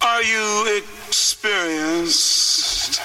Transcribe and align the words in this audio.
Are 0.00 0.22
you 0.22 0.78
experienced? 1.08 3.00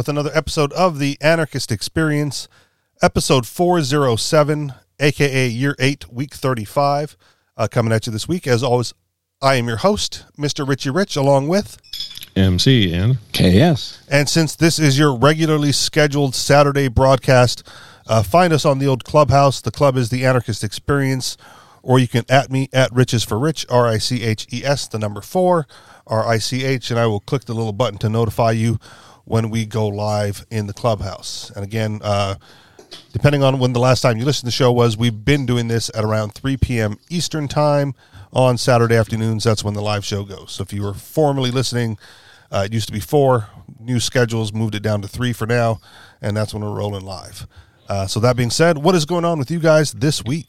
With 0.00 0.08
another 0.08 0.30
episode 0.32 0.72
of 0.72 0.98
the 0.98 1.18
Anarchist 1.20 1.70
Experience, 1.70 2.48
episode 3.02 3.46
407, 3.46 4.72
aka 4.98 5.46
year 5.46 5.76
8, 5.78 6.10
week 6.10 6.32
35, 6.32 7.18
uh, 7.58 7.68
coming 7.70 7.92
at 7.92 8.06
you 8.06 8.12
this 8.12 8.26
week. 8.26 8.46
As 8.46 8.62
always, 8.62 8.94
I 9.42 9.56
am 9.56 9.68
your 9.68 9.76
host, 9.76 10.24
Mr. 10.38 10.66
Richie 10.66 10.88
Rich, 10.88 11.16
along 11.16 11.48
with. 11.48 11.76
MC 12.34 12.94
and 12.94 13.18
KS. 13.34 14.02
And 14.10 14.26
since 14.26 14.56
this 14.56 14.78
is 14.78 14.98
your 14.98 15.14
regularly 15.14 15.70
scheduled 15.70 16.34
Saturday 16.34 16.88
broadcast, 16.88 17.62
uh, 18.06 18.22
find 18.22 18.54
us 18.54 18.64
on 18.64 18.78
the 18.78 18.86
old 18.86 19.04
clubhouse. 19.04 19.60
The 19.60 19.70
club 19.70 19.98
is 19.98 20.08
the 20.08 20.24
Anarchist 20.24 20.64
Experience, 20.64 21.36
or 21.82 21.98
you 21.98 22.08
can 22.08 22.24
at 22.30 22.50
me 22.50 22.70
at 22.72 22.90
Riches 22.90 23.22
for 23.22 23.38
Rich, 23.38 23.66
R 23.68 23.86
I 23.86 23.98
C 23.98 24.22
H 24.22 24.46
E 24.50 24.64
S, 24.64 24.88
the 24.88 24.98
number 24.98 25.20
four, 25.20 25.66
R 26.06 26.26
I 26.26 26.38
C 26.38 26.64
H, 26.64 26.90
and 26.90 26.98
I 26.98 27.06
will 27.06 27.20
click 27.20 27.44
the 27.44 27.54
little 27.54 27.74
button 27.74 27.98
to 27.98 28.08
notify 28.08 28.52
you 28.52 28.78
when 29.30 29.48
we 29.48 29.64
go 29.64 29.86
live 29.86 30.44
in 30.50 30.66
the 30.66 30.72
clubhouse. 30.72 31.52
And 31.54 31.62
again, 31.62 32.00
uh, 32.02 32.34
depending 33.12 33.44
on 33.44 33.60
when 33.60 33.72
the 33.72 33.78
last 33.78 34.00
time 34.00 34.18
you 34.18 34.24
listened 34.24 34.40
to 34.40 34.46
the 34.46 34.50
show 34.50 34.72
was, 34.72 34.96
we've 34.96 35.24
been 35.24 35.46
doing 35.46 35.68
this 35.68 35.88
at 35.94 36.02
around 36.02 36.34
3 36.34 36.56
p.m. 36.56 36.98
Eastern 37.10 37.46
Time 37.46 37.94
on 38.32 38.58
Saturday 38.58 38.96
afternoons. 38.96 39.44
That's 39.44 39.62
when 39.62 39.74
the 39.74 39.82
live 39.82 40.04
show 40.04 40.24
goes. 40.24 40.50
So 40.50 40.62
if 40.62 40.72
you 40.72 40.82
were 40.82 40.94
formerly 40.94 41.52
listening, 41.52 41.96
uh, 42.50 42.64
it 42.66 42.72
used 42.72 42.88
to 42.88 42.92
be 42.92 42.98
four. 42.98 43.46
New 43.78 44.00
schedules 44.00 44.52
moved 44.52 44.74
it 44.74 44.82
down 44.82 45.00
to 45.02 45.06
three 45.06 45.32
for 45.32 45.46
now, 45.46 45.80
and 46.20 46.36
that's 46.36 46.52
when 46.52 46.64
we're 46.64 46.76
rolling 46.76 47.04
live. 47.04 47.46
Uh, 47.88 48.08
so 48.08 48.18
that 48.18 48.36
being 48.36 48.50
said, 48.50 48.78
what 48.78 48.96
is 48.96 49.04
going 49.04 49.24
on 49.24 49.38
with 49.38 49.48
you 49.48 49.60
guys 49.60 49.92
this 49.92 50.24
week? 50.24 50.48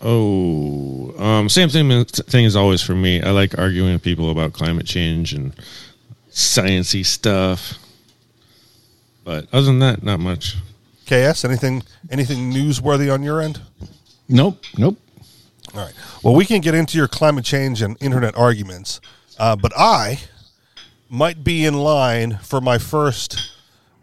oh, 0.00 1.12
um, 1.18 1.48
same 1.48 1.68
thing. 1.68 2.04
Thing 2.04 2.46
as 2.46 2.56
always 2.56 2.80
for 2.80 2.94
me. 2.94 3.20
I 3.20 3.30
like 3.30 3.58
arguing 3.58 3.92
with 3.92 4.02
people 4.02 4.30
about 4.30 4.52
climate 4.52 4.86
change 4.86 5.32
and 5.32 5.52
sciency 6.38 7.04
stuff. 7.04 7.78
But 9.24 9.46
other 9.52 9.66
than 9.66 9.80
that, 9.80 10.02
not 10.02 10.20
much. 10.20 10.56
KS, 11.04 11.44
anything 11.44 11.82
anything 12.10 12.52
newsworthy 12.52 13.12
on 13.12 13.22
your 13.22 13.40
end? 13.40 13.60
Nope. 14.28 14.62
Nope. 14.76 14.98
All 15.74 15.84
right. 15.84 15.94
Well, 16.22 16.34
we 16.34 16.46
can 16.46 16.60
get 16.60 16.74
into 16.74 16.96
your 16.96 17.08
climate 17.08 17.44
change 17.44 17.82
and 17.82 17.96
internet 18.00 18.36
arguments, 18.36 19.00
uh, 19.38 19.56
but 19.56 19.72
I 19.76 20.20
might 21.08 21.42
be 21.42 21.66
in 21.66 21.74
line 21.74 22.38
for 22.42 22.60
my 22.60 22.78
first 22.78 23.52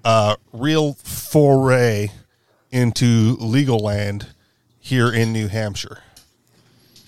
uh, 0.03 0.35
real 0.51 0.93
foray 0.93 2.09
into 2.71 3.37
legal 3.39 3.79
land 3.79 4.27
here 4.79 5.11
in 5.11 5.31
New 5.31 5.47
Hampshire. 5.47 5.99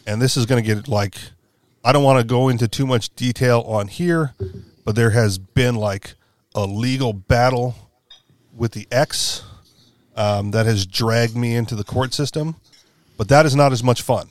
And 0.06 0.22
this 0.22 0.38
is 0.38 0.46
going 0.46 0.64
to 0.64 0.76
get 0.76 0.88
like, 0.88 1.18
I 1.84 1.92
don't 1.92 2.04
want 2.04 2.20
to 2.20 2.26
go 2.26 2.50
into 2.50 2.68
too 2.68 2.88
much 2.88 3.14
detail 3.16 3.62
on 3.68 3.88
here, 3.88 4.34
but 4.88 4.96
there 4.96 5.10
has 5.10 5.38
been 5.38 5.76
like 5.76 6.14
a 6.56 6.66
legal 6.66 7.12
battle 7.12 7.76
with 8.56 8.72
the 8.72 8.88
X 8.90 9.44
um, 10.16 10.52
that 10.52 10.66
has 10.66 10.86
dragged 10.86 11.36
me 11.36 11.56
into 11.56 11.76
the 11.76 11.84
court 11.84 12.14
system, 12.14 12.56
but 13.18 13.28
that 13.28 13.46
is 13.46 13.54
not 13.54 13.74
as 13.74 13.84
much 13.84 14.02
fun. 14.02 14.30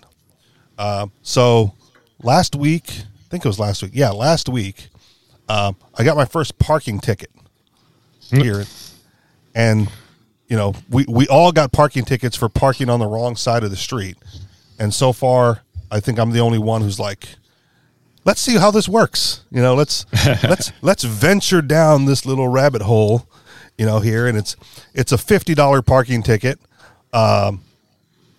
Uh, 0.79 1.09
so 1.21 1.75
last 2.23 2.57
week, 2.57 2.85
I 2.89 3.29
think 3.29 3.45
it 3.45 3.49
was 3.49 3.59
last 3.59 3.83
week. 3.83 3.93
Yeah, 3.93 4.13
last 4.13 4.49
week, 4.49 4.89
um, 5.51 5.77
I 5.95 6.05
got 6.05 6.17
my 6.17 6.25
first 6.25 6.59
parking 6.59 7.01
ticket 7.01 7.31
here, 8.21 8.65
and 9.55 9.91
you 10.49 10.57
know 10.57 10.75
we 10.89 11.05
we 11.07 11.29
all 11.29 11.53
got 11.53 11.71
parking 11.71 12.07
tickets 12.07 12.35
for 12.35 12.49
parking 12.49 12.89
on 12.89 12.99
the 12.99 13.07
wrong 13.07 13.37
side 13.37 13.63
of 13.63 13.69
the 13.69 13.77
street, 13.77 14.17
and 14.79 14.95
so 14.95 15.13
far, 15.13 15.61
I 15.91 16.01
think 16.01 16.19
I'm 16.19 16.31
the 16.31 16.41
only 16.41 16.59
one 16.59 16.81
who's 16.81 16.99
like, 16.99 17.29
let's 18.27 18.41
see 18.41 18.57
how 18.57 18.71
this 18.71 18.89
works. 18.89 19.45
You 19.51 19.63
know, 19.63 19.75
let's 19.75 20.05
let's 20.43 20.73
let's 20.83 21.05
venture 21.05 21.63
down 21.63 22.05
this 22.05 22.27
little 22.27 22.49
rabbit 22.49 22.83
hole, 22.83 23.27
you 23.79 23.87
know, 23.87 24.01
here, 24.01 24.27
and 24.27 24.37
it's 24.37 24.57
it's 24.93 25.13
a 25.13 25.19
fifty 25.19 25.55
dollar 25.55 25.81
parking 25.81 26.23
ticket. 26.23 26.59
Um, 27.15 27.63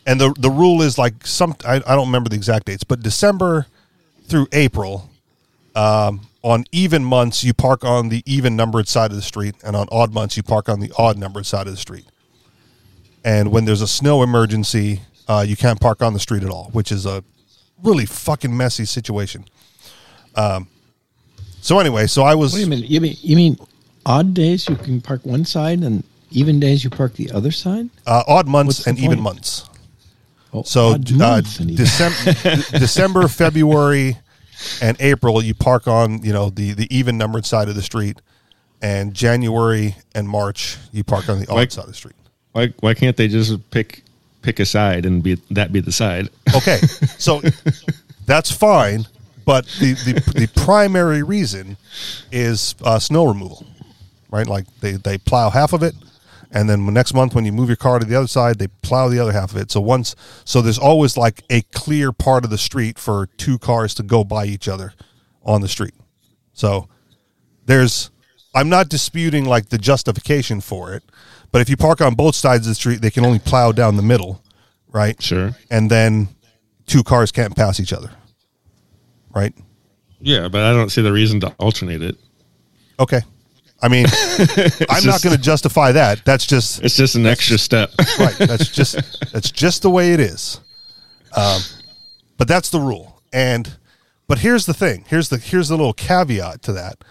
and 0.05 0.21
the 0.21 0.35
the 0.37 0.51
rule 0.51 0.83
is 0.83 0.99
like 0.99 1.25
some 1.25 1.55
I, 1.65 1.77
I 1.77 1.95
don't 1.95 2.07
remember 2.07 2.29
the 2.29 2.35
exact 2.35 2.67
dates, 2.67 2.83
but 2.83 3.01
December 3.01 3.65
through 4.27 4.47
April, 4.51 5.09
um, 5.73 6.27
on 6.43 6.65
even 6.71 7.03
months 7.03 7.43
you 7.43 7.53
park 7.53 7.83
on 7.83 8.09
the 8.09 8.21
even 8.25 8.55
numbered 8.55 8.87
side 8.87 9.09
of 9.09 9.15
the 9.15 9.23
street, 9.23 9.55
and 9.63 9.75
on 9.75 9.87
odd 9.91 10.13
months 10.13 10.37
you 10.37 10.43
park 10.43 10.69
on 10.69 10.79
the 10.79 10.91
odd 10.97 11.17
numbered 11.17 11.45
side 11.45 11.65
of 11.65 11.73
the 11.73 11.79
street. 11.79 12.05
And 13.23 13.51
when 13.51 13.65
there's 13.65 13.81
a 13.81 13.87
snow 13.87 14.21
emergency, 14.21 15.01
uh, 15.27 15.43
you 15.45 15.57
can't 15.57 15.81
park 15.81 16.01
on 16.01 16.13
the 16.13 16.19
street 16.19 16.43
at 16.43 16.49
all, 16.49 16.69
which 16.71 16.91
is 16.91 17.05
a 17.05 17.23
really 17.83 18.05
fucking 18.05 18.55
messy 18.55 18.85
situation. 18.85 19.45
Um, 20.37 20.67
so 21.61 21.79
anyway, 21.79 22.07
so 22.07 22.23
I 22.23 22.35
was 22.35 22.53
Wait 22.53 22.63
a 22.65 22.69
minute. 22.69 22.89
You 22.89 23.01
mean 23.01 23.15
you 23.21 23.35
mean 23.35 23.57
odd 24.05 24.33
days 24.33 24.69
you 24.69 24.75
can 24.75 25.01
park 25.01 25.25
one 25.25 25.43
side 25.45 25.79
and 25.79 26.03
even 26.31 26.59
days 26.59 26.83
you 26.83 26.89
park 26.89 27.13
the 27.13 27.31
other 27.31 27.51
side? 27.51 27.89
uh, 28.05 28.23
odd 28.27 28.47
months 28.47 28.67
What's 28.79 28.83
the 28.85 28.89
and 28.91 28.99
even 28.99 29.19
months. 29.21 29.65
Oh, 30.53 30.63
So 30.63 30.89
odd 30.93 31.11
uh, 31.11 31.15
months 31.15 31.59
and 31.59 31.75
December, 31.75 32.33
December, 32.79 33.27
February, 33.27 34.17
and 34.81 34.95
April, 35.01 35.43
you 35.43 35.53
park 35.53 35.87
on 35.87 36.21
you 36.23 36.31
know 36.33 36.49
the 36.49 36.73
the 36.73 36.87
even 36.95 37.17
numbered 37.17 37.45
side 37.45 37.67
of 37.67 37.75
the 37.75 37.81
street, 37.81 38.21
and 38.81 39.13
January 39.13 39.95
and 40.15 40.29
March, 40.29 40.77
you 40.93 41.03
park 41.03 41.27
on 41.29 41.39
the 41.39 41.47
odd 41.49 41.55
Like- 41.55 41.71
side 41.71 41.83
of 41.83 41.89
the 41.89 41.95
street. 41.95 42.15
Why 42.53 42.73
why 42.79 42.93
can't 42.93 43.17
they 43.17 43.27
just 43.27 43.69
pick 43.71 44.03
pick 44.41 44.59
a 44.59 44.65
side 44.65 45.05
and 45.05 45.21
be 45.21 45.35
that 45.51 45.73
be 45.73 45.79
the 45.81 45.91
side? 45.91 46.29
Okay, 46.55 46.77
so 47.17 47.41
that's 48.25 48.51
fine, 48.51 49.05
but 49.47 49.65
the, 49.79 49.93
the 49.93 50.31
the 50.41 50.61
primary 50.61 51.23
reason 51.23 51.77
is 52.33 52.75
uh, 52.83 52.99
snow 52.99 53.25
removal, 53.25 53.65
right? 54.29 54.45
Like 54.45 54.65
they 54.81 54.91
they 54.91 55.17
plow 55.17 55.49
half 55.49 55.71
of 55.71 55.83
it, 55.83 55.95
and 56.51 56.69
then 56.69 56.85
next 56.93 57.13
month 57.13 57.33
when 57.33 57.45
you 57.45 57.53
move 57.53 57.69
your 57.69 57.77
car 57.77 57.97
to 57.97 58.05
the 58.05 58.15
other 58.15 58.27
side, 58.27 58.59
they 58.59 58.67
plow 58.67 59.07
the 59.07 59.19
other 59.19 59.31
half 59.31 59.51
of 59.51 59.57
it. 59.57 59.71
So 59.71 59.79
once, 59.79 60.17
so 60.43 60.61
there's 60.61 60.77
always 60.77 61.15
like 61.15 61.43
a 61.49 61.61
clear 61.73 62.11
part 62.11 62.43
of 62.43 62.49
the 62.49 62.57
street 62.57 62.99
for 62.99 63.27
two 63.37 63.57
cars 63.57 63.93
to 63.95 64.03
go 64.03 64.25
by 64.25 64.45
each 64.45 64.67
other 64.67 64.93
on 65.43 65.61
the 65.61 65.69
street. 65.69 65.93
So 66.51 66.89
there's, 67.65 68.11
I'm 68.53 68.67
not 68.67 68.89
disputing 68.89 69.45
like 69.45 69.69
the 69.69 69.77
justification 69.77 70.59
for 70.59 70.93
it, 70.93 71.03
but 71.53 71.61
if 71.61 71.69
you 71.69 71.77
park 71.77 72.01
on 72.01 72.15
both 72.15 72.35
sides 72.35 72.67
of 72.67 72.71
the 72.71 72.75
street, 72.75 72.99
they 73.01 73.11
can 73.11 73.25
only 73.25 73.39
plow 73.39 73.71
down 73.71 73.95
the 73.95 74.03
middle, 74.03 74.43
right? 74.91 75.21
Sure. 75.21 75.55
and 75.71 75.89
then 75.89 76.27
two 76.85 77.01
cars 77.01 77.31
can't 77.31 77.55
pass 77.55 77.79
each 77.79 77.93
other. 77.93 78.11
Right? 79.37 79.53
Yeah, 80.19 80.47
but 80.47 80.63
I 80.63 80.71
don't 80.71 80.89
see 80.89 81.03
the 81.03 81.11
reason 81.11 81.39
to 81.41 81.53
alternate 81.59 82.01
it. 82.01 82.17
Okay. 82.99 83.21
I 83.83 83.87
mean, 83.87 84.07
I'm 84.89 85.05
not 85.05 85.21
going 85.21 85.35
to 85.35 85.41
justify 85.41 85.91
that. 85.91 86.25
That's 86.25 86.47
just 86.47 86.83
It's 86.83 86.97
just 86.97 87.13
an 87.13 87.27
extra 87.27 87.59
step. 87.59 87.91
right. 88.19 88.35
That's 88.39 88.67
just 88.69 88.95
that's 89.31 89.51
just 89.51 89.83
the 89.83 89.91
way 89.91 90.13
it 90.13 90.19
is. 90.19 90.59
Um, 91.35 91.61
but 92.37 92.47
that's 92.47 92.71
the 92.71 92.79
rule. 92.79 93.21
And 93.31 93.77
but 94.27 94.39
here's 94.39 94.65
the 94.65 94.73
thing. 94.73 95.05
Here's 95.07 95.29
the 95.29 95.37
here's 95.37 95.67
the 95.67 95.77
little 95.77 95.93
caveat 95.93 96.63
to 96.63 96.73
that. 96.73 97.03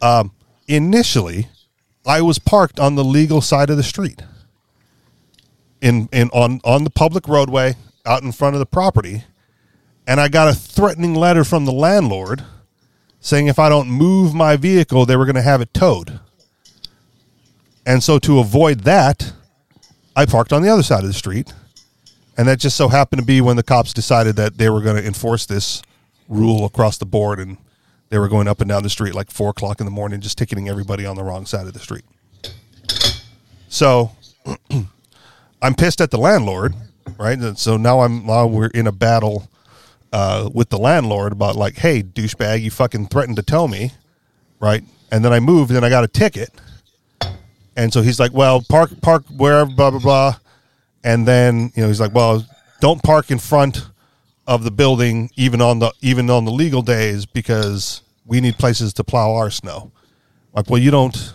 Um, 0.00 0.30
initially, 0.68 1.48
I 2.06 2.20
was 2.20 2.38
parked 2.38 2.78
on 2.78 2.94
the 2.94 3.04
legal 3.04 3.40
side 3.40 3.68
of 3.68 3.76
the 3.76 3.82
street. 3.82 4.22
In 5.80 6.08
in 6.12 6.30
on 6.30 6.60
on 6.62 6.84
the 6.84 6.90
public 6.90 7.26
roadway 7.26 7.74
out 8.06 8.22
in 8.22 8.30
front 8.30 8.54
of 8.54 8.60
the 8.60 8.66
property, 8.66 9.24
and 10.06 10.20
I 10.20 10.28
got 10.28 10.48
a 10.48 10.54
threatening 10.54 11.14
letter 11.14 11.44
from 11.44 11.64
the 11.64 11.72
landlord 11.72 12.44
saying 13.20 13.46
if 13.46 13.58
I 13.58 13.68
don't 13.68 13.88
move 13.88 14.34
my 14.34 14.56
vehicle, 14.56 15.06
they 15.06 15.16
were 15.16 15.24
going 15.24 15.36
to 15.36 15.42
have 15.42 15.60
it 15.60 15.72
towed. 15.72 16.20
And 17.86 18.02
so 18.02 18.18
to 18.20 18.38
avoid 18.38 18.80
that, 18.80 19.32
I 20.14 20.26
parked 20.26 20.52
on 20.52 20.62
the 20.62 20.68
other 20.68 20.82
side 20.82 21.00
of 21.00 21.08
the 21.08 21.14
street. 21.14 21.52
And 22.36 22.48
that 22.48 22.58
just 22.58 22.76
so 22.76 22.88
happened 22.88 23.20
to 23.20 23.26
be 23.26 23.40
when 23.40 23.56
the 23.56 23.62
cops 23.62 23.92
decided 23.92 24.36
that 24.36 24.58
they 24.58 24.68
were 24.68 24.80
going 24.80 24.96
to 24.96 25.06
enforce 25.06 25.46
this 25.46 25.82
rule 26.28 26.64
across 26.64 26.98
the 26.98 27.06
board. 27.06 27.38
And 27.38 27.56
they 28.10 28.18
were 28.18 28.28
going 28.28 28.48
up 28.48 28.60
and 28.60 28.68
down 28.68 28.82
the 28.82 28.90
street 28.90 29.14
like 29.14 29.30
four 29.30 29.50
o'clock 29.50 29.80
in 29.80 29.86
the 29.86 29.92
morning, 29.92 30.20
just 30.20 30.36
ticketing 30.36 30.68
everybody 30.68 31.06
on 31.06 31.16
the 31.16 31.22
wrong 31.22 31.46
side 31.46 31.66
of 31.66 31.72
the 31.72 31.78
street. 31.78 32.04
So 33.68 34.12
I'm 35.62 35.74
pissed 35.74 36.00
at 36.00 36.10
the 36.10 36.18
landlord 36.18 36.74
right? 37.18 37.38
So 37.56 37.76
now 37.76 38.00
I'm 38.00 38.26
now 38.26 38.46
we're 38.46 38.68
in 38.68 38.86
a 38.86 38.92
battle 38.92 39.48
uh, 40.14 40.48
with 40.54 40.68
the 40.68 40.78
landlord 40.78 41.32
about 41.32 41.56
like, 41.56 41.74
hey, 41.74 42.00
douchebag, 42.00 42.62
you 42.62 42.70
fucking 42.70 43.08
threatened 43.08 43.34
to 43.34 43.42
tell 43.42 43.66
me, 43.66 43.90
right? 44.60 44.84
And 45.10 45.24
then 45.24 45.32
I 45.32 45.40
moved, 45.40 45.72
and 45.72 45.84
I 45.84 45.88
got 45.90 46.04
a 46.04 46.08
ticket, 46.08 46.50
and 47.76 47.92
so 47.92 48.00
he's 48.00 48.20
like, 48.20 48.32
well, 48.32 48.64
park 48.68 48.92
park 49.00 49.24
wherever, 49.36 49.68
blah 49.68 49.90
blah 49.90 49.98
blah, 49.98 50.36
and 51.02 51.26
then 51.26 51.72
you 51.74 51.82
know 51.82 51.88
he's 51.88 52.00
like, 52.00 52.14
well, 52.14 52.46
don't 52.80 53.02
park 53.02 53.32
in 53.32 53.40
front 53.40 53.88
of 54.46 54.62
the 54.62 54.70
building 54.70 55.30
even 55.34 55.60
on 55.60 55.80
the 55.80 55.92
even 56.00 56.30
on 56.30 56.44
the 56.44 56.52
legal 56.52 56.82
days 56.82 57.26
because 57.26 58.02
we 58.24 58.40
need 58.40 58.56
places 58.56 58.92
to 58.94 59.02
plow 59.02 59.34
our 59.34 59.50
snow. 59.50 59.90
Like, 60.52 60.70
well, 60.70 60.80
you 60.80 60.92
don't 60.92 61.34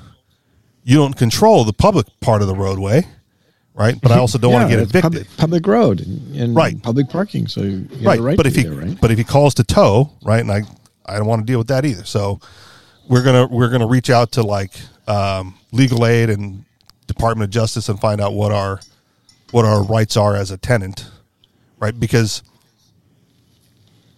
you 0.86 0.96
don't 0.96 1.18
control 1.18 1.66
the 1.66 1.74
public 1.74 2.08
part 2.22 2.42
of 2.42 2.48
the 2.48 2.56
roadway, 2.56 3.06
right? 3.74 4.00
But 4.02 4.12
I 4.12 4.18
also 4.18 4.38
don't 4.38 4.52
want 4.54 4.70
to 4.70 4.76
get 4.76 4.80
it's 4.82 4.90
evicted. 4.92 5.12
Public, 5.28 5.38
public 5.38 5.68
road 5.68 6.02
and, 6.02 6.36
and 6.36 6.56
Right. 6.56 6.82
public 6.82 7.10
parking, 7.10 7.48
so 7.48 7.62
you 7.62 7.88
have 7.92 8.06
right. 8.06 8.20
a 8.20 8.22
right 8.22 8.38
but 8.38 8.44
to 8.44 8.50
if 8.50 8.56
he 8.56 8.64
there, 8.64 8.74
right? 8.74 8.98
but 9.02 9.12
if 9.12 9.18
he 9.18 9.24
calls 9.24 9.54
to 9.56 9.64
tow, 9.64 10.12
right, 10.24 10.40
and 10.42 10.52
I 10.52 10.62
I 11.06 11.18
don't 11.18 11.28
want 11.28 11.42
to 11.42 11.46
deal 11.46 11.58
with 11.60 11.68
that 11.70 11.86
either. 11.86 12.06
So 12.06 12.40
we're 13.08 13.24
gonna 13.24 13.48
we're 13.48 13.70
gonna 13.70 13.88
reach 13.88 14.10
out 14.10 14.32
to 14.34 14.44
like 14.44 14.72
um, 15.08 15.56
legal 15.72 16.06
aid 16.06 16.30
and 16.30 16.66
Department 17.08 17.46
of 17.46 17.50
Justice 17.52 17.90
and 17.90 18.00
find 18.00 18.22
out 18.22 18.34
what 18.34 18.52
our 18.52 18.80
what 19.52 19.66
our 19.66 19.84
rights 19.84 20.16
are 20.18 20.36
as 20.36 20.52
a 20.52 20.58
tenant, 20.58 21.10
right? 21.80 21.98
Because 22.00 22.44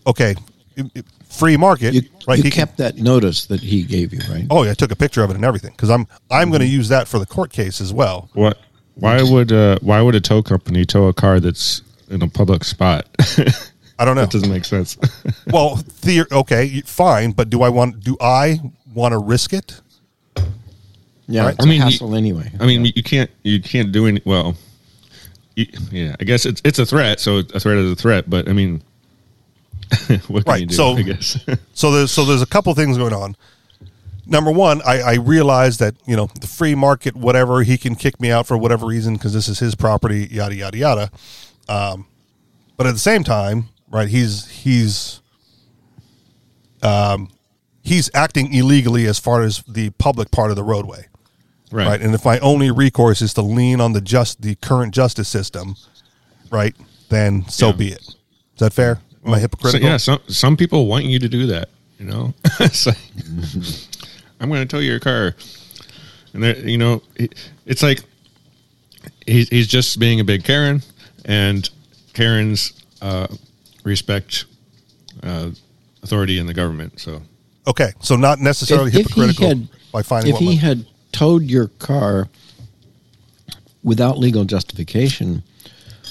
okay, 0.05 0.35
it- 0.75 0.91
it- 0.95 1.05
free 1.29 1.55
market, 1.55 1.93
you 1.93 2.01
right? 2.27 2.37
you 2.37 2.43
he 2.43 2.49
can- 2.51 2.65
kept 2.67 2.77
that 2.77 2.97
notice 2.97 3.45
that 3.45 3.61
he 3.61 3.83
gave 3.83 4.13
you, 4.13 4.19
right? 4.29 4.45
oh 4.49 4.63
yeah, 4.63 4.71
I 4.71 4.73
took 4.73 4.91
a 4.91 4.95
picture 4.97 5.23
of 5.23 5.29
it 5.29 5.35
and 5.35 5.45
everything 5.45 5.71
because 5.71 5.89
I'm 5.89 6.07
I'm 6.29 6.49
going 6.49 6.59
to 6.59 6.65
Mm-hmm. 6.65 6.73
use 6.75 6.89
that 6.89 7.07
for 7.07 7.19
the 7.19 7.25
court 7.25 7.51
case 7.53 7.79
as 7.79 7.93
well. 7.93 8.29
What? 8.33 8.57
Why 9.01 9.21
would 9.23 9.51
uh, 9.51 9.77
why 9.81 10.01
would 10.01 10.15
a 10.15 10.21
tow 10.21 10.41
company 10.43 10.85
tow 10.85 11.07
a 11.07 11.13
car 11.13 11.39
that's 11.39 11.81
in 12.09 12.21
a 12.21 12.27
public 12.27 12.63
spot? 12.63 13.07
I 13.99 14.05
don't 14.05 14.15
know. 14.15 14.21
that 14.21 14.31
doesn't 14.31 14.49
make 14.49 14.65
sense. 14.65 14.97
well, 15.51 15.75
the, 16.01 16.25
okay, 16.31 16.81
fine, 16.85 17.31
but 17.33 17.49
do 17.49 17.61
I 17.63 17.69
want 17.69 17.99
do 18.03 18.15
I 18.21 18.59
want 18.93 19.11
to 19.13 19.17
risk 19.19 19.53
it? 19.53 19.81
Yeah, 21.27 21.45
Right. 21.45 21.55
it's 21.55 21.65
I 21.65 21.69
mean, 21.69 21.81
a 21.81 21.85
you- 21.85 21.91
hassle 21.91 22.15
anyway. 22.15 22.51
I 22.59 22.65
mean, 22.65 22.85
you 22.85 23.03
can't 23.03 23.29
you 23.43 23.61
can't 23.61 23.91
do 23.91 24.05
any. 24.07 24.21
Well, 24.25 24.55
you, 25.55 25.65
yeah, 25.91 26.15
I 26.19 26.23
guess 26.23 26.45
it's 26.45 26.61
it's 26.65 26.79
a 26.79 26.85
threat. 26.85 27.19
So 27.19 27.37
a 27.39 27.59
threat 27.59 27.77
is 27.77 27.91
a 27.91 27.95
threat. 27.95 28.29
But 28.29 28.47
I 28.49 28.53
mean, 28.53 28.81
what 30.27 30.45
can 30.45 30.51
Right, 30.51 30.61
you 30.61 30.67
do? 30.67 30.75
so- 30.75 30.93
I 30.95 31.01
guess. 31.01 31.37
So 31.73 31.91
there's 31.91 32.11
so 32.11 32.25
there's 32.25 32.41
a 32.41 32.47
couple 32.47 32.73
things 32.75 32.97
going 32.97 33.13
on. 33.13 33.35
Number 34.25 34.51
one, 34.51 34.81
I, 34.85 35.01
I 35.01 35.13
realize 35.15 35.77
that 35.79 35.95
you 36.05 36.15
know 36.15 36.27
the 36.39 36.47
free 36.47 36.75
market, 36.75 37.15
whatever 37.15 37.63
he 37.63 37.77
can 37.77 37.95
kick 37.95 38.19
me 38.21 38.31
out 38.31 38.47
for 38.47 38.57
whatever 38.57 38.85
reason 38.85 39.15
because 39.15 39.33
this 39.33 39.47
is 39.47 39.59
his 39.59 39.75
property, 39.75 40.27
yada 40.31 40.55
yada 40.55 40.77
yada. 40.77 41.11
Um, 41.67 42.05
but 42.77 42.87
at 42.87 42.93
the 42.93 42.99
same 42.99 43.23
time, 43.23 43.69
right? 43.89 44.07
He's 44.07 44.47
he's 44.49 45.21
um, 46.83 47.29
he's 47.83 48.09
acting 48.13 48.53
illegally 48.53 49.05
as 49.05 49.19
far 49.19 49.41
as 49.41 49.63
the 49.67 49.89
public 49.91 50.31
part 50.31 50.49
of 50.49 50.55
the 50.55 50.63
roadway, 50.63 51.07
right. 51.71 51.87
right? 51.87 52.01
And 52.01 52.13
if 52.13 52.25
my 52.25 52.39
only 52.39 52.71
recourse 52.71 53.21
is 53.21 53.33
to 53.35 53.41
lean 53.41 53.79
on 53.81 53.93
the 53.93 54.01
just 54.01 54.41
the 54.41 54.55
current 54.55 54.93
justice 54.93 55.27
system, 55.29 55.75
right? 56.51 56.75
Then 57.09 57.47
so 57.47 57.67
Yeah. 57.67 57.71
be 57.73 57.87
it. 57.91 58.01
Is 58.01 58.15
that 58.59 58.73
fair? 58.73 58.99
Am 59.25 59.33
I 59.33 59.37
So, 59.37 59.41
hypocritical? 59.41 59.87
yeah, 59.89 59.97
some 59.97 60.19
some 60.27 60.57
people 60.57 60.87
want 60.87 61.05
you 61.05 61.19
to 61.19 61.29
do 61.29 61.47
that. 61.47 61.69
You 61.99 62.07
know, 62.07 62.33
like, 62.59 62.73
I'm 64.41 64.49
going 64.49 64.61
to 64.61 64.65
tow 64.65 64.79
your 64.79 64.99
car, 64.99 65.35
and 66.33 66.43
they're- 66.43 66.57
you 66.67 66.77
know, 66.77 67.01
it, 67.15 67.35
it's 67.67 67.83
like 67.83 68.03
he's 69.27 69.47
he's 69.49 69.67
just 69.67 69.99
being 69.99 70.19
a 70.19 70.23
big 70.23 70.43
Karen, 70.43 70.81
and 71.25 71.69
Karens 72.13 72.73
uh, 73.01 73.27
respect 73.83 74.45
uh, 75.23 75.51
authority 76.03 76.39
in 76.39 76.47
the 76.47 76.53
government. 76.55 76.99
So 76.99 77.21
Okay, 77.67 77.91
so 78.01 78.15
not 78.15 78.39
necessarily 78.39 78.89
If- 78.89 78.95
if 78.95 79.11
he 79.13 79.21
hypocritical 79.21 79.47
had- 79.47 79.67
by 79.91 80.01
finding 80.01 80.33
if 80.33 80.39
he 80.39 80.47
my- 80.47 80.53
had 80.55 80.85
towed 81.11 81.43
your 81.43 81.67
car 81.67 82.27
without 83.83 84.17
legal 84.17 84.43
justification, 84.45 85.43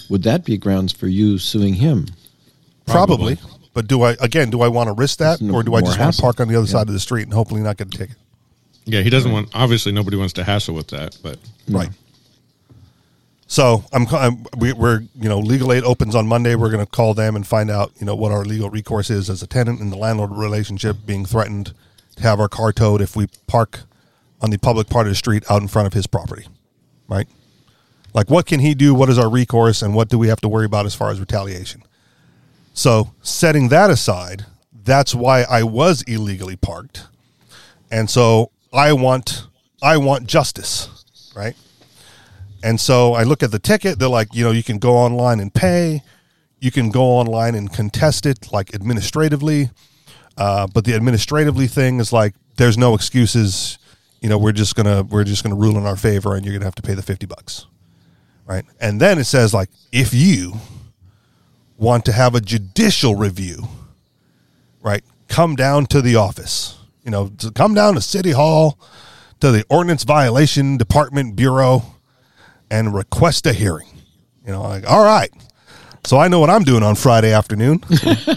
would 0.08 0.22
that 0.22 0.44
be 0.44 0.56
grounds 0.56 0.92
for 0.92 1.08
you 1.08 1.38
suing 1.38 1.74
him? 1.74 2.06
probably. 2.86 3.38
But 3.72 3.86
do 3.86 4.02
I 4.02 4.16
again? 4.20 4.50
Do 4.50 4.62
I 4.62 4.68
want 4.68 4.88
to 4.88 4.92
risk 4.92 5.18
that, 5.18 5.40
no 5.40 5.54
or 5.54 5.62
do 5.62 5.74
I 5.74 5.80
more 5.80 5.88
just 5.90 6.00
want 6.00 6.14
to 6.16 6.22
park 6.22 6.40
on 6.40 6.48
the 6.48 6.56
other 6.56 6.66
Yeah. 6.66 6.72
side 6.72 6.88
of 6.88 6.92
the 6.94 7.00
street 7.00 7.22
and 7.24 7.32
hopefully 7.32 7.60
not 7.60 7.76
get 7.76 7.88
a 7.94 7.98
ticket? 7.98 8.16
yeah, 8.84 9.00
he 9.02 9.10
doesn't 9.10 9.30
want. 9.30 9.48
Obviously, 9.54 9.92
nobody 9.92 10.16
wants 10.16 10.32
to 10.34 10.44
hassle 10.44 10.74
with 10.74 10.88
that, 10.88 11.16
but 11.22 11.38
Right. 11.68 11.90
So 13.46 13.84
I'm, 13.92 14.06
I'm 14.14 14.44
we, 14.58 14.72
we're 14.72 15.00
you 15.20 15.28
know 15.28 15.38
legal 15.40 15.72
aid 15.72 15.82
opens 15.84 16.14
on 16.14 16.26
Monday. 16.26 16.54
We're 16.54 16.70
going 16.70 16.84
to 16.84 16.90
call 16.90 17.14
them 17.14 17.34
and 17.34 17.46
find 17.46 17.70
out 17.70 17.92
you 17.98 18.06
know 18.06 18.14
what 18.14 18.30
our 18.32 18.44
legal 18.44 18.70
recourse 18.70 19.10
is 19.10 19.28
as 19.28 19.42
a 19.42 19.46
tenant 19.46 19.80
in 19.80 19.90
the 19.90 19.96
landlord 19.96 20.30
relationship, 20.32 20.98
being 21.04 21.24
threatened 21.26 21.72
to 22.16 22.22
have 22.22 22.38
our 22.38 22.48
car 22.48 22.72
towed 22.72 23.00
if 23.00 23.16
we 23.16 23.26
park 23.46 23.80
on 24.40 24.50
the 24.50 24.58
public 24.58 24.88
part 24.88 25.06
of 25.06 25.10
the 25.10 25.16
street 25.16 25.44
out 25.50 25.62
in 25.62 25.68
front 25.68 25.86
of 25.86 25.92
his 25.92 26.06
property. 26.06 26.46
Right. 27.08 27.26
Like 28.14 28.30
what 28.30 28.46
can 28.46 28.60
he 28.60 28.74
do? 28.74 28.94
What 28.94 29.08
is 29.08 29.18
our 29.18 29.28
recourse, 29.30 29.82
and 29.82 29.94
what 29.94 30.08
do 30.08 30.18
we 30.18 30.28
have 30.28 30.40
to 30.42 30.48
worry 30.48 30.66
about 30.66 30.86
as 30.86 30.94
far 30.94 31.10
as 31.10 31.18
retaliation? 31.18 31.82
So 32.72 33.12
setting 33.22 33.68
that 33.68 33.90
aside, 33.90 34.46
that's 34.84 35.14
why 35.14 35.42
I 35.42 35.62
was 35.62 36.02
illegally 36.02 36.56
parked, 36.56 37.06
and 37.90 38.08
so 38.08 38.50
I 38.72 38.92
want 38.92 39.46
I 39.82 39.96
want 39.96 40.26
justice, 40.26 40.88
right? 41.34 41.56
And 42.62 42.80
so 42.80 43.14
I 43.14 43.22
look 43.22 43.42
at 43.42 43.50
the 43.50 43.58
ticket. 43.58 43.98
They're 43.98 44.08
like, 44.08 44.34
you 44.34 44.44
know, 44.44 44.50
you 44.50 44.62
can 44.62 44.78
go 44.78 44.94
online 44.96 45.40
and 45.40 45.52
pay. 45.52 46.02
You 46.60 46.70
can 46.70 46.90
go 46.90 47.02
online 47.02 47.54
and 47.54 47.72
contest 47.72 48.26
it, 48.26 48.52
like 48.52 48.74
administratively. 48.74 49.70
Uh, 50.36 50.66
but 50.66 50.84
the 50.84 50.94
administratively 50.94 51.66
thing 51.66 52.00
is 52.00 52.12
like, 52.12 52.34
there's 52.56 52.76
no 52.76 52.94
excuses. 52.94 53.78
You 54.20 54.28
know, 54.28 54.36
we're 54.36 54.52
just 54.52 54.74
gonna 54.74 55.02
we're 55.02 55.24
just 55.24 55.42
gonna 55.42 55.54
rule 55.54 55.78
in 55.78 55.86
our 55.86 55.96
favor, 55.96 56.34
and 56.34 56.44
you're 56.44 56.54
gonna 56.54 56.66
have 56.66 56.74
to 56.76 56.82
pay 56.82 56.94
the 56.94 57.02
fifty 57.02 57.26
bucks, 57.26 57.66
right? 58.46 58.64
And 58.80 59.00
then 59.00 59.18
it 59.18 59.24
says 59.24 59.54
like, 59.54 59.70
if 59.92 60.12
you 60.12 60.54
want 61.80 62.04
to 62.04 62.12
have 62.12 62.34
a 62.34 62.40
judicial 62.40 63.16
review, 63.16 63.66
right? 64.82 65.02
Come 65.28 65.56
down 65.56 65.86
to 65.86 66.00
the 66.00 66.14
office. 66.16 66.78
You 67.02 67.10
know, 67.10 67.28
to 67.38 67.50
come 67.50 67.74
down 67.74 67.94
to 67.94 68.00
City 68.00 68.32
Hall, 68.32 68.78
to 69.40 69.50
the 69.50 69.64
Ordinance 69.68 70.04
Violation 70.04 70.76
Department 70.76 71.34
Bureau, 71.34 71.82
and 72.70 72.94
request 72.94 73.46
a 73.46 73.52
hearing. 73.52 73.88
You 74.46 74.52
know, 74.52 74.62
like, 74.62 74.88
all 74.88 75.04
right. 75.04 75.30
So 76.04 76.18
I 76.18 76.28
know 76.28 76.38
what 76.38 76.50
I'm 76.50 76.62
doing 76.62 76.82
on 76.82 76.94
Friday 76.94 77.32
afternoon. 77.32 77.80
Yeah. 78.02 78.14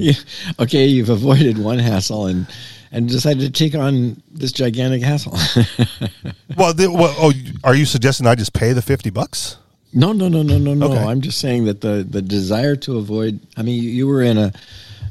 Okay, 0.58 0.86
you've 0.86 1.08
avoided 1.08 1.58
one 1.58 1.78
hassle 1.78 2.26
and 2.26 2.46
and 2.90 3.08
decided 3.08 3.40
to 3.40 3.50
take 3.50 3.74
on 3.74 4.22
this 4.30 4.52
gigantic 4.52 5.02
hassle. 5.02 5.32
well, 6.56 6.74
the, 6.74 6.90
well, 6.90 7.14
oh, 7.18 7.32
are 7.64 7.74
you 7.74 7.86
suggesting 7.86 8.26
I 8.26 8.34
just 8.34 8.52
pay 8.52 8.72
the 8.72 8.82
fifty 8.82 9.10
bucks? 9.10 9.56
No, 9.92 10.12
no, 10.12 10.28
no, 10.28 10.42
no, 10.42 10.58
no, 10.58 10.74
no. 10.74 10.92
Okay. 10.92 11.04
I'm 11.04 11.20
just 11.20 11.38
saying 11.38 11.64
that 11.66 11.80
the 11.80 12.06
the 12.08 12.22
desire 12.22 12.76
to 12.76 12.98
avoid. 12.98 13.40
I 13.56 13.62
mean, 13.62 13.82
you, 13.82 13.90
you 13.90 14.06
were 14.06 14.22
in 14.22 14.38
a 14.38 14.52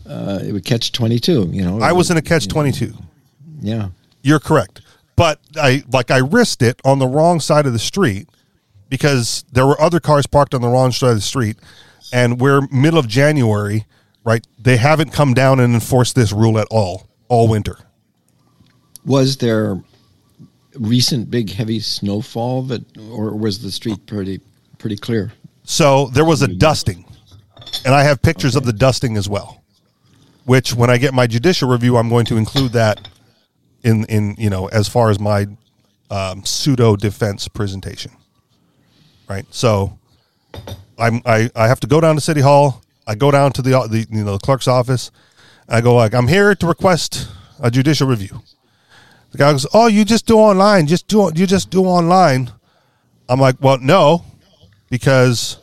uh, 0.07 0.39
it 0.43 0.51
would 0.51 0.65
catch 0.65 0.91
twenty 0.91 1.19
two. 1.19 1.49
You 1.51 1.63
know, 1.63 1.79
I 1.81 1.91
was 1.91 2.09
in 2.11 2.17
a 2.17 2.21
catch 2.21 2.47
twenty 2.47 2.71
two. 2.71 2.93
Yeah. 3.61 3.89
You're 4.23 4.39
correct, 4.39 4.81
but 5.15 5.39
I 5.55 5.83
like 5.91 6.11
I 6.11 6.17
risked 6.17 6.61
it 6.61 6.79
on 6.83 6.99
the 6.99 7.07
wrong 7.07 7.39
side 7.39 7.65
of 7.65 7.73
the 7.73 7.79
street 7.79 8.27
because 8.89 9.45
there 9.51 9.65
were 9.65 9.79
other 9.79 9.99
cars 9.99 10.27
parked 10.27 10.53
on 10.53 10.61
the 10.61 10.67
wrong 10.67 10.91
side 10.91 11.11
of 11.11 11.15
the 11.15 11.21
street, 11.21 11.57
and 12.11 12.39
we're 12.39 12.61
middle 12.71 12.99
of 12.99 13.07
January, 13.07 13.85
right? 14.23 14.45
They 14.59 14.77
haven't 14.77 15.11
come 15.11 15.33
down 15.33 15.59
and 15.59 15.73
enforced 15.73 16.15
this 16.15 16.31
rule 16.31 16.59
at 16.59 16.67
all 16.69 17.07
all 17.27 17.47
winter. 17.47 17.77
Was 19.05 19.37
there 19.37 19.81
recent 20.75 21.31
big 21.31 21.51
heavy 21.51 21.79
snowfall 21.79 22.63
that, 22.63 22.97
or 22.97 23.35
was 23.35 23.61
the 23.61 23.71
street 23.71 24.05
pretty 24.05 24.39
pretty 24.81 24.97
clear? 24.97 25.31
So 25.63 26.07
there 26.07 26.25
was 26.25 26.41
a 26.41 26.47
dusting, 26.47 27.05
and 27.85 27.93
I 27.93 28.03
have 28.03 28.21
pictures 28.21 28.55
of 28.55 28.65
the 28.65 28.73
dusting 28.73 29.15
as 29.15 29.29
well. 29.29 29.63
Which, 30.45 30.73
when 30.73 30.89
I 30.89 30.97
get 30.97 31.13
my 31.13 31.27
judicial 31.27 31.69
review, 31.69 31.97
I'm 31.97 32.09
going 32.09 32.25
to 32.25 32.37
include 32.37 32.73
that 32.73 33.07
in 33.83 34.05
in 34.05 34.35
you 34.37 34.49
know 34.49 34.67
as 34.67 34.87
far 34.87 35.09
as 35.09 35.19
my 35.19 35.47
um, 36.09 36.43
pseudo 36.43 36.95
defense 36.95 37.47
presentation. 37.47 38.11
Right. 39.29 39.45
So 39.51 39.97
I'm 40.97 41.21
I, 41.25 41.49
I 41.55 41.67
have 41.67 41.79
to 41.81 41.87
go 41.87 42.01
down 42.01 42.15
to 42.15 42.21
City 42.21 42.41
Hall. 42.41 42.81
I 43.07 43.15
go 43.15 43.31
down 43.31 43.51
to 43.53 43.61
the 43.61 43.71
the 43.87 44.07
you 44.09 44.23
know 44.23 44.33
the 44.33 44.39
clerk's 44.39 44.67
office. 44.67 45.11
I 45.69 45.79
go 45.81 45.95
like 45.95 46.13
I'm 46.13 46.27
here 46.27 46.53
to 46.55 46.67
request 46.67 47.29
a 47.59 47.71
judicial 47.71 48.07
review. 48.07 48.41
The 49.31 49.37
guy 49.37 49.51
goes, 49.51 49.67
"Oh, 49.73 49.87
you 49.87 50.03
just 50.03 50.25
do 50.25 50.37
online. 50.37 50.87
Just 50.87 51.07
do 51.07 51.31
you 51.33 51.47
just 51.47 51.69
do 51.69 51.85
online." 51.85 52.51
I'm 53.29 53.39
like, 53.39 53.55
"Well, 53.61 53.77
no, 53.77 54.25
because 54.91 55.57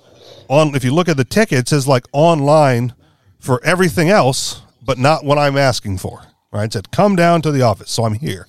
on 0.49 0.75
if 0.75 0.83
you 0.83 0.93
look 0.93 1.09
at 1.09 1.17
the 1.17 1.25
ticket, 1.25 1.59
it 1.59 1.69
says 1.69 1.87
like 1.87 2.07
online 2.13 2.95
for 3.39 3.63
everything 3.65 4.09
else, 4.09 4.63
but 4.85 4.99
not 4.99 5.25
what 5.25 5.39
I'm 5.39 5.57
asking 5.57 5.99
for. 5.99 6.23
Right? 6.51 6.65
It 6.65 6.73
said 6.73 6.91
come 6.91 7.15
down 7.15 7.43
to 7.43 7.53
the 7.53 7.63
office, 7.63 7.93
so 7.93 8.05
I'm 8.05 8.15
here. 8.15 8.49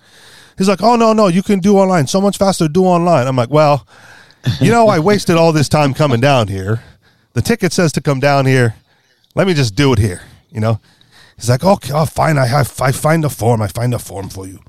He's 0.57 0.67
like, 0.67 0.81
oh 0.81 0.95
no 0.95 1.13
no, 1.13 1.27
you 1.27 1.43
can 1.43 1.59
do 1.59 1.77
online 1.77 2.07
so 2.07 2.19
much 2.19 2.37
faster. 2.37 2.65
to 2.65 2.73
Do 2.73 2.85
online. 2.85 3.27
I'm 3.27 3.35
like, 3.35 3.51
well, 3.51 3.85
you 4.59 4.71
know, 4.71 4.87
I 4.87 4.97
wasted 5.11 5.35
all 5.35 5.51
this 5.51 5.69
time 5.69 5.93
coming 5.93 6.21
down 6.21 6.47
here. 6.47 6.81
The 7.33 7.41
ticket 7.43 7.73
says 7.73 7.91
to 7.91 8.01
come 8.01 8.19
down 8.19 8.45
here. 8.45 8.75
Let 9.35 9.45
me 9.45 9.53
just 9.53 9.75
do 9.75 9.93
it 9.93 9.99
here. 9.99 10.21
You 10.49 10.61
know, 10.61 10.79
he's 11.35 11.49
like, 11.49 11.63
okay, 11.63 11.91
oh, 11.93 12.05
fine. 12.05 12.37
I 12.37 12.47
have, 12.47 12.81
I 12.81 12.91
find 12.91 13.23
a 13.23 13.29
form. 13.29 13.61
I 13.61 13.67
find 13.67 13.93
a 13.93 13.99
form 13.99 14.29
for 14.29 14.47
you. 14.47 14.59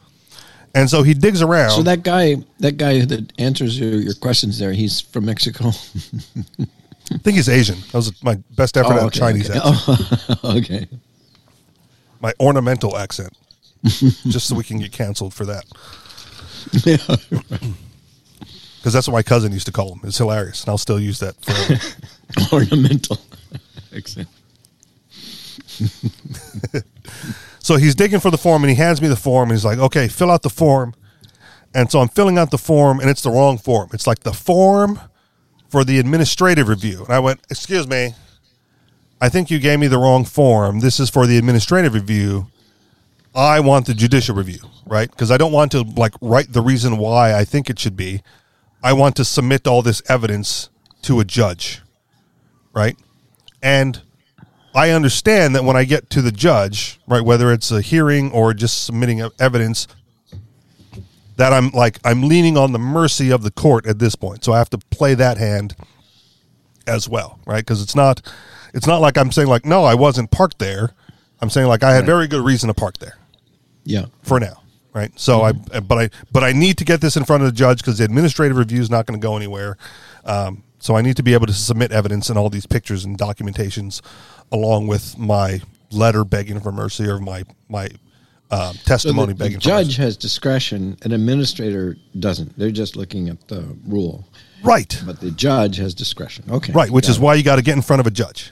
And 0.74 0.88
so 0.88 1.02
he 1.02 1.14
digs 1.14 1.42
around. 1.42 1.70
So 1.72 1.82
that 1.82 2.02
guy, 2.02 2.36
that 2.60 2.76
guy 2.76 3.04
that 3.04 3.32
answers 3.38 3.78
your, 3.78 3.94
your 3.94 4.14
questions 4.14 4.58
there, 4.58 4.72
he's 4.72 5.00
from 5.00 5.26
Mexico. 5.26 5.68
I 7.12 7.18
think 7.18 7.36
he's 7.36 7.48
Asian. 7.48 7.78
That 7.80 7.94
was 7.94 8.22
my 8.22 8.36
best 8.56 8.76
effort 8.76 8.94
at 8.94 9.02
oh, 9.02 9.08
a 9.08 9.10
Chinese 9.10 9.50
okay. 9.50 9.58
accent. 9.58 10.38
Oh, 10.44 10.56
okay. 10.58 10.88
My 12.20 12.32
ornamental 12.38 12.96
accent. 12.96 13.36
just 13.82 14.46
so 14.46 14.54
we 14.54 14.62
can 14.62 14.78
get 14.78 14.92
canceled 14.92 15.32
for 15.34 15.46
that. 15.46 15.64
Because 18.76 18.92
that's 18.92 19.08
what 19.08 19.14
my 19.14 19.22
cousin 19.22 19.52
used 19.52 19.66
to 19.66 19.72
call 19.72 19.94
him. 19.94 20.00
It's 20.04 20.18
hilarious. 20.18 20.62
And 20.62 20.70
I'll 20.70 20.78
still 20.78 21.00
use 21.00 21.18
that. 21.20 21.34
For, 21.42 22.54
Ornamental. 22.56 23.18
Excellent. 23.92 24.28
So 27.70 27.76
he's 27.76 27.94
digging 27.94 28.18
for 28.18 28.32
the 28.32 28.36
form 28.36 28.64
and 28.64 28.70
he 28.70 28.74
hands 28.74 29.00
me 29.00 29.06
the 29.06 29.14
form 29.14 29.48
and 29.48 29.56
he's 29.56 29.64
like, 29.64 29.78
okay, 29.78 30.08
fill 30.08 30.32
out 30.32 30.42
the 30.42 30.50
form. 30.50 30.92
And 31.72 31.88
so 31.88 32.00
I'm 32.00 32.08
filling 32.08 32.36
out 32.36 32.50
the 32.50 32.58
form 32.58 32.98
and 32.98 33.08
it's 33.08 33.22
the 33.22 33.30
wrong 33.30 33.58
form. 33.58 33.90
It's 33.92 34.08
like 34.08 34.24
the 34.24 34.32
form 34.32 34.98
for 35.68 35.84
the 35.84 36.00
administrative 36.00 36.66
review. 36.66 37.04
And 37.04 37.14
I 37.14 37.20
went, 37.20 37.38
excuse 37.48 37.86
me, 37.86 38.14
I 39.20 39.28
think 39.28 39.52
you 39.52 39.60
gave 39.60 39.78
me 39.78 39.86
the 39.86 39.98
wrong 39.98 40.24
form. 40.24 40.80
This 40.80 40.98
is 40.98 41.10
for 41.10 41.28
the 41.28 41.38
administrative 41.38 41.94
review. 41.94 42.48
I 43.36 43.60
want 43.60 43.86
the 43.86 43.94
judicial 43.94 44.34
review, 44.34 44.68
right? 44.84 45.08
Because 45.08 45.30
I 45.30 45.36
don't 45.36 45.52
want 45.52 45.70
to 45.70 45.82
like 45.82 46.14
write 46.20 46.52
the 46.52 46.62
reason 46.62 46.96
why 46.96 47.34
I 47.38 47.44
think 47.44 47.70
it 47.70 47.78
should 47.78 47.96
be. 47.96 48.20
I 48.82 48.94
want 48.94 49.14
to 49.14 49.24
submit 49.24 49.68
all 49.68 49.82
this 49.82 50.02
evidence 50.08 50.70
to 51.02 51.20
a 51.20 51.24
judge, 51.24 51.82
right? 52.72 52.98
And 53.62 54.02
I 54.74 54.90
understand 54.90 55.54
that 55.56 55.64
when 55.64 55.76
I 55.76 55.84
get 55.84 56.10
to 56.10 56.22
the 56.22 56.30
judge, 56.32 57.00
right, 57.08 57.22
whether 57.24 57.52
it's 57.52 57.70
a 57.70 57.80
hearing 57.80 58.30
or 58.32 58.54
just 58.54 58.84
submitting 58.84 59.20
evidence, 59.38 59.86
that 61.36 61.52
I'm 61.52 61.70
like 61.70 61.98
I'm 62.04 62.22
leaning 62.28 62.56
on 62.56 62.72
the 62.72 62.78
mercy 62.78 63.30
of 63.30 63.42
the 63.42 63.50
court 63.50 63.86
at 63.86 63.98
this 63.98 64.14
point. 64.14 64.44
So 64.44 64.52
I 64.52 64.58
have 64.58 64.70
to 64.70 64.78
play 64.78 65.14
that 65.14 65.38
hand 65.38 65.74
as 66.86 67.08
well, 67.08 67.40
right? 67.46 67.60
Because 67.60 67.82
it's 67.82 67.96
not 67.96 68.20
it's 68.74 68.86
not 68.86 69.00
like 69.00 69.16
I'm 69.18 69.32
saying 69.32 69.48
like 69.48 69.64
no, 69.64 69.84
I 69.84 69.94
wasn't 69.94 70.30
parked 70.30 70.58
there. 70.58 70.92
I'm 71.40 71.50
saying 71.50 71.66
like 71.66 71.82
I 71.82 71.92
had 71.94 72.04
very 72.06 72.26
good 72.28 72.44
reason 72.44 72.68
to 72.68 72.74
park 72.74 72.98
there 72.98 73.16
Yeah. 73.84 74.06
for 74.22 74.38
now, 74.38 74.62
right? 74.92 75.10
So 75.18 75.40
I, 75.40 75.52
but 75.52 75.96
I, 75.98 76.10
but 76.30 76.44
I 76.44 76.52
need 76.52 76.76
to 76.78 76.84
get 76.84 77.00
this 77.00 77.16
in 77.16 77.24
front 77.24 77.42
of 77.42 77.48
the 77.48 77.56
judge 77.56 77.78
because 77.78 77.96
the 77.96 78.04
administrative 78.04 78.58
review 78.58 78.82
is 78.82 78.90
not 78.90 79.06
going 79.06 79.18
to 79.18 79.26
go 79.26 79.36
anywhere. 79.36 79.78
Um, 80.26 80.64
so 80.80 80.96
I 80.96 81.00
need 81.02 81.16
to 81.16 81.22
be 81.22 81.32
able 81.32 81.46
to 81.46 81.54
submit 81.54 81.92
evidence 81.92 82.28
and 82.28 82.38
all 82.38 82.50
these 82.50 82.66
pictures 82.66 83.06
and 83.06 83.16
documentations, 83.18 84.02
along 84.52 84.86
with 84.86 85.18
my 85.18 85.60
letter 85.90 86.24
begging 86.24 86.60
for 86.60 86.72
mercy 86.72 87.06
or 87.06 87.18
my 87.18 87.44
my 87.68 87.88
uh, 88.50 88.72
So 88.72 88.78
the, 88.78 88.84
testimony 88.84 89.32
the 89.32 89.50
judge 89.50 89.96
has 89.96 90.16
discretion, 90.16 90.96
an 91.02 91.12
administrator 91.12 91.96
doesn't. 92.18 92.58
They're 92.58 92.70
just 92.70 92.96
looking 92.96 93.28
at 93.28 93.46
the 93.48 93.76
rule. 93.86 94.26
right, 94.62 95.00
But 95.06 95.20
the 95.20 95.30
judge 95.30 95.76
has 95.76 95.94
discretion. 95.94 96.44
Okay. 96.50 96.72
right, 96.72 96.90
which 96.90 97.08
is 97.08 97.20
why 97.20 97.34
you 97.34 97.44
got 97.44 97.56
to 97.56 97.62
get 97.62 97.76
in 97.76 97.82
front 97.82 98.00
of 98.00 98.06
a 98.06 98.10
judge. 98.10 98.50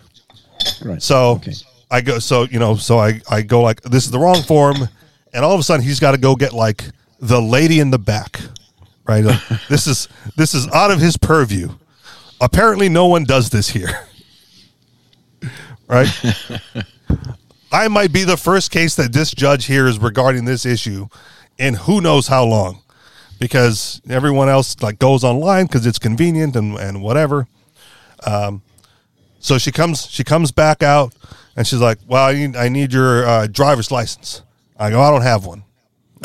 right. 0.85 1.03
So 1.03 1.33
okay. 1.33 1.55
I 1.91 2.01
go, 2.01 2.19
so 2.19 2.45
you 2.45 2.59
know, 2.59 2.77
so 2.77 2.99
I 2.99 3.21
I 3.31 3.43
go 3.43 3.61
like 3.61 3.81
this 3.83 4.05
is 4.05 4.11
the 4.11 4.19
wrong 4.19 4.43
form, 4.43 4.77
and 5.33 5.45
all 5.45 5.53
of 5.53 5.61
a 5.61 5.63
sudden 5.63 5.85
he's 5.85 6.01
got 6.01 6.13
to 6.13 6.19
go 6.19 6.37
get 6.37 6.53
like 6.53 6.85
the 7.21 7.41
lady 7.41 7.81
in 7.81 7.91
the 7.91 7.99
back, 7.99 8.41
right? 9.07 9.25
Like, 9.25 9.41
this 9.69 9.87
is 9.87 10.09
this 10.37 10.55
is 10.55 10.69
out 10.69 10.91
of 10.91 11.01
his 11.01 11.17
purview. 11.17 11.71
Apparently, 12.41 12.89
no 12.89 13.07
one 13.07 13.25
does 13.25 13.51
this 13.51 13.71
here, 13.71 14.07
right? 15.89 16.09
I 17.73 17.89
might 17.89 18.13
be 18.13 18.25
the 18.25 18.37
first 18.37 18.71
case 18.71 18.95
that 18.97 19.13
this 19.13 19.31
judge 19.31 19.67
hears 19.67 19.99
regarding 19.99 20.45
this 20.45 20.65
issue, 20.65 21.09
in 21.59 21.75
who 21.75 22.01
knows 22.01 22.29
how 22.29 22.45
long, 22.45 22.81
because 23.39 24.01
everyone 24.09 24.49
else 24.49 24.81
like 24.83 24.99
goes 24.99 25.25
online 25.25 25.67
because 25.67 25.87
it's 25.87 25.99
convenient 25.99 26.57
and 26.57 26.77
and 26.79 27.03
whatever. 27.03 27.47
Um, 28.25 28.63
So 29.41 29.59
she 29.59 29.71
comes 29.71 30.07
she 30.11 30.25
comes 30.25 30.51
back 30.51 30.83
out 30.83 31.15
and 31.57 31.67
she's 31.67 31.81
like, 31.81 31.99
"Well, 32.07 32.25
I 32.27 32.33
need, 32.35 32.57
I 32.57 32.69
need 32.69 32.93
your 32.93 33.27
uh, 33.27 33.47
driver's 33.47 33.91
license." 33.91 34.43
I 34.79 34.91
go, 34.91 35.01
"I 35.01 35.11
don't 35.11 35.23
have 35.23 35.45
one." 35.47 35.63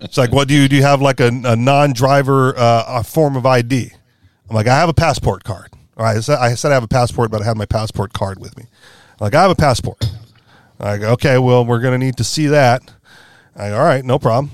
it's 0.00 0.16
like, 0.16 0.32
"What 0.32 0.48
do 0.48 0.54
you 0.54 0.68
do? 0.68 0.76
You 0.76 0.82
have 0.82 1.00
like 1.02 1.20
a, 1.20 1.28
a 1.44 1.56
non-driver 1.56 2.56
uh, 2.56 2.84
a 3.00 3.04
form 3.04 3.36
of 3.36 3.46
ID?" 3.46 3.90
I'm 4.48 4.54
like, 4.56 4.66
"I 4.68 4.76
have 4.78 4.88
a 4.88 4.94
passport 4.94 5.44
card." 5.44 5.72
Right, 6.00 6.16
I 6.16 6.20
said, 6.54 6.70
I 6.72 6.74
have 6.74 6.82
a 6.82 6.88
passport, 6.88 7.30
but 7.30 7.42
I 7.42 7.44
have 7.44 7.56
my 7.56 7.66
passport 7.66 8.12
card 8.12 8.40
with 8.40 8.56
me. 8.56 8.64
Like, 9.20 9.34
I 9.34 9.42
have 9.42 9.50
a 9.50 9.54
passport. 9.54 10.02
I 10.78 10.96
go, 10.96 11.12
okay, 11.12 11.36
well, 11.36 11.64
we're 11.64 11.80
going 11.80 11.92
to 11.92 12.04
need 12.04 12.16
to 12.16 12.24
see 12.24 12.46
that. 12.46 12.82
All 13.54 13.70
right, 13.70 14.02
no 14.02 14.18
problem. 14.18 14.50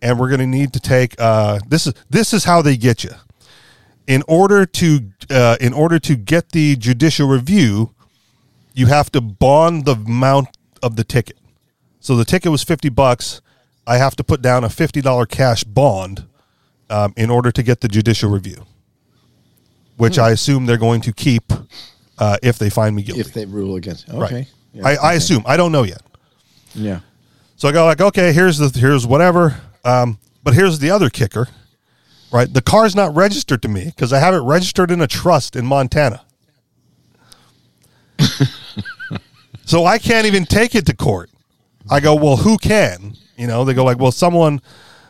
And 0.00 0.20
we're 0.20 0.28
going 0.28 0.40
to 0.40 0.46
need 0.46 0.72
to 0.74 0.80
take 0.80 1.16
uh, 1.18 1.58
this 1.66 1.86
is 1.86 1.94
this 2.10 2.32
is 2.32 2.44
how 2.44 2.62
they 2.62 2.76
get 2.76 3.02
you 3.02 3.10
in 4.06 4.22
order 4.28 4.66
to 4.66 5.10
uh, 5.30 5.56
in 5.60 5.72
order 5.72 5.98
to 5.98 6.16
get 6.16 6.50
the 6.50 6.76
judicial 6.76 7.28
review, 7.28 7.94
you 8.74 8.86
have 8.86 9.10
to 9.12 9.20
bond 9.20 9.84
the 9.84 9.94
amount 9.94 10.56
of 10.82 10.96
the 10.96 11.04
ticket. 11.04 11.38
So 12.00 12.16
the 12.16 12.24
ticket 12.24 12.52
was 12.52 12.62
fifty 12.62 12.88
bucks. 12.88 13.40
I 13.86 13.96
have 13.98 14.16
to 14.16 14.24
put 14.24 14.42
down 14.42 14.64
a 14.64 14.68
fifty 14.68 15.00
dollar 15.00 15.26
cash 15.26 15.64
bond 15.64 16.26
um, 16.90 17.14
in 17.16 17.30
order 17.30 17.50
to 17.50 17.62
get 17.62 17.80
the 17.80 17.88
judicial 17.88 18.30
review, 18.30 18.66
which 19.96 20.18
I 20.18 20.30
assume 20.30 20.66
they're 20.66 20.76
going 20.76 21.00
to 21.02 21.12
keep 21.12 21.52
uh, 22.18 22.36
if 22.42 22.58
they 22.58 22.70
find 22.70 22.94
me 22.94 23.02
guilty. 23.02 23.20
if 23.20 23.32
they 23.32 23.44
rule 23.46 23.76
against. 23.76 24.08
Okay. 24.08 24.18
right. 24.18 24.46
Yeah, 24.72 24.86
I, 24.86 24.90
I 24.90 24.94
okay. 24.94 25.16
assume. 25.16 25.42
I 25.46 25.56
don't 25.56 25.72
know 25.72 25.84
yet. 25.84 26.02
Yeah. 26.74 27.00
So 27.56 27.68
I 27.68 27.72
go 27.72 27.84
like, 27.84 28.00
okay, 28.00 28.32
here's 28.32 28.58
the 28.58 28.68
here's 28.78 29.06
whatever. 29.06 29.56
Um, 29.84 30.18
but 30.42 30.54
here's 30.54 30.78
the 30.78 30.90
other 30.90 31.10
kicker, 31.10 31.48
right? 32.32 32.52
The 32.52 32.62
car's 32.62 32.94
not 32.96 33.14
registered 33.14 33.62
to 33.62 33.68
me 33.68 33.86
because 33.86 34.12
I 34.12 34.18
have 34.18 34.34
it 34.34 34.40
registered 34.40 34.90
in 34.90 35.00
a 35.00 35.06
trust 35.06 35.56
in 35.56 35.64
Montana. 35.66 36.24
so 39.64 39.84
I 39.84 39.98
can't 39.98 40.26
even 40.26 40.44
take 40.44 40.74
it 40.74 40.86
to 40.86 40.96
court. 40.96 41.30
I 41.90 42.00
go, 42.00 42.14
well, 42.14 42.36
who 42.36 42.58
can? 42.58 43.14
You 43.36 43.46
know, 43.46 43.64
they 43.64 43.74
go 43.74 43.84
like, 43.84 43.98
well, 43.98 44.12
someone, 44.12 44.60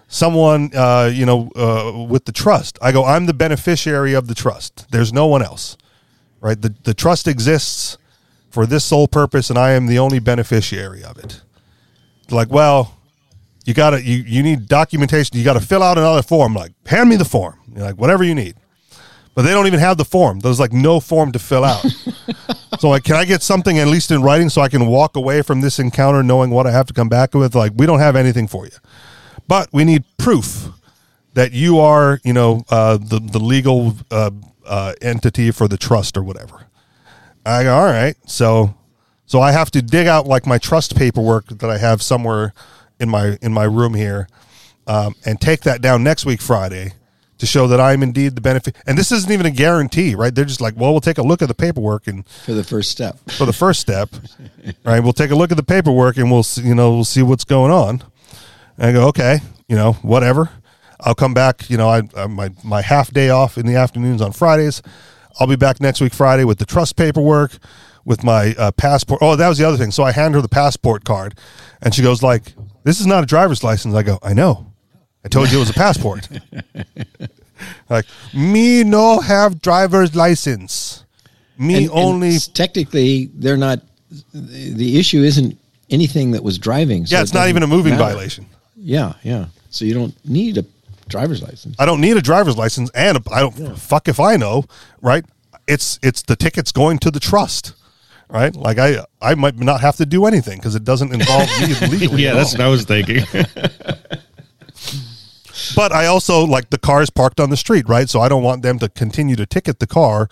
someone, 0.08 0.70
uh, 0.74 1.10
you 1.12 1.26
know, 1.26 1.50
uh, 1.56 2.04
with 2.08 2.24
the 2.24 2.32
trust. 2.32 2.78
I 2.82 2.92
go, 2.92 3.04
I'm 3.04 3.26
the 3.26 3.34
beneficiary 3.34 4.14
of 4.14 4.28
the 4.28 4.34
trust. 4.34 4.90
There's 4.90 5.12
no 5.12 5.26
one 5.26 5.42
else, 5.42 5.76
right? 6.40 6.60
The 6.60 6.74
the 6.82 6.94
trust 6.94 7.28
exists 7.28 7.98
for 8.50 8.66
this 8.66 8.84
sole 8.84 9.08
purpose, 9.08 9.50
and 9.50 9.58
I 9.58 9.72
am 9.72 9.86
the 9.86 9.98
only 9.98 10.18
beneficiary 10.18 11.02
of 11.02 11.18
it 11.18 11.40
like, 12.30 12.50
well, 12.50 12.94
you 13.64 13.74
got 13.74 13.90
to 13.90 14.02
you 14.02 14.22
you 14.26 14.42
need 14.42 14.68
documentation. 14.68 15.36
You 15.36 15.44
got 15.44 15.54
to 15.54 15.60
fill 15.60 15.82
out 15.82 15.98
another 15.98 16.22
form. 16.22 16.54
Like, 16.54 16.72
hand 16.86 17.08
me 17.08 17.16
the 17.16 17.24
form. 17.24 17.58
You're 17.74 17.84
like, 17.84 17.96
whatever 17.96 18.24
you 18.24 18.34
need. 18.34 18.56
But 19.34 19.42
they 19.42 19.50
don't 19.50 19.66
even 19.66 19.80
have 19.80 19.96
the 19.96 20.04
form. 20.04 20.40
There's 20.40 20.60
like 20.60 20.72
no 20.72 21.00
form 21.00 21.32
to 21.32 21.38
fill 21.40 21.64
out. 21.64 21.84
so 22.78 22.88
like, 22.88 23.02
can 23.02 23.16
I 23.16 23.24
get 23.24 23.42
something 23.42 23.78
at 23.78 23.88
least 23.88 24.12
in 24.12 24.22
writing 24.22 24.48
so 24.48 24.60
I 24.60 24.68
can 24.68 24.86
walk 24.86 25.16
away 25.16 25.42
from 25.42 25.60
this 25.60 25.78
encounter 25.80 26.22
knowing 26.22 26.50
what 26.50 26.66
I 26.68 26.70
have 26.70 26.86
to 26.86 26.94
come 26.94 27.08
back 27.08 27.34
with? 27.34 27.54
Like, 27.54 27.72
we 27.74 27.84
don't 27.84 27.98
have 27.98 28.14
anything 28.14 28.46
for 28.46 28.64
you, 28.64 28.72
but 29.48 29.68
we 29.72 29.84
need 29.84 30.04
proof 30.18 30.68
that 31.34 31.52
you 31.52 31.78
are, 31.80 32.20
you 32.24 32.32
know, 32.32 32.64
uh, 32.70 32.96
the 32.96 33.20
the 33.20 33.38
legal 33.40 33.96
uh, 34.10 34.30
uh, 34.66 34.94
entity 35.02 35.50
for 35.50 35.68
the 35.68 35.76
trust 35.76 36.16
or 36.16 36.22
whatever. 36.22 36.66
I 37.46 37.64
go, 37.64 37.76
all 37.76 37.84
right. 37.84 38.16
So 38.26 38.74
so 39.26 39.40
I 39.40 39.52
have 39.52 39.70
to 39.72 39.82
dig 39.82 40.06
out 40.06 40.26
like 40.26 40.46
my 40.46 40.58
trust 40.58 40.96
paperwork 40.96 41.46
that 41.48 41.68
I 41.70 41.78
have 41.78 42.02
somewhere 42.02 42.54
in 43.00 43.08
my 43.08 43.36
in 43.42 43.52
my 43.52 43.64
room 43.64 43.94
here, 43.94 44.28
um, 44.86 45.14
and 45.26 45.40
take 45.40 45.60
that 45.62 45.80
down 45.82 46.02
next 46.02 46.24
week 46.24 46.40
Friday 46.40 46.92
to 47.38 47.46
show 47.46 47.66
that 47.66 47.80
I'm 47.80 48.02
indeed 48.02 48.36
the 48.36 48.40
benefit. 48.40 48.76
And 48.86 48.96
this 48.96 49.10
isn't 49.10 49.30
even 49.30 49.44
a 49.44 49.50
guarantee, 49.50 50.14
right? 50.14 50.32
They're 50.32 50.44
just 50.44 50.60
like, 50.60 50.74
well, 50.76 50.92
we'll 50.92 51.00
take 51.00 51.18
a 51.18 51.22
look 51.22 51.42
at 51.42 51.48
the 51.48 51.54
paperwork 51.54 52.06
and 52.06 52.24
For 52.28 52.52
the 52.52 52.62
first 52.62 52.92
step. 52.92 53.18
for 53.32 53.44
the 53.44 53.52
first 53.52 53.80
step, 53.80 54.08
right? 54.84 55.00
We'll 55.00 55.12
take 55.12 55.32
a 55.32 55.34
look 55.34 55.50
at 55.50 55.56
the 55.56 55.64
paperwork 55.64 56.16
and 56.16 56.30
we'll 56.30 56.44
see, 56.44 56.62
you 56.62 56.76
know 56.76 56.92
we'll 56.94 57.04
see 57.04 57.22
what's 57.22 57.44
going 57.44 57.72
on. 57.72 58.04
And 58.78 58.86
I 58.88 58.92
go, 58.92 59.08
okay, 59.08 59.38
you 59.68 59.76
know, 59.76 59.92
whatever. 60.02 60.50
I'll 61.00 61.14
come 61.14 61.34
back. 61.34 61.68
You 61.70 61.76
know, 61.76 61.88
I, 61.88 62.02
I 62.16 62.26
my 62.26 62.50
my 62.62 62.80
half 62.82 63.10
day 63.12 63.28
off 63.30 63.58
in 63.58 63.66
the 63.66 63.74
afternoons 63.76 64.20
on 64.22 64.32
Fridays. 64.32 64.82
I'll 65.38 65.46
be 65.46 65.56
back 65.56 65.80
next 65.80 66.00
week 66.00 66.14
Friday 66.14 66.44
with 66.44 66.58
the 66.58 66.64
trust 66.64 66.96
paperwork, 66.96 67.58
with 68.04 68.22
my 68.24 68.54
uh, 68.56 68.70
passport. 68.72 69.18
Oh, 69.22 69.36
that 69.36 69.48
was 69.48 69.58
the 69.58 69.64
other 69.66 69.76
thing. 69.76 69.90
So 69.90 70.02
I 70.04 70.12
hand 70.12 70.34
her 70.34 70.40
the 70.40 70.48
passport 70.48 71.04
card, 71.04 71.34
and 71.82 71.94
she 71.94 72.02
goes 72.02 72.22
like, 72.22 72.54
"This 72.84 73.00
is 73.00 73.06
not 73.06 73.22
a 73.22 73.26
driver's 73.26 73.62
license." 73.64 73.94
I 73.94 74.02
go, 74.02 74.18
"I 74.22 74.32
know. 74.32 74.72
I 75.24 75.28
told 75.28 75.50
you 75.50 75.58
it 75.58 75.60
was 75.60 75.70
a 75.70 75.74
passport." 75.74 76.28
like 77.90 78.06
me 78.32 78.84
no 78.84 79.20
have 79.20 79.60
driver's 79.60 80.14
license. 80.14 81.04
Me 81.58 81.74
And- 81.74 81.84
and 81.84 81.92
only 81.92 82.36
s- 82.36 82.48
technically, 82.48 83.30
they're 83.34 83.56
not. 83.56 83.80
The 84.32 84.98
issue 84.98 85.22
isn't 85.22 85.58
anything 85.90 86.30
that 86.32 86.42
was 86.42 86.58
driving. 86.58 87.06
so 87.06 87.14
Yeah, 87.14 87.20
it 87.20 87.24
it's 87.24 87.34
not 87.34 87.48
even 87.48 87.62
a 87.62 87.66
moving 87.66 87.92
matter. 87.94 88.04
violation. 88.04 88.46
Yeah, 88.84 89.14
yeah. 89.22 89.46
So 89.70 89.84
you 89.86 89.94
don't 89.94 90.14
need 90.28 90.58
a 90.58 90.64
driver's 91.08 91.42
license. 91.42 91.74
I 91.78 91.86
don't 91.86 92.00
need 92.00 92.16
a 92.16 92.22
driver's 92.22 92.56
license, 92.56 92.90
and 92.94 93.18
I 93.32 93.40
don't 93.40 93.78
fuck 93.78 94.08
if 94.08 94.20
I 94.20 94.36
know, 94.36 94.64
right? 95.00 95.24
It's 95.66 95.98
it's 96.02 96.20
the 96.22 96.36
tickets 96.36 96.70
going 96.70 96.98
to 96.98 97.10
the 97.10 97.18
trust, 97.18 97.72
right? 98.28 98.54
Like 98.54 98.78
I 98.78 99.04
I 99.22 99.34
might 99.34 99.56
not 99.58 99.80
have 99.80 99.96
to 99.96 100.06
do 100.06 100.26
anything 100.26 100.58
because 100.58 100.74
it 100.74 100.84
doesn't 100.84 101.12
involve 101.14 101.48
me 101.60 101.74
legally. 101.88 102.22
yeah, 102.24 102.32
at 102.32 102.34
that's 102.34 102.54
all. 102.54 102.58
what 102.58 102.66
I 102.66 102.68
was 102.68 102.84
thinking. 102.84 103.24
But 105.76 105.92
I 105.92 106.06
also 106.06 106.44
like 106.44 106.70
the 106.70 106.78
cars 106.78 107.10
parked 107.10 107.40
on 107.40 107.50
the 107.50 107.56
street, 107.56 107.88
right? 107.88 108.08
So 108.08 108.20
I 108.20 108.28
don't 108.28 108.42
want 108.42 108.62
them 108.62 108.78
to 108.80 108.88
continue 108.88 109.34
to 109.36 109.46
ticket 109.46 109.78
the 109.78 109.86
car 109.86 110.28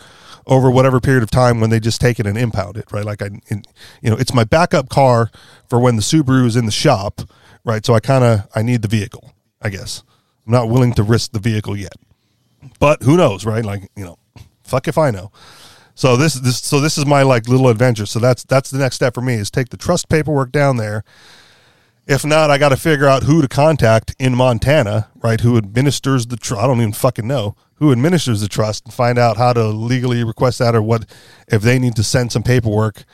over 0.47 0.71
whatever 0.71 1.01
period 1.01 1.23
of 1.23 1.31
time 1.31 1.61
when 1.61 1.71
they 1.71 1.81
just 1.81 2.01
take 2.01 2.19
it 2.21 2.27
and 2.27 2.37
impound 2.37 2.77
it, 2.77 2.91
right? 2.93 3.05
Like 3.05 3.23
I, 3.23 3.27
in, 3.49 3.63
you 4.03 4.11
know, 4.11 4.17
it's 4.17 4.35
my 4.35 4.45
backup 4.45 4.89
car 4.89 5.31
for 5.69 5.79
when 5.81 5.97
the 5.97 6.03
Subaru 6.03 6.45
is 6.45 6.57
in 6.57 6.67
the 6.67 6.73
shop, 6.73 7.23
right? 7.65 7.85
So 7.85 7.95
I 7.95 8.01
kind 8.01 8.25
of 8.25 8.49
I 8.55 8.63
need 8.63 8.83
the 8.83 8.89
vehicle, 8.89 9.33
I 9.61 9.69
guess. 9.69 10.03
I'm 10.47 10.53
not 10.53 10.69
willing 10.69 10.93
to 10.95 11.03
risk 11.03 11.33
the 11.33 11.39
vehicle 11.39 11.77
yet, 11.77 11.95
but 12.79 13.03
who 13.03 13.17
knows, 13.17 13.45
right? 13.45 13.65
Like 13.65 13.89
you 13.97 14.05
know, 14.05 14.19
fuck 14.63 14.89
if 14.89 14.99
I 14.99 15.11
know. 15.11 15.31
So 15.95 16.17
this 16.17 16.35
this 16.35 16.59
so 16.59 16.81
this 16.81 16.99
is 16.99 17.07
my 17.07 17.23
like 17.23 17.49
little 17.49 17.69
adventure. 17.69 18.07
So 18.07 18.19
that's 18.19 18.45
that's 18.45 18.71
the 18.71 18.79
next 18.79 18.97
step 18.97 19.15
for 19.15 19.21
me 19.21 19.35
is 19.35 19.51
take 19.51 19.69
the 19.69 19.77
trust 19.77 20.09
paperwork 20.09 20.53
down 20.53 20.77
there. 20.77 21.05
If 22.05 22.25
not, 22.25 22.51
I 22.51 22.59
got 22.59 22.71
to 22.71 22.77
figure 22.77 23.07
out 23.07 23.23
who 23.23 23.41
to 23.43 23.47
contact 23.49 24.13
in 24.19 24.35
Montana, 24.35 25.09
right? 25.23 25.41
Who 25.41 25.57
administers 25.57 26.27
the 26.27 26.37
trust? 26.37 26.61
I 26.61 26.67
don't 26.67 26.81
even 26.81 26.93
fucking 26.93 27.29
know 27.29 27.55
who 27.83 27.91
administers 27.91 28.41
the 28.41 28.49
trust 28.49 28.85
and 28.85 28.95
find 28.95 29.19
out 29.19 29.37
how 29.37 29.53
to 29.53 29.67
legally 29.67 30.23
request 30.23 30.61
that 30.61 30.75
or 30.75 30.81
what 30.81 31.05
if 31.49 31.63
they 31.63 31.81
need 31.81 31.97
to 31.97 32.05
send 32.05 32.31
some 32.31 32.43
paperwork 32.43 33.05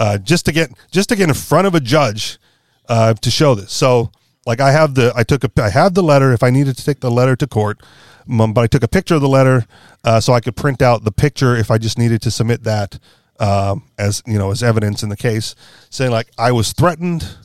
uh, 0.00 0.18
just 0.18 0.44
to 0.46 0.52
get 0.52 0.72
just 0.90 1.08
to 1.08 1.16
get 1.16 1.28
in 1.28 1.34
front 1.34 1.66
of 1.66 1.74
a 1.74 1.80
judge 1.80 2.38
uh, 2.88 3.14
to 3.14 3.30
show 3.30 3.54
this. 3.54 3.72
So, 3.72 4.10
like, 4.46 4.60
I 4.60 4.72
have 4.72 4.94
the 4.94 5.12
I 5.16 5.22
took 5.22 5.44
a 5.44 5.50
I 5.62 5.70
had 5.70 5.94
the 5.94 6.02
letter. 6.02 6.32
If 6.32 6.42
I 6.42 6.50
needed 6.50 6.76
to 6.76 6.84
take 6.84 7.00
the 7.00 7.10
letter 7.10 7.36
to 7.36 7.46
court, 7.46 7.80
but 8.26 8.58
I 8.58 8.66
took 8.66 8.82
a 8.82 8.88
picture 8.88 9.14
of 9.14 9.20
the 9.20 9.28
letter 9.28 9.66
uh, 10.04 10.20
so 10.20 10.32
I 10.32 10.40
could 10.40 10.56
print 10.56 10.82
out 10.82 11.04
the 11.04 11.12
picture 11.12 11.56
if 11.56 11.70
I 11.70 11.78
just 11.78 11.98
needed 11.98 12.22
to 12.22 12.30
submit 12.30 12.64
that 12.64 12.98
um, 13.40 13.84
as 13.98 14.22
you 14.26 14.38
know 14.38 14.50
as 14.50 14.62
evidence 14.62 15.02
in 15.02 15.08
the 15.08 15.16
case, 15.16 15.54
saying 15.90 16.10
like 16.10 16.28
I 16.38 16.52
was 16.52 16.72
threatened 16.72 17.36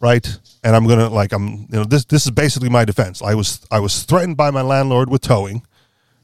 right? 0.00 0.38
And 0.64 0.74
I'm 0.74 0.86
gonna 0.86 1.08
like 1.08 1.32
I'm 1.32 1.46
you 1.46 1.66
know 1.70 1.84
this 1.84 2.04
this 2.06 2.24
is 2.24 2.32
basically 2.32 2.68
my 2.68 2.84
defense. 2.84 3.22
I 3.22 3.34
was 3.34 3.60
I 3.70 3.78
was 3.80 4.02
threatened 4.02 4.36
by 4.36 4.50
my 4.50 4.62
landlord 4.62 5.10
with 5.10 5.20
towing, 5.20 5.62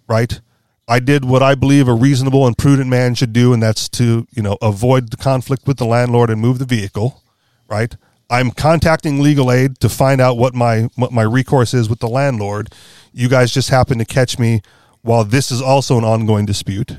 right? 0.08 0.40
I 0.88 1.00
did 1.00 1.24
what 1.24 1.42
I 1.42 1.54
believe 1.54 1.88
a 1.88 1.94
reasonable 1.94 2.46
and 2.46 2.56
prudent 2.56 2.88
man 2.88 3.14
should 3.14 3.32
do, 3.32 3.52
and 3.52 3.62
that's 3.62 3.88
to 3.90 4.26
you 4.32 4.42
know 4.42 4.56
avoid 4.60 5.10
the 5.10 5.16
conflict 5.16 5.66
with 5.66 5.76
the 5.76 5.86
landlord 5.86 6.30
and 6.30 6.40
move 6.40 6.58
the 6.58 6.64
vehicle, 6.64 7.22
right? 7.68 7.96
I'm 8.28 8.50
contacting 8.50 9.20
legal 9.20 9.52
aid 9.52 9.78
to 9.80 9.88
find 9.88 10.20
out 10.20 10.36
what 10.36 10.54
my 10.54 10.88
what 10.96 11.12
my 11.12 11.22
recourse 11.22 11.74
is 11.74 11.88
with 11.88 12.00
the 12.00 12.08
landlord. 12.08 12.72
You 13.12 13.28
guys 13.28 13.52
just 13.52 13.70
happen 13.70 13.98
to 13.98 14.04
catch 14.04 14.38
me 14.38 14.62
while 15.02 15.24
this 15.24 15.50
is 15.50 15.62
also 15.62 15.96
an 15.98 16.04
ongoing 16.04 16.46
dispute, 16.46 16.96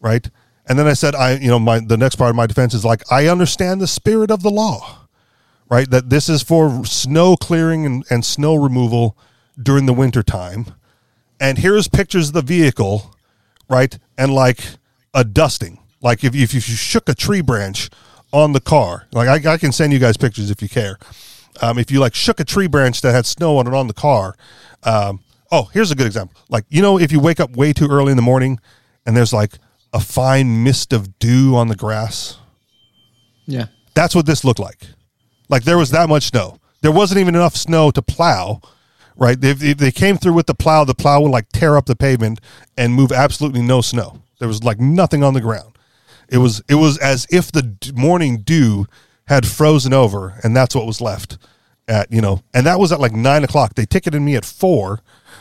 right? 0.00 0.28
And 0.66 0.78
then 0.78 0.86
I 0.86 0.94
said, 0.94 1.14
I 1.14 1.36
you 1.36 1.48
know 1.48 1.58
my 1.58 1.80
the 1.80 1.98
next 1.98 2.16
part 2.16 2.30
of 2.30 2.36
my 2.36 2.46
defense 2.46 2.72
is 2.72 2.84
like 2.84 3.02
I 3.12 3.28
understand 3.28 3.80
the 3.80 3.86
spirit 3.86 4.30
of 4.30 4.42
the 4.42 4.50
law 4.50 5.04
right? 5.68 5.90
That 5.90 6.10
this 6.10 6.28
is 6.28 6.42
for 6.42 6.84
snow 6.84 7.36
clearing 7.36 7.86
and, 7.86 8.04
and 8.10 8.24
snow 8.24 8.54
removal 8.54 9.16
during 9.60 9.86
the 9.86 9.92
winter 9.92 10.22
time. 10.22 10.66
And 11.40 11.58
here's 11.58 11.88
pictures 11.88 12.28
of 12.28 12.34
the 12.34 12.42
vehicle, 12.42 13.14
right? 13.68 13.98
And 14.16 14.32
like 14.32 14.64
a 15.12 15.24
dusting. 15.24 15.80
Like 16.00 16.22
if, 16.22 16.34
if 16.34 16.54
you 16.54 16.60
shook 16.60 17.08
a 17.08 17.14
tree 17.14 17.40
branch 17.40 17.90
on 18.34 18.52
the 18.52 18.60
car, 18.60 19.06
like 19.12 19.28
I, 19.46 19.52
I 19.52 19.56
can 19.58 19.70
send 19.72 19.92
you 19.92 19.98
guys 20.00 20.16
pictures 20.16 20.50
if 20.50 20.60
you 20.60 20.68
care. 20.68 20.98
Um, 21.62 21.78
if 21.78 21.90
you 21.90 22.00
like 22.00 22.14
shook 22.14 22.40
a 22.40 22.44
tree 22.44 22.66
branch 22.66 23.00
that 23.02 23.12
had 23.12 23.26
snow 23.26 23.58
on 23.58 23.66
it 23.68 23.72
on 23.74 23.86
the 23.86 23.94
car. 23.94 24.34
Um, 24.82 25.20
oh, 25.52 25.70
here's 25.72 25.92
a 25.92 25.94
good 25.94 26.06
example. 26.06 26.36
Like, 26.48 26.64
you 26.68 26.82
know, 26.82 26.98
if 26.98 27.12
you 27.12 27.20
wake 27.20 27.38
up 27.38 27.56
way 27.56 27.72
too 27.72 27.86
early 27.88 28.10
in 28.10 28.16
the 28.16 28.22
morning 28.22 28.58
and 29.06 29.16
there's 29.16 29.32
like 29.32 29.52
a 29.92 30.00
fine 30.00 30.64
mist 30.64 30.92
of 30.92 31.16
dew 31.20 31.54
on 31.54 31.68
the 31.68 31.76
grass, 31.76 32.38
Yeah. 33.46 33.66
that's 33.94 34.14
what 34.16 34.26
this 34.26 34.44
looked 34.44 34.58
like. 34.58 34.82
Like 35.48 35.62
there 35.62 35.78
was 35.78 35.90
that 35.90 36.08
much 36.08 36.24
snow. 36.24 36.58
There 36.80 36.90
wasn't 36.92 37.20
even 37.20 37.36
enough 37.36 37.54
snow 37.56 37.92
to 37.92 38.02
plow, 38.02 38.60
right? 39.16 39.38
If, 39.42 39.62
if 39.62 39.78
they 39.78 39.92
came 39.92 40.16
through 40.18 40.32
with 40.34 40.46
the 40.46 40.54
plow, 40.54 40.84
the 40.84 40.94
plow 40.94 41.20
would 41.20 41.30
like 41.30 41.48
tear 41.52 41.76
up 41.76 41.86
the 41.86 41.94
pavement 41.96 42.40
and 42.76 42.92
move 42.94 43.12
absolutely 43.12 43.62
no 43.62 43.80
snow. 43.80 44.22
There 44.40 44.48
was 44.48 44.64
like 44.64 44.80
nothing 44.80 45.22
on 45.22 45.34
the 45.34 45.40
ground. 45.40 45.73
It 46.28 46.38
was 46.38 46.62
it 46.68 46.76
was 46.76 46.98
as 46.98 47.26
if 47.30 47.52
the 47.52 47.76
morning 47.94 48.38
dew 48.38 48.86
had 49.26 49.46
frozen 49.46 49.92
over, 49.92 50.38
and 50.42 50.56
that's 50.56 50.74
what 50.74 50.86
was 50.86 51.00
left. 51.00 51.38
At 51.86 52.10
you 52.10 52.22
know, 52.22 52.42
and 52.54 52.66
that 52.66 52.78
was 52.78 52.92
at 52.92 53.00
like 53.00 53.12
nine 53.12 53.44
o'clock. 53.44 53.74
They 53.74 53.84
ticketed 53.84 54.22
me 54.22 54.36
at 54.36 54.44
four, 54.44 55.00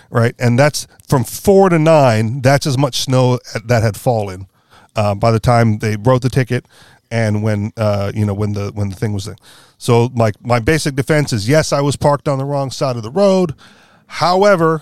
right? 0.09 0.35
And 0.37 0.59
that's 0.59 0.87
from 1.07 1.23
four 1.23 1.69
to 1.69 1.79
nine. 1.79 2.41
That's 2.41 2.67
as 2.67 2.77
much 2.77 2.99
snow 2.99 3.39
that 3.63 3.81
had 3.81 3.95
fallen 3.95 4.47
uh, 4.95 5.15
by 5.15 5.31
the 5.31 5.39
time 5.39 5.79
they 5.79 5.95
wrote 5.95 6.21
the 6.21 6.29
ticket 6.29 6.65
and 7.13 7.43
when 7.43 7.71
uh, 7.77 8.11
you 8.13 8.25
know 8.25 8.33
when 8.33 8.53
the 8.53 8.71
when 8.73 8.89
the 8.89 8.95
thing 8.95 9.13
was 9.13 9.25
there. 9.25 9.35
So 9.77 10.09
my 10.13 10.31
my 10.41 10.59
basic 10.59 10.95
defense 10.95 11.31
is 11.31 11.47
yes, 11.47 11.71
I 11.71 11.81
was 11.81 11.95
parked 11.95 12.27
on 12.27 12.39
the 12.39 12.45
wrong 12.45 12.71
side 12.71 12.95
of 12.97 13.03
the 13.03 13.11
road. 13.11 13.53
However, 14.07 14.81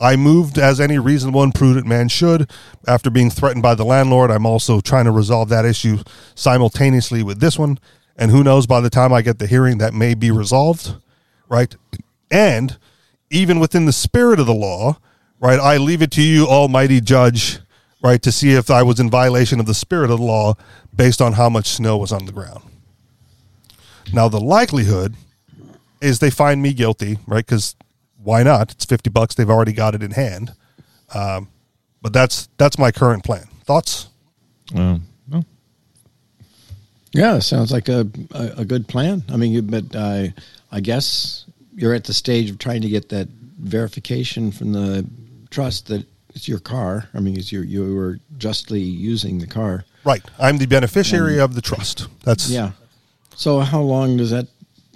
I 0.00 0.16
moved 0.16 0.58
as 0.58 0.80
any 0.80 0.98
reasonable 0.98 1.42
and 1.42 1.54
prudent 1.54 1.86
man 1.86 2.08
should 2.08 2.50
after 2.86 3.10
being 3.10 3.30
threatened 3.30 3.62
by 3.62 3.74
the 3.74 3.84
landlord. 3.84 4.30
I'm 4.30 4.46
also 4.46 4.80
trying 4.80 5.04
to 5.04 5.10
resolve 5.10 5.50
that 5.50 5.66
issue 5.66 5.98
simultaneously 6.34 7.22
with 7.22 7.40
this 7.40 7.58
one. 7.58 7.78
And 8.16 8.30
who 8.30 8.42
knows, 8.42 8.66
by 8.66 8.80
the 8.80 8.90
time 8.90 9.12
I 9.12 9.22
get 9.22 9.38
the 9.38 9.46
hearing, 9.46 9.78
that 9.78 9.94
may 9.94 10.14
be 10.14 10.30
resolved, 10.30 10.94
right? 11.48 11.74
And 12.30 12.78
even 13.30 13.60
within 13.60 13.84
the 13.84 13.92
spirit 13.92 14.40
of 14.40 14.46
the 14.46 14.54
law, 14.54 14.98
right, 15.38 15.58
I 15.58 15.76
leave 15.76 16.02
it 16.02 16.10
to 16.12 16.22
you, 16.22 16.46
Almighty 16.46 17.00
Judge, 17.00 17.60
right, 18.02 18.22
to 18.22 18.32
see 18.32 18.52
if 18.52 18.70
I 18.70 18.82
was 18.82 19.00
in 19.00 19.10
violation 19.10 19.60
of 19.60 19.66
the 19.66 19.74
spirit 19.74 20.10
of 20.10 20.18
the 20.18 20.24
law 20.24 20.54
based 20.94 21.20
on 21.20 21.34
how 21.34 21.48
much 21.48 21.68
snow 21.68 21.96
was 21.96 22.12
on 22.12 22.26
the 22.26 22.32
ground. 22.32 22.62
Now, 24.12 24.28
the 24.28 24.40
likelihood 24.40 25.14
is 26.00 26.18
they 26.18 26.30
find 26.30 26.62
me 26.62 26.72
guilty, 26.72 27.18
right? 27.26 27.44
Because 27.44 27.76
why 28.22 28.42
not? 28.42 28.72
It's 28.72 28.84
fifty 28.84 29.10
bucks. 29.10 29.34
They've 29.34 29.50
already 29.50 29.72
got 29.72 29.94
it 29.94 30.02
in 30.02 30.12
hand. 30.12 30.52
Um, 31.14 31.48
but 32.02 32.12
that's 32.12 32.48
that's 32.56 32.78
my 32.78 32.92
current 32.92 33.24
plan. 33.24 33.46
Thoughts? 33.64 34.08
Um, 34.74 35.02
no. 35.28 35.44
Yeah, 37.12 37.38
sounds 37.40 37.72
like 37.72 37.88
a, 37.88 38.08
a, 38.32 38.52
a 38.58 38.64
good 38.64 38.86
plan. 38.88 39.24
I 39.32 39.36
mean, 39.36 39.52
you, 39.52 39.62
but 39.62 39.94
I 39.94 40.34
I 40.70 40.80
guess 40.80 41.44
you're 41.74 41.94
at 41.94 42.04
the 42.04 42.14
stage 42.14 42.50
of 42.50 42.58
trying 42.58 42.82
to 42.82 42.88
get 42.88 43.08
that 43.10 43.28
verification 43.28 44.52
from 44.52 44.72
the 44.72 45.06
trust 45.50 45.88
that 45.88 46.06
it's 46.34 46.48
your 46.48 46.60
car. 46.60 47.08
I 47.14 47.20
mean, 47.20 47.36
it's 47.36 47.52
your 47.52 47.64
you 47.64 47.94
were 47.94 48.18
justly 48.38 48.80
using 48.80 49.38
the 49.38 49.46
car. 49.46 49.84
Right. 50.04 50.22
I'm 50.38 50.58
the 50.58 50.66
beneficiary 50.66 51.38
of 51.40 51.54
the 51.54 51.60
trust. 51.60 52.06
That's 52.24 52.48
Yeah. 52.48 52.72
So 53.36 53.60
how 53.60 53.80
long 53.80 54.16
does 54.16 54.30
that 54.30 54.46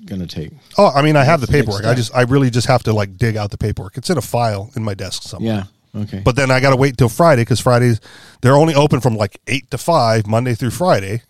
going 0.07 0.21
to 0.21 0.27
take? 0.27 0.51
Oh, 0.79 0.89
I 0.95 1.03
mean, 1.03 1.17
I 1.17 1.25
have 1.25 1.41
the 1.41 1.47
That's 1.47 1.53
the 1.53 1.59
next 1.59 1.67
paperwork. 1.79 1.85
I 1.93 1.95
just, 1.95 2.15
I 2.15 2.23
really 2.23 2.51
just 2.51 2.67
have 2.67 2.83
to 2.85 2.93
like 2.93 3.17
dig 3.17 3.37
out 3.37 3.51
the 3.51 3.59
paperwork. 3.59 3.97
It's 3.97 4.11
in 4.11 4.19
a 4.19 4.23
file 4.23 4.71
in 4.77 4.83
my 4.85 4.95
desk 4.95 5.23
somewhere. 5.23 5.67
Yeah. 5.95 6.01
Okay. 6.03 6.21
But 6.25 6.35
then 6.37 6.51
I 6.51 6.61
got 6.61 6.71
to 6.71 6.77
wait 6.77 6.97
till 6.97 7.09
Friday 7.09 7.43
because 7.43 7.61
Fridays 7.61 8.01
they're 8.43 8.57
only 8.57 8.75
open 8.75 9.01
from 9.01 9.17
like 9.17 9.41
eight 9.47 9.71
to 9.71 9.79
five 9.79 10.27
Monday 10.27 10.55
through 10.55 10.71
Friday, 10.71 11.23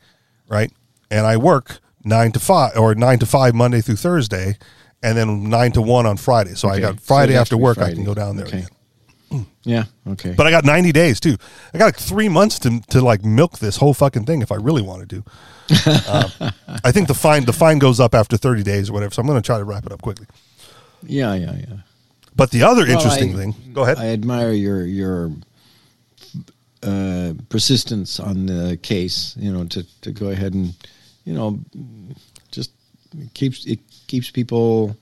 right? 0.49 0.73
And 1.11 1.27
I 1.27 1.37
work 1.37 1.79
nine 2.03 2.33
to 2.33 2.41
five 2.41 2.77
or 2.77 2.95
nine 2.95 3.19
to 3.19 3.27
five 3.27 3.55
Monday 3.55 3.83
through 3.83 3.97
Thursday, 3.97 4.57
and 5.03 5.19
then 5.19 5.51
nine 5.51 5.73
to 5.73 5.83
one 5.83 6.07
on 6.07 6.17
Friday. 6.17 6.55
So 6.55 6.69
I 6.71 6.81
got 6.81 6.99
Friday 6.99 7.35
has 7.35 7.43
after 7.43 7.59
work. 7.59 7.77
I 7.77 7.93
can 7.93 8.05
go 8.05 8.15
down 8.15 8.37
there 8.37 8.47
Okay. 8.47 8.59
again. 8.61 8.69
yeah. 9.65 9.85
Okay. 10.07 10.35
But 10.37 10.47
I 10.47 10.51
got 10.51 10.65
ninety 10.65 10.93
days 10.93 11.21
too. 11.21 11.37
I 11.73 11.79
got 11.79 11.87
like 11.87 11.99
three 11.99 12.29
months 12.29 12.59
to 12.61 12.81
to 12.91 13.01
like 13.01 13.25
milk 13.25 13.59
this 13.59 13.77
whole 13.77 13.95
fucking 13.95 14.25
thing 14.27 14.43
if 14.43 14.51
I 14.53 14.57
really 14.57 14.83
wanted 14.83 15.11
to. 15.11 15.25
um, 16.41 16.53
I 16.85 16.93
think 16.93 17.09
the 17.09 17.15
fine 17.15 17.45
the 17.45 17.53
fine 17.53 17.79
goes 17.79 17.99
up 18.01 18.15
after 18.15 18.37
thirty 18.37 18.63
days 18.63 18.91
or 18.91 18.93
whatever. 18.93 19.15
So 19.15 19.21
I'm 19.21 19.27
going 19.27 19.41
to 19.41 19.47
try 19.47 19.59
to 19.59 19.65
wrap 19.65 19.87
it 19.87 19.93
up 19.93 20.03
quickly. 20.03 20.27
yeah. 21.03 21.35
Yeah. 21.35 21.53
Yeah. 21.57 21.77
But 22.37 22.51
the 22.51 22.65
other 22.65 22.83
Well, 22.83 22.91
interesting 22.93 23.33
I- 23.33 23.37
thing, 23.37 23.55
go 23.73 23.83
ahead. 23.85 23.99
I 23.99 24.09
admire 24.09 24.53
your 24.53 24.85
your 24.85 25.31
uh, 26.83 27.33
persistence 27.49 28.21
on 28.21 28.47
the 28.47 28.77
case. 28.83 29.35
You 29.39 29.53
know, 29.53 29.65
to 29.67 29.85
to 30.03 30.13
go 30.13 30.29
ahead 30.29 30.53
and 30.55 30.75
you 31.25 31.33
know 31.35 31.59
just 32.51 32.71
keeps 33.35 33.65
it 33.67 33.79
keeps 34.07 34.31
people 34.31 34.97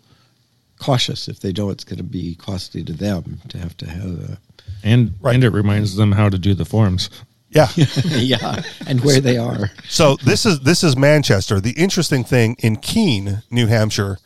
cautious 0.83 1.29
if 1.29 1.41
they 1.41 1.53
know 1.53 1.71
it's 1.71 1.85
going 1.85 1.99
to 1.99 2.03
be 2.03 2.35
costly 2.35 2.83
to 2.85 2.93
them 2.93 3.41
to 3.49 3.59
have 3.59 3.77
to 3.79 3.87
have 3.89 4.05
a 4.31 4.39
And 4.83 5.15
Right. 5.21 5.35
and 5.35 5.45
it 5.45 5.51
reminds 5.51 5.95
them 5.97 6.13
how 6.13 6.29
to 6.29 6.39
do 6.39 6.55
the 6.55 6.65
forms. 6.65 7.09
yeah. 7.51 7.69
yeah 8.07 8.63
and 8.87 9.01
where 9.05 9.21
they 9.21 9.37
are. 9.37 9.71
So 9.89 10.17
this 10.25 10.45
is 10.47 10.61
this 10.61 10.83
is 10.83 10.97
Manchester. 10.97 11.61
The 11.61 11.73
interesting 11.73 12.25
thing 12.25 12.57
in 12.59 12.77
Keene, 12.77 13.43
New 13.51 13.67
Hampshire, 13.69 14.19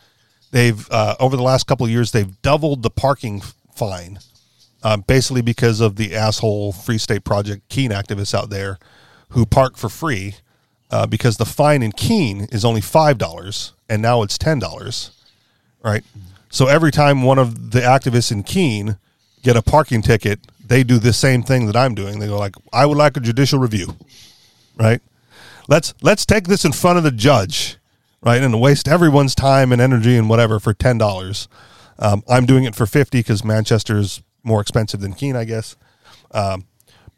they've 0.53 0.89
uh, 0.91 1.17
over 1.21 1.37
the 1.37 1.43
last 1.43 1.67
couple 1.67 1.85
of 1.87 1.91
years 1.93 2.13
they've 2.13 2.41
doubled 2.43 2.83
the 2.83 2.91
parking 2.91 3.43
fine, 3.75 4.19
uh, 4.83 4.97
basically 4.97 5.43
because 5.43 5.81
of 5.81 5.97
the 5.97 6.15
asshole 6.15 6.73
Free 6.73 6.99
State 6.99 7.25
Project 7.25 7.69
Keene 7.69 7.91
activists 7.91 8.33
out 8.35 8.49
there 8.51 8.79
who 9.31 9.45
park 9.45 9.77
for 9.77 9.89
free 9.89 10.37
uh, 10.91 11.05
because 11.07 11.37
the 11.37 11.45
fine 11.45 11.83
in 11.83 11.93
Keene 11.93 12.47
is 12.53 12.65
only 12.65 12.81
five 12.81 13.19
dollars 13.19 13.73
and 13.89 14.01
now 14.01 14.23
it's 14.23 14.39
ten 14.39 14.59
dollars, 14.61 15.11
right? 15.83 16.05
So 16.57 16.69
every 16.69 16.91
time 16.91 17.23
one 17.23 17.39
of 17.39 17.73
the 17.73 17.81
activists 17.81 18.33
in 18.33 18.43
Keene 18.43 18.97
get 19.43 19.59
a 19.59 19.63
parking 19.63 20.01
ticket, 20.01 20.41
they 20.67 20.85
do 20.85 20.99
the 20.99 21.13
same 21.13 21.43
thing 21.43 21.67
that 21.67 21.77
I'm 21.77 21.95
doing. 21.95 22.19
They 22.19 22.29
go 22.29 22.39
like, 22.39 22.55
"I 22.73 22.87
would 22.87 22.97
like 22.97 23.15
a 23.19 23.21
judicial 23.21 23.59
review." 23.59 23.95
Right? 24.75 25.03
Let's 25.69 25.93
let's 26.01 26.25
take 26.25 26.45
this 26.49 26.65
in 26.65 26.73
front 26.73 26.97
of 26.97 27.05
the 27.05 27.11
judge, 27.11 27.77
right? 28.23 28.41
And 28.41 28.59
waste 28.59 28.89
everyone's 28.89 29.35
time 29.35 29.71
and 29.71 29.83
energy 29.83 30.17
and 30.17 30.31
whatever 30.31 30.59
for 30.59 30.73
ten 30.73 30.97
dollars. 30.97 31.47
Um, 31.99 32.25
I'm 32.27 32.47
doing 32.47 32.65
it 32.65 32.75
for 32.75 32.87
fifty 32.87 33.19
because 33.19 33.45
Manchester's 33.45 34.23
more 34.43 34.63
expensive 34.63 35.01
than 35.01 35.13
Keene, 35.13 35.37
I 35.37 35.45
guess. 35.45 35.77
Um, 36.31 36.65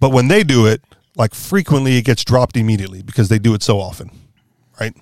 but 0.01 0.11
when 0.11 0.27
they 0.27 0.43
do 0.43 0.67
it, 0.67 0.83
like 1.15 1.33
frequently, 1.33 1.97
it 1.97 2.05
gets 2.05 2.25
dropped 2.25 2.57
immediately 2.57 3.03
because 3.03 3.29
they 3.29 3.39
do 3.39 3.55
it 3.55 3.63
so 3.63 3.79
often, 3.79 4.11
right? 4.81 4.97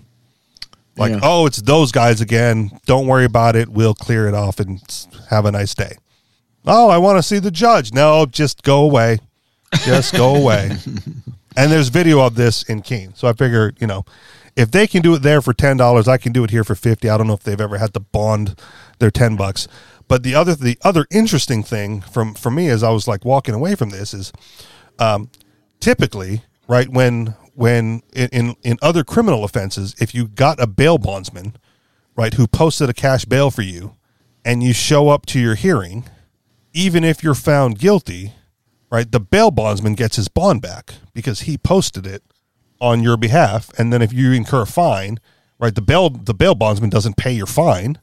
Like, 0.97 1.13
Yeah. 1.13 1.21
oh, 1.23 1.47
it's 1.47 1.61
those 1.63 1.93
guys 1.93 2.21
again. 2.21 2.71
Don't 2.87 3.07
worry 3.07 3.25
about 3.25 3.55
it. 3.57 3.69
We'll 3.69 3.95
clear 3.95 4.29
it 4.29 4.35
off 4.35 4.61
and 4.61 4.81
have 5.31 5.45
a 5.45 5.53
nice 5.53 5.75
day. 5.75 5.97
Oh, 6.67 6.89
I 6.89 6.99
want 6.99 7.19
to 7.19 7.23
see 7.23 7.39
the 7.39 7.51
judge. 7.51 7.93
No, 7.93 8.27
just 8.27 8.63
go 8.63 8.83
away. 8.83 9.19
Just 9.85 10.15
go 10.15 10.35
away. 10.35 10.71
and 11.57 11.71
there's 11.73 11.89
video 11.89 12.21
of 12.21 12.35
this 12.35 12.63
in 12.65 12.83
Keene. 12.83 13.15
So 13.15 13.29
I 13.29 13.33
figure, 13.35 13.73
you 13.79 13.87
know, 13.87 14.05
if 14.57 14.71
they 14.71 14.87
can 14.87 15.03
do 15.03 15.15
it 15.15 15.23
there 15.23 15.43
for 15.43 15.53
ten 15.53 15.77
dollars, 15.77 16.09
I 16.09 16.17
can 16.17 16.33
do 16.33 16.43
it 16.45 16.51
here 16.51 16.65
for 16.65 16.75
fifty. 16.75 17.09
I 17.11 17.19
don't 17.19 17.27
know 17.27 17.35
if 17.35 17.43
they've 17.43 17.61
ever 17.61 17.79
had 17.79 17.93
to 17.95 18.01
bond 18.01 18.59
their 18.99 19.11
ten 19.11 19.37
bucks. 19.37 19.69
But 20.09 20.23
the 20.23 20.35
other 20.35 20.55
the 20.55 20.79
other 20.83 21.07
interesting 21.11 21.63
thing 21.63 22.01
from 22.01 22.35
for 22.35 22.51
me 22.51 22.69
as 22.69 22.83
I 22.83 22.91
was 22.91 23.07
like 23.07 23.25
walking 23.25 23.55
away 23.55 23.75
from 23.75 23.91
this 23.91 24.15
is 24.15 24.33
um, 24.99 25.31
typically 25.81 26.43
right 26.69 26.89
when 26.89 27.35
when 27.57 28.03
in, 28.13 28.29
in 28.33 28.57
in 28.63 28.79
other 28.83 29.03
criminal 29.03 29.45
offenses 29.45 29.95
if 29.99 30.15
you 30.15 30.29
got 30.29 30.61
a 30.61 30.67
bail 30.67 30.99
bondsman 30.99 31.57
right 32.15 32.35
who 32.35 32.47
posted 32.47 32.89
a 32.89 32.95
cash 32.95 33.25
bail 33.25 33.51
for 33.51 33.63
you 33.63 33.97
and 34.45 34.63
you 34.63 34.73
show 34.73 35.09
up 35.09 35.27
to 35.27 35.41
your 35.41 35.55
hearing 35.55 36.05
even 36.73 37.03
if 37.03 37.23
you're 37.23 37.35
found 37.35 37.79
guilty 37.79 38.33
right 38.91 39.11
the 39.11 39.21
bail 39.21 39.51
bondsman 39.51 39.95
gets 39.95 40.17
his 40.17 40.29
bond 40.29 40.61
back 40.61 40.95
because 41.15 41.41
he 41.41 41.57
posted 41.57 42.07
it 42.07 42.23
on 42.81 43.03
your 43.03 43.17
behalf 43.17 43.71
and 43.79 43.93
then 43.93 44.03
if 44.03 44.13
you 44.13 44.33
incur 44.33 44.63
a 44.63 44.67
fine 44.67 45.19
right 45.59 45.75
the 45.75 45.83
bail 45.83 46.11
the 46.11 46.35
bail 46.35 46.55
bondsman 46.55 46.91
doesn't 46.91 47.17
pay 47.17 47.33
your 47.33 47.47
fine 47.47 47.99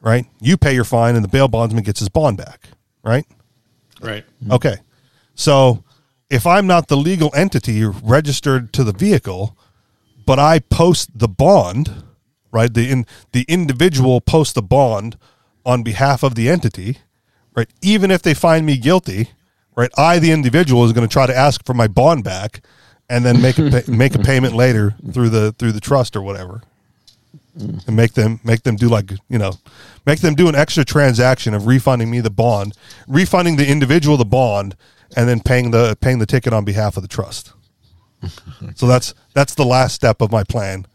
right 0.00 0.26
you 0.40 0.56
pay 0.56 0.74
your 0.74 0.84
fine 0.84 1.14
and 1.14 1.24
the 1.24 1.28
bail 1.28 1.48
bondsman 1.48 1.82
gets 1.82 2.00
his 2.00 2.10
bond 2.10 2.36
back 2.36 2.68
right 3.02 3.24
Right. 4.00 4.24
Okay. 4.50 4.76
So 5.34 5.82
if 6.30 6.46
I'm 6.46 6.66
not 6.66 6.88
the 6.88 6.96
legal 6.96 7.30
entity 7.34 7.84
registered 7.84 8.72
to 8.74 8.84
the 8.84 8.92
vehicle, 8.92 9.56
but 10.26 10.38
I 10.38 10.58
post 10.58 11.18
the 11.18 11.28
bond, 11.28 12.02
right? 12.52 12.72
The 12.72 12.90
in, 12.90 13.06
the 13.32 13.44
individual 13.48 14.20
posts 14.20 14.52
the 14.52 14.62
bond 14.62 15.16
on 15.64 15.82
behalf 15.82 16.22
of 16.22 16.34
the 16.34 16.48
entity, 16.48 16.98
right? 17.54 17.68
Even 17.80 18.10
if 18.10 18.22
they 18.22 18.34
find 18.34 18.66
me 18.66 18.76
guilty, 18.76 19.30
right? 19.74 19.90
I, 19.96 20.18
the 20.18 20.32
individual, 20.32 20.84
is 20.84 20.92
going 20.92 21.06
to 21.06 21.12
try 21.12 21.26
to 21.26 21.36
ask 21.36 21.64
for 21.64 21.74
my 21.74 21.88
bond 21.88 22.24
back, 22.24 22.62
and 23.08 23.24
then 23.24 23.40
make 23.40 23.58
a 23.58 23.70
pay, 23.70 23.82
make 23.90 24.14
a 24.14 24.18
payment 24.18 24.54
later 24.54 24.94
through 25.12 25.30
the 25.30 25.52
through 25.52 25.72
the 25.72 25.80
trust 25.80 26.14
or 26.14 26.20
whatever, 26.20 26.60
and 27.56 27.96
make 27.96 28.12
them 28.12 28.38
make 28.44 28.64
them 28.64 28.76
do 28.76 28.88
like 28.88 29.12
you 29.30 29.38
know, 29.38 29.52
make 30.04 30.20
them 30.20 30.34
do 30.34 30.48
an 30.48 30.54
extra 30.54 30.84
transaction 30.84 31.54
of 31.54 31.66
refunding 31.66 32.10
me 32.10 32.20
the 32.20 32.28
bond, 32.28 32.76
refunding 33.06 33.56
the 33.56 33.66
individual 33.66 34.18
the 34.18 34.26
bond, 34.26 34.76
and 35.16 35.28
then 35.28 35.40
paying 35.40 35.70
the 35.70 35.96
paying 36.00 36.18
the 36.18 36.26
ticket 36.26 36.52
on 36.52 36.64
behalf 36.64 36.96
of 36.96 37.02
the 37.02 37.08
trust. 37.08 37.52
so 38.74 38.86
that's 38.86 39.14
that's 39.34 39.54
the 39.54 39.64
last 39.64 39.94
step 39.94 40.20
of 40.20 40.32
my 40.32 40.42
plan, 40.44 40.86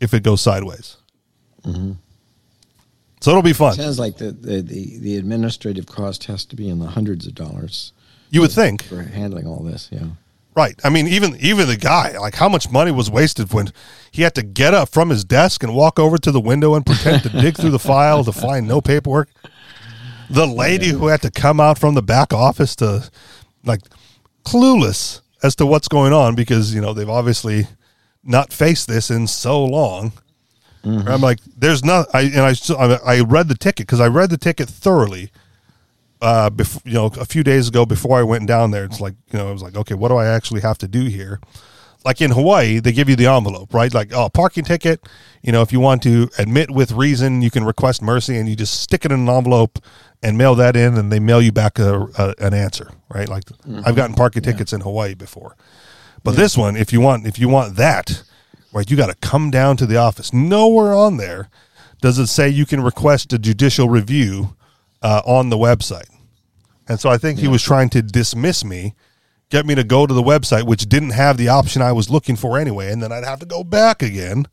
if 0.00 0.14
it 0.14 0.22
goes 0.22 0.40
sideways. 0.40 0.96
Mm-hmm. 1.64 1.92
So 3.20 3.30
it'll 3.32 3.42
be 3.42 3.52
fun. 3.52 3.74
Sounds 3.74 3.98
like 3.98 4.16
the, 4.18 4.30
the, 4.30 4.62
the, 4.62 4.98
the 4.98 5.16
administrative 5.16 5.86
cost 5.86 6.24
has 6.24 6.44
to 6.46 6.56
be 6.56 6.68
in 6.68 6.78
the 6.78 6.86
hundreds 6.86 7.26
of 7.26 7.34
dollars 7.34 7.92
You 8.30 8.40
would 8.42 8.52
think, 8.52 8.84
for 8.84 9.02
handling 9.02 9.44
all 9.46 9.64
this. 9.64 9.88
Yeah. 9.90 10.06
right? 10.54 10.78
I 10.84 10.88
mean, 10.88 11.08
even 11.08 11.36
even 11.40 11.66
the 11.66 11.76
guy, 11.76 12.16
like, 12.16 12.36
how 12.36 12.48
much 12.48 12.70
money 12.70 12.92
was 12.92 13.10
wasted 13.10 13.52
when 13.52 13.72
he 14.12 14.22
had 14.22 14.36
to 14.36 14.42
get 14.44 14.72
up 14.72 14.88
from 14.90 15.10
his 15.10 15.24
desk 15.24 15.64
and 15.64 15.74
walk 15.74 15.98
over 15.98 16.16
to 16.16 16.30
the 16.30 16.40
window 16.40 16.74
and 16.74 16.86
pretend 16.86 17.24
to 17.24 17.28
dig 17.28 17.56
through 17.56 17.70
the 17.70 17.78
file 17.80 18.22
to 18.22 18.32
find 18.32 18.68
no 18.68 18.80
paperwork. 18.80 19.30
The 20.30 20.46
lady 20.46 20.88
who 20.88 21.08
had 21.08 21.22
to 21.22 21.30
come 21.30 21.58
out 21.58 21.78
from 21.78 21.94
the 21.94 22.02
back 22.02 22.32
office 22.32 22.76
to, 22.76 23.10
like, 23.68 23.82
clueless 24.44 25.20
as 25.42 25.54
to 25.56 25.66
what's 25.66 25.88
going 25.88 26.12
on 26.12 26.34
because 26.34 26.74
you 26.74 26.80
know 26.80 26.92
they've 26.92 27.08
obviously 27.08 27.66
not 28.24 28.52
faced 28.52 28.88
this 28.88 29.10
in 29.10 29.26
so 29.26 29.64
long. 29.64 30.12
I'm 31.08 31.20
like, 31.20 31.38
there's 31.56 31.84
not. 31.84 32.06
I 32.14 32.22
and 32.22 32.40
I 32.40 32.54
I, 32.74 33.16
I 33.16 33.20
read 33.20 33.48
the 33.48 33.56
ticket 33.56 33.86
because 33.86 34.00
I 34.00 34.06
read 34.08 34.30
the 34.30 34.38
ticket 34.38 34.68
thoroughly. 34.68 35.30
Uh, 36.20 36.50
before 36.50 36.82
you 36.84 36.94
know, 36.94 37.06
a 37.20 37.24
few 37.24 37.44
days 37.44 37.68
ago 37.68 37.86
before 37.86 38.18
I 38.18 38.24
went 38.24 38.48
down 38.48 38.72
there, 38.72 38.84
it's 38.84 39.00
like 39.00 39.14
you 39.30 39.38
know, 39.38 39.48
I 39.48 39.52
was 39.52 39.62
like, 39.62 39.76
okay, 39.76 39.94
what 39.94 40.08
do 40.08 40.16
I 40.16 40.26
actually 40.26 40.62
have 40.62 40.78
to 40.78 40.88
do 40.88 41.04
here? 41.04 41.40
Like 42.08 42.22
in 42.22 42.30
Hawaii, 42.30 42.78
they 42.80 42.92
give 42.92 43.10
you 43.10 43.16
the 43.16 43.26
envelope, 43.26 43.74
right? 43.74 43.92
Like, 43.92 44.14
oh, 44.14 44.30
parking 44.30 44.64
ticket. 44.64 45.06
You 45.42 45.52
know, 45.52 45.60
if 45.60 45.74
you 45.74 45.78
want 45.78 46.02
to 46.04 46.30
admit 46.38 46.70
with 46.70 46.92
reason, 46.92 47.42
you 47.42 47.50
can 47.50 47.64
request 47.64 48.00
mercy, 48.00 48.38
and 48.38 48.48
you 48.48 48.56
just 48.56 48.80
stick 48.80 49.04
it 49.04 49.12
in 49.12 49.20
an 49.20 49.28
envelope 49.28 49.78
and 50.22 50.38
mail 50.38 50.54
that 50.54 50.74
in, 50.74 50.96
and 50.96 51.12
they 51.12 51.20
mail 51.20 51.42
you 51.42 51.52
back 51.52 51.78
a, 51.78 52.06
a, 52.16 52.34
an 52.38 52.54
answer, 52.54 52.90
right? 53.10 53.28
Like, 53.28 53.44
I've 53.84 53.94
gotten 53.94 54.16
parking 54.16 54.42
tickets 54.42 54.72
in 54.72 54.80
Hawaii 54.80 55.12
before, 55.12 55.54
but 56.24 56.34
this 56.34 56.56
one, 56.56 56.78
if 56.78 56.94
you 56.94 57.02
want, 57.02 57.26
if 57.26 57.38
you 57.38 57.46
want 57.50 57.76
that, 57.76 58.22
right, 58.72 58.90
you 58.90 58.96
got 58.96 59.08
to 59.08 59.14
come 59.16 59.50
down 59.50 59.76
to 59.76 59.84
the 59.84 59.98
office. 59.98 60.32
Nowhere 60.32 60.94
on 60.94 61.18
there 61.18 61.50
does 62.00 62.18
it 62.18 62.28
say 62.28 62.48
you 62.48 62.64
can 62.64 62.80
request 62.82 63.34
a 63.34 63.38
judicial 63.38 63.90
review 63.90 64.56
uh, 65.02 65.20
on 65.26 65.50
the 65.50 65.58
website. 65.58 66.08
And 66.88 66.98
so 66.98 67.10
I 67.10 67.18
think 67.18 67.38
he 67.38 67.48
was 67.48 67.62
trying 67.62 67.90
to 67.90 68.00
dismiss 68.00 68.64
me, 68.64 68.94
get 69.50 69.66
me 69.66 69.74
to 69.74 69.84
go 69.84 70.06
to 70.06 70.14
the 70.14 70.22
website, 70.22 70.64
which 70.64 70.88
didn't 70.88 71.10
have 71.10 71.36
the 71.36 71.48
option 71.48 71.82
I 71.82 71.92
was 71.92 72.10
looking 72.10 72.36
for 72.36 72.58
anyway, 72.58 72.92
and 72.92 73.02
then 73.02 73.12
I'd 73.12 73.24
have 73.24 73.40
to 73.40 73.46
go 73.46 73.64
back 73.64 74.02
again. 74.02 74.46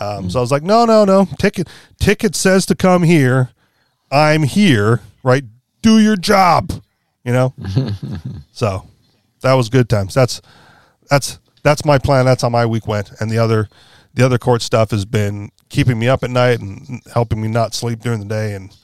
Um, 0.00 0.28
So 0.28 0.40
I 0.40 0.42
was 0.42 0.50
like, 0.50 0.62
no, 0.62 0.84
no, 0.84 1.04
no. 1.04 1.28
Ticket 1.38 1.68
ticket 2.00 2.34
says 2.34 2.66
to 2.66 2.74
come 2.74 3.02
here. 3.04 3.50
I'm 4.10 4.42
here, 4.42 5.00
right? 5.22 5.44
Do 5.82 5.98
your 5.98 6.16
job, 6.16 6.72
you 7.24 7.32
know. 7.32 7.54
so 8.52 8.86
that 9.40 9.54
was 9.54 9.68
good 9.68 9.88
times. 9.88 10.14
That's 10.14 10.40
that's 11.08 11.38
that's 11.62 11.84
my 11.84 11.98
plan. 11.98 12.24
That's 12.24 12.42
how 12.42 12.48
my 12.48 12.66
week 12.66 12.86
went. 12.86 13.12
And 13.20 13.30
the 13.30 13.38
other 13.38 13.68
the 14.14 14.24
other 14.24 14.38
court 14.38 14.62
stuff 14.62 14.90
has 14.90 15.04
been 15.04 15.50
keeping 15.68 15.98
me 15.98 16.08
up 16.08 16.22
at 16.22 16.30
night 16.30 16.60
and 16.60 17.02
helping 17.12 17.40
me 17.40 17.48
not 17.48 17.74
sleep 17.74 18.00
during 18.00 18.20
the 18.20 18.26
day. 18.26 18.54
And 18.54 18.76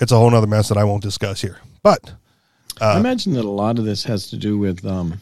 it's 0.00 0.12
a 0.12 0.16
whole 0.16 0.30
nother 0.30 0.46
mess 0.46 0.68
that 0.68 0.78
I 0.78 0.84
won't 0.84 1.02
discuss 1.02 1.40
here. 1.40 1.58
But 1.82 2.12
I 2.80 2.98
imagine 2.98 3.34
that 3.34 3.44
a 3.44 3.50
lot 3.50 3.78
of 3.78 3.84
this 3.84 4.04
has 4.04 4.30
to 4.30 4.36
do 4.36 4.58
with, 4.58 4.84
um, 4.84 5.20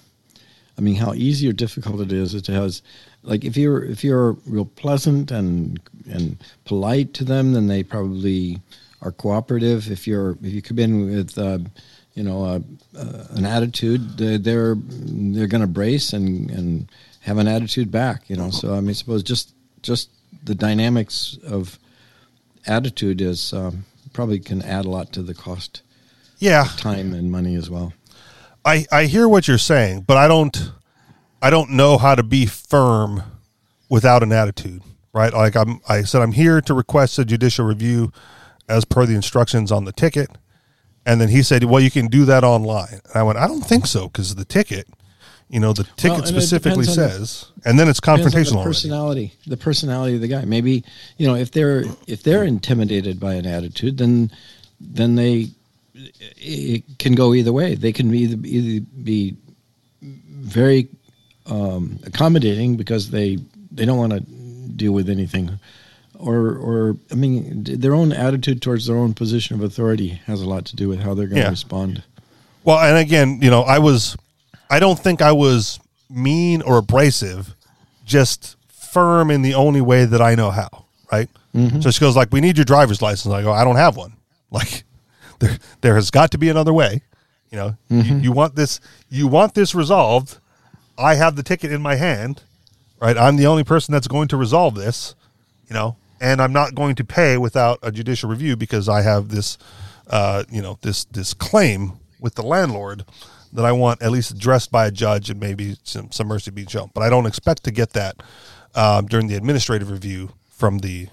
I 0.79 0.81
mean, 0.81 0.97
how 0.97 1.15
easy 1.15 1.49
or 1.49 1.53
difficult 1.53 2.01
it 2.01 2.13
is. 2.13 2.35
It 2.35 2.47
has, 2.49 2.83
like, 3.23 3.45
if 3.45 3.57
you're 3.57 3.85
if 3.85 4.05
you're 4.05 4.33
real 4.47 4.65
pleasant 4.65 5.31
and 5.31 5.81
and 6.09 6.37
polite 6.65 7.15
to 7.15 7.25
them, 7.25 7.53
then 7.53 7.67
they 7.67 7.83
probably 7.83 8.61
are 9.03 9.13
cooperative. 9.13 9.91
If 9.91 10.07
you're 10.07 10.33
if 10.43 10.53
you 10.53 10.63
come 10.63 10.79
in 10.79 11.07
with, 11.11 11.39
uh, 11.39 11.59
you 12.15 12.23
know, 12.23 12.45
uh, 12.45 12.61
uh, 12.97 13.25
an 13.31 13.45
attitude, 13.45 14.19
they're 14.19 14.39
they're, 14.39 14.77
they're 14.77 15.47
going 15.47 15.61
to 15.61 15.67
brace 15.67 16.13
and 16.13 16.51
and 16.51 16.91
have 17.21 17.39
an 17.39 17.49
attitude 17.49 17.91
back. 17.91 18.29
You 18.29 18.37
know, 18.37 18.51
so 18.51 18.75
I 18.75 18.81
mean, 18.81 18.95
suppose 18.95 19.23
just 19.23 19.55
just 19.83 20.11
the 20.45 20.55
dynamics 20.55 21.39
of 21.45 21.79
attitude 22.67 23.21
is 23.21 23.53
um, 23.53 23.85
probably 24.13 24.41
can 24.41 24.63
add 24.63 24.85
a 24.85 24.91
lot 24.91 25.13
to 25.13 25.23
the 25.23 25.35
cost 25.35 25.83
yeah, 26.39 26.65
time 26.77 27.13
and 27.13 27.31
money 27.31 27.55
as 27.55 27.71
well. 27.71 27.93
I, 28.65 28.85
I 28.91 29.05
hear 29.05 29.29
what 29.29 29.47
you're 29.47 29.59
saying, 29.59 30.03
but 30.03 30.17
I 30.17 30.27
don't 30.29 30.73
I 31.41 31.51
don't 31.51 31.71
know 31.71 31.99
how 31.99 32.15
to 32.15 32.23
be 32.23 32.47
firm 32.47 33.23
without 33.89 34.23
an 34.23 34.33
attitude, 34.33 34.83
right? 35.13 35.33
Like 35.33 35.57
I'm 35.57 35.81
I 35.89 36.03
said 36.03 36.23
I'm 36.23 36.33
here 36.33 36.61
to 36.63 36.75
request 36.75 37.19
a 37.19 37.25
judicial 37.25 37.65
review 37.65 38.13
as 38.69 38.85
per 38.85 39.07
the 39.07 39.15
instructions 39.15 39.71
on 39.71 39.85
the 39.85 39.93
ticket. 39.93 40.29
And 41.05 41.21
then 41.21 41.29
he 41.29 41.45
said, 41.45 41.63
"Well, 41.63 41.81
you 41.81 41.91
can 41.91 42.09
do 42.09 42.25
that 42.25 42.43
online." 42.43 43.01
And 43.05 43.15
I 43.15 43.23
went, 43.23 43.39
"I 43.39 43.47
don't 43.47 43.65
think 43.65 43.87
so 43.87 44.09
because 44.09 44.35
the 44.35 44.45
ticket, 44.45 44.89
you 45.49 45.61
know, 45.61 45.73
the 45.73 45.85
ticket 45.85 46.19
and 46.19 46.25
it 46.25 46.27
specifically 46.27 46.85
depends 46.85 46.99
on 46.99 47.05
the- 47.05 47.11
says, 47.27 47.45
and 47.65 47.79
then 47.79 47.89
it's 47.89 48.01
confrontational 48.01 48.51
the 48.51 48.57
already. 48.57 48.69
personality, 48.71 49.33
the 49.47 49.57
personality 49.57 50.15
of 50.17 50.21
the 50.21 50.27
guy. 50.27 50.45
Maybe 50.45 50.83
you 51.17 51.29
know 51.29 51.37
if 51.37 51.53
they're 51.53 51.85
if 52.09 52.25
they're 52.25 52.43
intimidated 52.43 53.21
by 53.21 53.35
an 53.35 53.47
attitude, 53.47 53.99
then 53.99 54.33
then 54.81 55.15
they 55.15 55.51
it 56.37 56.99
can 56.99 57.15
go 57.15 57.35
either 57.35 57.53
way. 57.53 57.75
They 57.75 57.93
can 57.93 58.15
either 58.15 58.37
either 58.47 58.85
be 59.03 59.37
very 60.03 60.89
um, 61.47 61.99
accommodating 62.05 62.77
because 62.77 63.11
they 63.11 63.39
they 63.71 63.85
don't 63.85 63.99
want 63.99 64.13
to 64.13 64.21
deal 64.21 64.93
with 64.93 65.09
anything, 65.09 65.59
or 66.19 66.37
or 66.57 66.97
I 67.11 67.15
mean 67.15 67.65
their 67.65 67.95
own 67.95 68.13
attitude 68.13 68.63
towards 68.63 68.87
their 68.87 68.97
own 68.97 69.15
position 69.15 69.57
of 69.57 69.63
authority 69.63 70.09
has 70.27 70.41
a 70.43 70.49
lot 70.49 70.65
to 70.67 70.77
do 70.77 70.89
with 70.89 71.01
how 71.01 71.15
they're 71.15 71.27
going 71.27 71.37
to 71.37 71.43
Yeah. 71.43 71.51
respond. 71.51 72.03
Well, 72.65 72.79
and 72.79 72.99
again, 72.99 73.39
you 73.41 73.49
know, 73.49 73.63
I 73.63 73.79
was, 73.79 74.17
I 74.69 74.81
don't 74.81 74.99
think 74.99 75.23
I 75.23 75.31
was 75.31 75.79
mean 76.11 76.63
or 76.63 76.79
abrasive, 76.79 77.55
just 78.05 78.57
firm 78.69 79.31
in 79.31 79.43
the 79.43 79.55
only 79.55 79.81
way 79.81 80.05
that 80.05 80.21
I 80.21 80.35
know 80.35 80.51
how. 80.51 80.85
Right. 81.13 81.29
So 81.81 81.91
she 81.91 82.01
goes 82.01 82.15
like, 82.17 82.31
"We 82.33 82.43
need 82.43 82.59
your 82.59 82.67
driver's 82.67 83.01
license." 83.01 83.33
I 83.33 83.41
go, 83.43 83.51
"I 83.51 83.65
don't 83.65 83.77
have 83.77 83.97
one." 83.97 84.13
Like 84.51 84.85
there 85.39 85.59
there 85.81 85.95
has 85.95 86.11
got 86.11 86.31
to 86.33 86.39
be 86.39 86.49
another 86.49 86.73
way. 86.73 87.03
You 87.51 87.59
know, 87.59 87.77
you, 87.89 88.17
you 88.17 88.33
want 88.33 88.57
this 88.57 88.81
you 89.09 89.29
want 89.29 89.55
this 89.55 89.75
resolved. 89.75 90.39
I 90.99 91.15
have 91.15 91.37
the 91.37 91.43
ticket 91.43 91.73
in 91.73 91.83
my 91.83 91.95
hand, 91.97 92.43
right? 93.01 93.17
I'm 93.17 93.37
the 93.37 93.47
only 93.47 93.65
person 93.65 93.93
that's 93.93 94.09
going 94.09 94.29
to 94.29 94.37
resolve 94.37 94.75
this, 94.75 95.15
you 95.69 95.75
know, 95.75 95.97
and 96.21 96.41
I'm 96.41 96.53
not 96.53 96.75
going 96.75 96.95
to 96.97 97.05
pay 97.05 97.37
without 97.37 97.79
a 97.83 97.93
judicial 97.93 98.31
review 98.31 98.57
because 98.57 98.89
I 98.89 99.03
have 99.03 99.29
this, 99.29 99.59
uh, 100.09 100.45
you 100.51 100.63
know, 100.63 100.79
this 100.83 101.05
this 101.05 101.35
claim 101.35 101.93
with 102.21 102.35
the 102.35 102.43
landlord 102.43 103.05
that 103.53 103.65
I 103.65 103.73
want 103.73 104.03
at 104.03 104.11
least 104.11 104.31
addressed 104.31 104.71
by 104.71 104.87
a 104.87 104.91
judge 104.91 105.31
and 105.31 105.39
maybe 105.41 105.77
some, 105.83 106.11
some 106.11 106.29
mercy 106.29 106.51
being 106.51 106.67
shown. 106.67 106.91
But 106.95 107.03
I 107.03 107.11
don't 107.11 107.27
expect 107.27 107.65
to 107.65 107.71
get 107.71 107.91
that 107.93 108.23
um, 108.75 109.07
during 109.07 109.29
the 109.29 109.35
administrative 109.35 109.91
review 109.91 110.33
from 110.49 110.79
the 110.79 111.09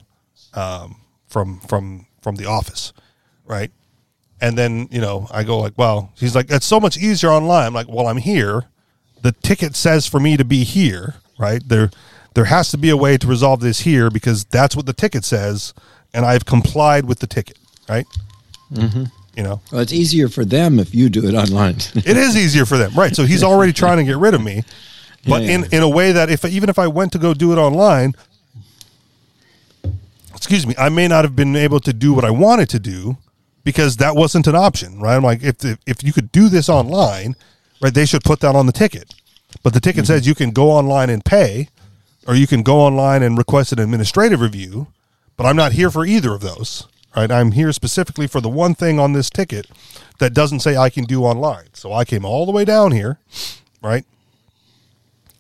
um, 0.54 0.98
from 1.28 1.60
from 1.62 2.06
from 2.22 2.36
the 2.36 2.46
office, 2.46 2.94
right? 3.46 3.72
And 4.44 4.58
then 4.58 4.90
you 4.92 5.00
know 5.00 5.26
I 5.32 5.44
go 5.44 5.58
like, 5.58 5.78
well, 5.78 6.12
he's 6.18 6.36
like, 6.36 6.52
it's 6.52 6.66
so 6.66 6.78
much 6.78 6.98
easier 6.98 7.32
online. 7.32 7.68
I'm 7.68 7.74
like, 7.74 7.88
well, 7.88 8.08
I'm 8.08 8.18
here. 8.18 8.66
The 9.22 9.32
ticket 9.32 9.74
says 9.74 10.06
for 10.06 10.20
me 10.20 10.36
to 10.36 10.44
be 10.44 10.66
here, 10.66 11.16
right? 11.40 11.62
There, 11.66 11.90
there 12.34 12.44
has 12.44 12.70
to 12.72 12.78
be 12.78 12.90
a 12.90 12.98
way 12.98 13.18
to 13.18 13.26
resolve 13.26 13.62
this 13.62 13.80
here 13.80 14.10
because 14.10 14.44
that's 14.44 14.76
what 14.76 14.86
the 14.86 14.92
ticket 14.92 15.24
says, 15.24 15.74
and 16.14 16.26
I've 16.26 16.46
complied 16.46 17.06
with 17.06 17.20
the 17.20 17.28
ticket, 17.28 17.58
right? 17.88 18.06
Mm-hmm. 18.74 19.06
You 19.38 19.44
know, 19.44 19.62
Well, 19.72 19.80
it's 19.80 19.94
easier 19.94 20.28
for 20.28 20.44
them 20.44 20.78
if 20.78 20.94
you 20.94 21.10
do 21.10 21.26
it 21.26 21.36
online. 21.36 21.76
it 21.96 22.18
is 22.18 22.36
easier 22.36 22.66
for 22.66 22.78
them, 22.78 22.92
right? 22.96 23.16
So 23.16 23.24
he's 23.24 23.44
already 23.44 23.72
trying 23.72 24.00
to 24.00 24.04
get 24.04 24.18
rid 24.18 24.34
of 24.34 24.44
me, 24.44 24.64
but 25.26 25.44
Yeah, 25.44 25.52
in 25.52 25.66
in 25.72 25.84
a 25.84 25.90
way 25.90 26.12
that 26.12 26.30
if 26.30 26.44
even 26.44 26.70
if 26.70 26.78
I 26.78 26.88
went 26.88 27.14
to 27.14 27.18
go 27.18 27.34
do 27.34 27.54
it 27.54 27.58
online, 27.58 28.14
excuse 30.36 30.68
me, 30.68 30.76
I 30.78 30.90
may 30.90 31.08
not 31.08 31.24
have 31.24 31.34
been 31.34 31.56
able 31.56 31.80
to 31.80 31.94
do 31.94 32.14
what 32.14 32.26
I 32.26 32.30
wanted 32.32 32.68
to 32.72 32.80
do 32.80 33.18
because 33.64 33.98
that 33.98 34.16
wasn't 34.16 34.48
an 34.48 34.56
option, 34.56 35.00
right? 35.00 35.16
I'm 35.16 35.24
like, 35.24 35.44
if 35.44 35.60
the, 35.60 35.78
if 35.86 36.04
you 36.04 36.14
could 36.14 36.32
do 36.32 36.50
this 36.50 36.70
online, 36.70 37.36
right, 37.82 37.94
they 37.94 38.06
should 38.06 38.24
put 38.24 38.40
that 38.42 38.56
on 38.56 38.66
the 38.66 38.72
ticket. 38.72 39.14
But 39.62 39.74
the 39.74 39.80
ticket 39.80 40.08
says 40.08 40.28
you 40.28 40.36
can 40.36 40.52
go 40.52 40.72
online 40.72 41.10
and 41.10 41.24
pay, 41.24 41.70
or 42.28 42.36
you 42.36 42.48
can 42.48 42.64
go 42.64 42.80
online 42.80 43.24
and 43.24 43.38
request 43.38 43.72
an 43.72 43.80
administrative 43.80 44.42
review. 44.42 44.88
But 45.38 45.46
I'm 45.46 45.56
not 45.56 45.74
here 45.74 45.90
for 45.90 46.06
either 46.06 46.34
of 46.34 46.42
those, 46.42 46.88
right? 47.16 47.32
I'm 47.32 47.52
here 47.52 47.72
specifically 47.72 48.28
for 48.28 48.42
the 48.42 48.50
one 48.50 48.76
thing 48.76 49.00
on 49.00 49.14
this 49.14 49.30
ticket 49.30 49.68
that 50.20 50.34
doesn't 50.34 50.60
say 50.60 50.78
I 50.78 50.90
can 50.90 51.06
do 51.06 51.24
online. 51.24 51.68
So 51.74 51.92
I 51.94 52.06
came 52.06 52.26
all 52.26 52.46
the 52.46 52.52
way 52.52 52.66
down 52.66 52.92
here, 52.92 53.20
right? 53.82 54.06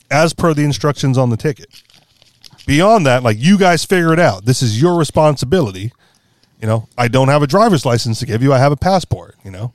As 0.09 0.33
per 0.33 0.53
the 0.53 0.63
instructions 0.63 1.17
on 1.17 1.29
the 1.29 1.37
ticket. 1.37 1.81
Beyond 2.65 3.05
that, 3.05 3.23
like 3.23 3.37
you 3.39 3.57
guys 3.57 3.83
figure 3.83 4.13
it 4.13 4.19
out. 4.19 4.45
This 4.45 4.61
is 4.61 4.81
your 4.81 4.97
responsibility. 4.97 5.91
You 6.63 6.69
know, 6.69 6.87
I 6.97 7.09
don't 7.09 7.27
have 7.27 7.43
a 7.43 7.47
driver's 7.47 7.85
license 7.85 8.19
to 8.19 8.25
give 8.25 8.41
you. 8.41 8.53
I 8.53 8.57
have 8.57 8.71
a 8.71 8.77
passport, 8.77 9.35
you 9.43 9.51
know. 9.51 9.73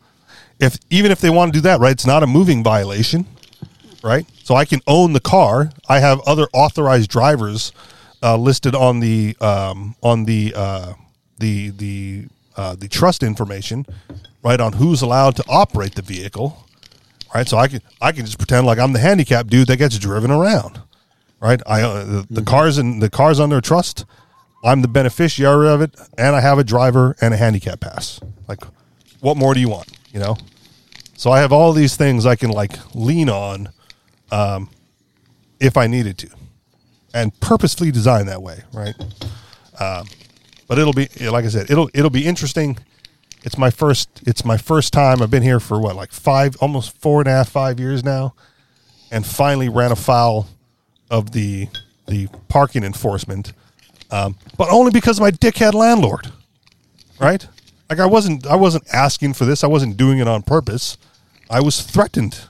If 0.58 0.78
even 0.88 1.12
if 1.12 1.20
they 1.20 1.28
want 1.28 1.52
to 1.52 1.58
do 1.58 1.60
that, 1.64 1.80
right? 1.80 1.92
It's 1.92 2.06
not 2.06 2.22
a 2.22 2.26
moving 2.26 2.64
violation, 2.64 3.26
right? 4.02 4.24
So 4.42 4.54
I 4.54 4.64
can 4.64 4.80
own 4.86 5.12
the 5.12 5.20
car. 5.20 5.70
I 5.86 5.98
have 5.98 6.20
other 6.26 6.46
authorized 6.54 7.10
drivers 7.10 7.72
uh, 8.22 8.38
listed 8.38 8.74
on 8.74 9.00
the 9.00 9.36
um, 9.38 9.96
on 10.02 10.24
the 10.24 10.54
uh, 10.56 10.94
the 11.38 11.68
the 11.68 12.24
uh, 12.56 12.74
the 12.74 12.88
trust 12.88 13.22
information, 13.22 13.84
right? 14.42 14.58
On 14.58 14.72
who's 14.72 15.02
allowed 15.02 15.36
to 15.36 15.44
operate 15.46 15.94
the 15.94 16.00
vehicle, 16.00 16.64
right? 17.34 17.46
So 17.46 17.58
I 17.58 17.68
can 17.68 17.82
I 18.00 18.12
can 18.12 18.24
just 18.24 18.38
pretend 18.38 18.66
like 18.66 18.78
I'm 18.78 18.94
the 18.94 18.98
handicapped 18.98 19.50
dude 19.50 19.68
that 19.68 19.76
gets 19.76 19.98
driven 19.98 20.30
around, 20.30 20.80
right? 21.38 21.60
I 21.66 21.82
uh, 21.82 22.04
the, 22.04 22.26
the 22.30 22.42
cars 22.42 22.78
and 22.78 23.02
the 23.02 23.10
cars 23.10 23.40
under 23.40 23.60
trust. 23.60 24.06
I'm 24.64 24.82
the 24.82 24.88
beneficiary 24.88 25.68
of 25.68 25.80
it, 25.80 25.94
and 26.16 26.34
I 26.34 26.40
have 26.40 26.58
a 26.58 26.64
driver 26.64 27.16
and 27.20 27.32
a 27.32 27.36
handicap 27.36 27.80
pass. 27.80 28.20
Like, 28.48 28.60
what 29.20 29.36
more 29.36 29.54
do 29.54 29.60
you 29.60 29.68
want? 29.68 29.90
You 30.12 30.20
know. 30.20 30.36
So 31.16 31.30
I 31.30 31.40
have 31.40 31.52
all 31.52 31.72
these 31.72 31.96
things 31.96 32.26
I 32.26 32.36
can 32.36 32.50
like 32.50 32.78
lean 32.94 33.28
on, 33.28 33.70
um, 34.30 34.70
if 35.58 35.76
I 35.76 35.86
needed 35.86 36.18
to, 36.18 36.30
and 37.12 37.38
purposefully 37.40 37.90
designed 37.90 38.28
that 38.28 38.42
way, 38.42 38.62
right? 38.72 38.94
Um, 39.80 40.06
but 40.68 40.78
it'll 40.78 40.92
be 40.92 41.08
like 41.20 41.44
I 41.44 41.48
said, 41.48 41.70
it'll 41.70 41.90
it'll 41.94 42.10
be 42.10 42.26
interesting. 42.26 42.78
It's 43.44 43.56
my 43.56 43.70
first. 43.70 44.08
It's 44.26 44.44
my 44.44 44.56
first 44.58 44.92
time. 44.92 45.22
I've 45.22 45.30
been 45.30 45.42
here 45.42 45.60
for 45.60 45.80
what, 45.80 45.96
like 45.96 46.12
five, 46.12 46.56
almost 46.60 47.00
four 47.00 47.20
and 47.20 47.28
a 47.28 47.30
half, 47.30 47.48
five 47.48 47.80
years 47.80 48.04
now, 48.04 48.34
and 49.10 49.24
finally 49.24 49.68
ran 49.68 49.92
afoul 49.92 50.48
of 51.10 51.32
the 51.32 51.68
the 52.06 52.28
parking 52.48 52.84
enforcement, 52.84 53.52
um, 54.10 54.36
but 54.56 54.68
only 54.70 54.90
because 54.90 55.18
of 55.18 55.22
my 55.22 55.30
dickhead 55.30 55.74
landlord, 55.74 56.32
right? 57.20 57.46
Like 57.88 58.00
I 58.00 58.06
wasn't 58.06 58.46
I 58.46 58.56
wasn't 58.56 58.84
asking 58.92 59.34
for 59.34 59.44
this. 59.44 59.64
I 59.64 59.66
wasn't 59.66 59.96
doing 59.96 60.18
it 60.18 60.28
on 60.28 60.42
purpose. 60.42 60.98
I 61.50 61.60
was 61.60 61.82
threatened 61.82 62.40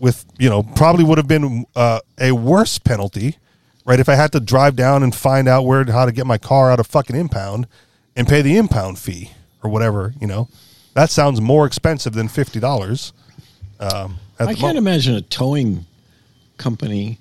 with 0.00 0.24
you 0.38 0.48
know 0.48 0.62
probably 0.62 1.04
would 1.04 1.18
have 1.18 1.28
been 1.28 1.64
uh, 1.74 2.00
a 2.20 2.32
worse 2.32 2.78
penalty, 2.78 3.36
right? 3.84 4.00
If 4.00 4.08
I 4.08 4.14
had 4.14 4.32
to 4.32 4.40
drive 4.40 4.76
down 4.76 5.02
and 5.02 5.14
find 5.14 5.48
out 5.48 5.64
where 5.64 5.84
how 5.84 6.04
to 6.06 6.12
get 6.12 6.26
my 6.26 6.38
car 6.38 6.70
out 6.70 6.80
of 6.80 6.86
fucking 6.86 7.16
impound 7.16 7.66
and 8.16 8.28
pay 8.28 8.42
the 8.42 8.56
impound 8.56 8.98
fee 8.98 9.32
or 9.62 9.70
whatever, 9.70 10.14
you 10.20 10.26
know, 10.26 10.48
that 10.94 11.10
sounds 11.10 11.40
more 11.40 11.66
expensive 11.66 12.12
than 12.12 12.28
fifty 12.28 12.60
dollars. 12.60 13.12
Um, 13.80 14.16
I 14.38 14.54
can't 14.54 14.74
mo- 14.74 14.78
imagine 14.78 15.14
a 15.14 15.22
towing 15.22 15.86
company 16.58 17.18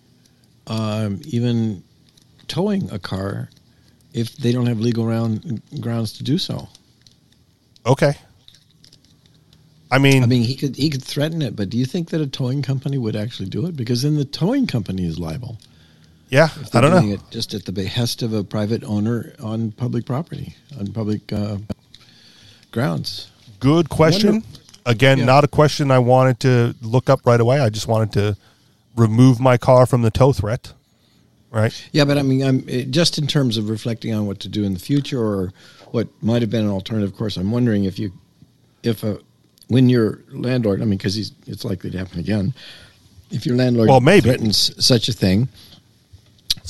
um, 0.67 1.21
even 1.25 1.83
towing 2.47 2.89
a 2.91 2.99
car 2.99 3.49
if 4.17 4.35
they 4.37 4.51
don't 4.51 4.65
have 4.65 4.79
legal 4.79 5.05
round, 5.05 5.61
grounds 5.79 6.13
to 6.13 6.23
do 6.23 6.37
so. 6.37 6.67
Okay. 7.85 8.13
I 9.89 9.99
mean, 9.99 10.23
I 10.23 10.25
mean, 10.25 10.43
he 10.43 10.55
could 10.55 10.75
he 10.75 10.89
could 10.89 11.03
threaten 11.03 11.41
it, 11.41 11.55
but 11.55 11.69
do 11.69 11.77
you 11.77 11.85
think 11.85 12.09
that 12.09 12.19
a 12.19 12.27
towing 12.27 12.61
company 12.61 12.97
would 12.97 13.15
actually 13.15 13.47
do 13.49 13.65
it? 13.67 13.77
Because 13.77 14.01
then 14.01 14.15
the 14.15 14.25
towing 14.25 14.67
company 14.67 15.05
is 15.05 15.17
liable. 15.17 15.57
yeah, 16.29 16.49
I 16.73 16.81
don't 16.81 16.91
know. 16.91 17.17
Just 17.31 17.53
at 17.53 17.63
the 17.63 17.71
behest 17.71 18.21
of 18.21 18.33
a 18.33 18.43
private 18.43 18.83
owner 18.83 19.33
on 19.41 19.71
public 19.71 20.05
property, 20.05 20.55
on 20.77 20.87
public 20.91 21.31
uh, 21.31 21.57
grounds. 22.71 23.31
Good 23.59 23.87
question. 23.89 24.31
wonder- 24.31 24.47
Again, 24.85 25.17
Yeah. 25.19 25.25
not 25.25 25.43
a 25.43 25.49
question 25.49 25.91
I 25.91 25.99
wanted 25.99 26.39
to 26.41 26.73
look 26.81 27.09
up 27.09 27.25
right 27.25 27.41
away. 27.41 27.59
I 27.59 27.69
just 27.69 27.87
wanted 27.89 28.11
to 28.13 28.37
remove 28.95 29.37
my 29.37 29.57
car 29.57 29.85
from 29.85 30.01
the 30.01 30.09
tow 30.11 30.31
threat. 30.31 30.71
Right. 31.51 31.89
Yeah, 31.91 32.05
but 32.05 32.17
I 32.17 32.23
mean, 32.23 32.43
I'm 32.43 32.91
just 32.91 33.17
in 33.17 33.25
terms 33.27 33.57
of 33.57 33.69
reflecting 33.69 34.13
on 34.13 34.27
what 34.27 34.39
to 34.41 34.49
do 34.49 34.63
in 34.63 34.73
the 34.73 34.79
future 34.79 35.21
or 35.21 35.53
what 35.91 36.07
might 36.21 36.41
have 36.41 36.51
been 36.51 36.65
an 36.65 36.71
alternative 36.71 37.15
course. 37.15 37.37
I'm 37.37 37.51
wondering 37.51 37.85
if 37.85 37.97
you, 37.97 38.11
if 38.83 39.03
a, 39.03 39.19
when 39.67 39.87
your 39.89 40.19
landlord, 40.29 40.81
I 40.81 40.85
mean, 40.85 40.97
because 40.97 41.17
it's 41.17 41.63
likely 41.63 41.89
to 41.91 41.97
happen 41.97 42.19
again. 42.19 42.53
If 43.31 43.45
your 43.45 43.55
landlord 43.55 43.89
Well, 43.89 44.01
maybe. 44.01 44.21
threatens 44.29 44.71
such 44.85 45.09
a 45.09 45.13
thing, 45.13 45.49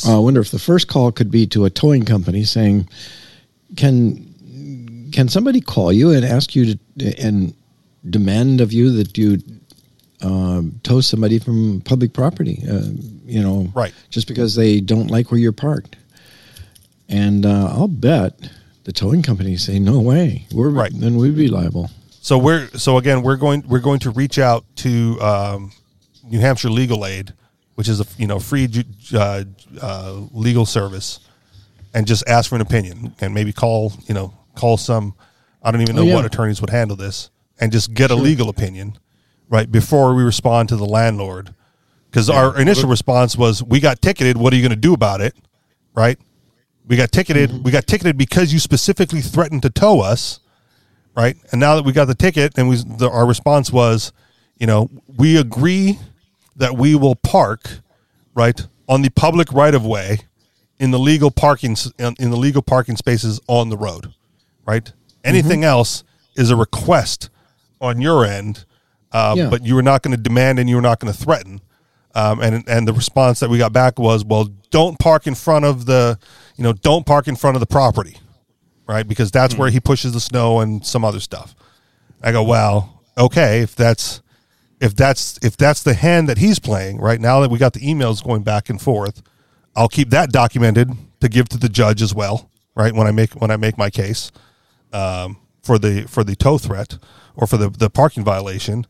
uh, 0.05 0.17
I 0.17 0.19
wonder 0.19 0.39
if 0.41 0.51
the 0.51 0.59
first 0.59 0.87
call 0.87 1.11
could 1.11 1.31
be 1.31 1.47
to 1.47 1.65
a 1.65 1.69
towing 1.69 2.05
company 2.05 2.43
saying, 2.43 2.87
"Can 3.75 5.09
can 5.11 5.27
somebody 5.29 5.61
call 5.61 5.91
you 5.91 6.11
and 6.11 6.23
ask 6.25 6.55
you 6.55 6.75
to 6.97 7.19
and 7.19 7.53
demand 8.09 8.61
of 8.61 8.73
you 8.73 8.91
that 8.91 9.17
you 9.17 9.41
um, 10.21 10.79
tow 10.83 11.01
somebody 11.01 11.39
from 11.39 11.81
public 11.81 12.13
property? 12.13 12.63
Uh, 12.69 12.81
you 13.25 13.41
know, 13.41 13.71
Right. 13.75 13.93
Just 14.09 14.27
because 14.27 14.55
they 14.55 14.79
don't 14.81 15.09
like 15.11 15.31
where 15.31 15.39
you're 15.39 15.51
parked." 15.51 15.95
And 17.09 17.45
uh, 17.45 17.67
I'll 17.71 17.87
bet 17.87 18.49
the 18.83 18.91
towing 18.91 19.21
companies 19.21 19.63
say, 19.63 19.79
"No 19.79 19.99
way, 19.99 20.45
we're 20.53 20.69
Right. 20.69 20.91
then 20.93 21.15
we'd 21.17 21.35
be 21.35 21.47
liable." 21.47 21.89
So 22.21 22.37
we're 22.37 22.67
so 22.71 22.97
again 22.97 23.21
we're 23.23 23.37
going 23.37 23.63
we're 23.67 23.79
going 23.79 23.99
to 24.01 24.09
reach 24.11 24.37
out 24.39 24.65
to 24.77 25.19
um, 25.21 25.71
New 26.25 26.39
Hampshire 26.39 26.69
Legal 26.69 27.05
Aid, 27.05 27.33
which 27.75 27.87
is 27.87 28.01
a 28.01 28.05
you 28.17 28.27
know 28.27 28.39
free 28.39 28.67
ju- 28.67 28.83
uh, 29.13 29.43
uh, 29.81 30.13
legal 30.33 30.65
service, 30.65 31.19
and 31.93 32.05
just 32.05 32.27
ask 32.27 32.49
for 32.49 32.55
an 32.55 32.61
opinion 32.61 33.15
and 33.21 33.33
maybe 33.33 33.53
call 33.53 33.93
you 34.07 34.13
know 34.13 34.33
call 34.55 34.75
some 34.75 35.13
I 35.63 35.71
don't 35.71 35.81
even 35.81 35.95
know 35.95 36.01
Oh, 36.01 36.05
yeah. 36.05 36.15
what 36.15 36.25
attorneys 36.25 36.59
would 36.59 36.69
handle 36.69 36.97
this 36.97 37.29
and 37.59 37.71
just 37.71 37.93
get 37.93 38.11
a 38.11 38.15
legal 38.15 38.49
opinion 38.49 38.97
right 39.49 39.71
before 39.71 40.13
we 40.13 40.23
respond 40.23 40.69
to 40.69 40.75
the 40.75 40.85
landlord. 40.85 41.53
Because 42.09 42.29
our 42.29 42.59
initial 42.59 42.89
response 42.89 43.37
was 43.37 43.61
we 43.61 43.79
got 43.79 44.01
ticketed. 44.01 44.37
What 44.37 44.53
are 44.53 44.55
you 44.55 44.61
going 44.61 44.69
to 44.71 44.75
do 44.75 44.93
about 44.93 45.21
it? 45.21 45.35
Right? 45.93 46.17
We 46.87 46.95
got 46.95 47.11
ticketed 47.11 47.49
mm-hmm. 47.49 47.63
we 47.63 47.71
got 47.71 47.85
ticketed 47.85 48.17
because 48.17 48.53
you 48.53 48.59
specifically 48.59 49.21
threatened 49.21 49.61
to 49.63 49.69
tow 49.69 49.99
us 49.99 50.39
right? 51.17 51.35
And 51.51 51.59
now 51.59 51.75
that 51.75 51.83
we 51.83 51.91
got 51.91 52.05
the 52.05 52.15
ticket, 52.15 52.53
and 52.57 52.69
we 52.69 52.77
the, 52.77 53.09
our 53.09 53.25
response 53.25 53.71
was, 53.73 54.13
you 54.57 54.67
know, 54.67 54.89
we 55.17 55.35
agree 55.35 55.99
that 56.55 56.77
we 56.77 56.95
will 56.95 57.15
park 57.15 57.79
right 58.35 58.67
on 58.87 59.01
the 59.01 59.09
public 59.09 59.51
right 59.51 59.73
of 59.73 59.85
way 59.85 60.19
in 60.79 60.91
the 60.91 60.99
legal 60.99 61.31
parking 61.31 61.75
in 61.97 62.15
in 62.19 62.29
the 62.29 62.37
legal 62.37 62.61
parking 62.61 62.95
spaces 62.95 63.41
on 63.47 63.69
the 63.69 63.77
road, 63.77 64.13
right? 64.65 64.85
Mm-hmm. 64.85 65.19
Anything 65.23 65.63
else 65.63 66.03
is 66.35 66.51
a 66.51 66.55
request 66.55 67.29
on 67.81 67.99
your 67.99 68.23
end, 68.23 68.65
uh, 69.17 69.33
Yeah. 69.37 69.49
but 69.49 69.65
you 69.65 69.75
were 69.75 69.83
not 69.83 70.01
going 70.03 70.15
to 70.15 70.21
demand 70.21 70.59
and 70.59 70.69
you 70.69 70.75
were 70.75 70.81
not 70.81 70.99
going 70.99 71.11
to 71.13 71.17
threaten. 71.17 71.61
Um, 72.15 72.39
and 72.41 72.67
and 72.67 72.87
the 72.87 72.93
response 72.93 73.39
that 73.41 73.49
we 73.49 73.57
got 73.57 73.73
back 73.73 73.99
was, 73.99 74.25
well, 74.25 74.45
don't 74.71 74.97
park 74.97 75.27
in 75.27 75.35
front 75.35 75.65
of 75.65 75.85
the, 75.85 76.17
you 76.55 76.63
know, 76.63 76.73
don't 76.73 77.05
park 77.05 77.27
in 77.27 77.35
front 77.35 77.55
of 77.55 77.59
the 77.59 77.67
property, 77.67 78.17
right? 78.87 79.07
Because 79.07 79.29
that's 79.31 79.55
where 79.55 79.69
he 79.69 79.79
pushes 79.79 80.13
the 80.13 80.19
snow 80.19 80.59
and 80.61 80.85
some 80.85 81.05
other 81.05 81.19
stuff. 81.19 81.55
I 82.23 82.31
go, 82.31 82.43
well, 82.43 83.03
okay, 83.17 83.61
if 83.61 83.75
that's 83.75 84.21
if 84.81 84.95
that's 84.95 85.37
if 85.43 85.57
that's 85.57 85.83
the 85.83 85.93
hand 85.93 86.27
that 86.29 86.37
he's 86.39 86.59
playing 86.59 86.97
right 86.99 87.21
now 87.21 87.39
that 87.41 87.51
we 87.51 87.57
got 87.59 87.73
the 87.73 87.81
emails 87.81 88.23
going 88.23 88.43
back 88.43 88.69
and 88.69 88.81
forth, 88.81 89.21
I'll 89.75 89.89
keep 89.89 90.09
that 90.09 90.31
documented 90.31 90.89
to 91.21 91.29
give 91.29 91.49
to 91.49 91.57
the 91.57 91.69
judge 91.69 92.01
as 92.01 92.13
well, 92.15 92.49
right? 92.75 92.93
When 92.93 93.05
I 93.07 93.11
make 93.11 93.33
when 93.33 93.51
I 93.51 93.57
make 93.57 93.77
my 93.77 93.89
case 93.91 94.31
um, 94.91 95.37
for 95.61 95.77
the 95.77 96.03
for 96.07 96.23
the 96.23 96.35
tow 96.35 96.57
threat 96.57 96.97
or 97.35 97.45
for 97.47 97.57
the 97.57 97.69
the 97.69 97.89
parking 97.89 98.23
violation, 98.23 98.85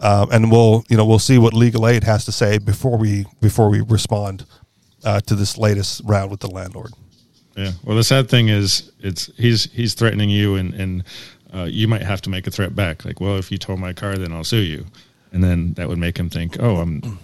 um, 0.00 0.28
and 0.32 0.50
we'll 0.50 0.84
you 0.88 0.96
know 0.96 1.04
we'll 1.04 1.18
see 1.18 1.38
what 1.38 1.54
legal 1.54 1.86
aid 1.86 2.04
has 2.04 2.24
to 2.26 2.32
say 2.32 2.58
before 2.58 2.96
we 2.98 3.26
before 3.40 3.68
we 3.68 3.80
respond 3.80 4.44
uh, 5.04 5.20
to 5.20 5.34
this 5.34 5.56
latest 5.58 6.02
round 6.04 6.30
with 6.30 6.40
the 6.40 6.50
landlord. 6.50 6.92
Yeah. 7.56 7.72
Well, 7.84 7.96
the 7.96 8.04
sad 8.04 8.28
thing 8.28 8.48
is, 8.48 8.92
it's 9.00 9.30
he's 9.36 9.64
he's 9.72 9.94
threatening 9.94 10.30
you, 10.30 10.54
and 10.56 10.74
and 10.74 11.04
uh, 11.52 11.64
you 11.64 11.88
might 11.88 12.02
have 12.02 12.20
to 12.22 12.30
make 12.30 12.46
a 12.46 12.50
threat 12.50 12.74
back. 12.76 13.04
Like, 13.04 13.20
well, 13.20 13.36
if 13.38 13.50
you 13.50 13.58
tow 13.58 13.76
my 13.76 13.92
car, 13.92 14.16
then 14.16 14.32
I'll 14.32 14.44
sue 14.44 14.58
you, 14.58 14.86
and 15.32 15.42
then 15.42 15.72
that 15.74 15.88
would 15.88 15.98
make 15.98 16.16
him 16.18 16.30
think, 16.30 16.56
oh, 16.60 16.76
I'm 16.76 17.18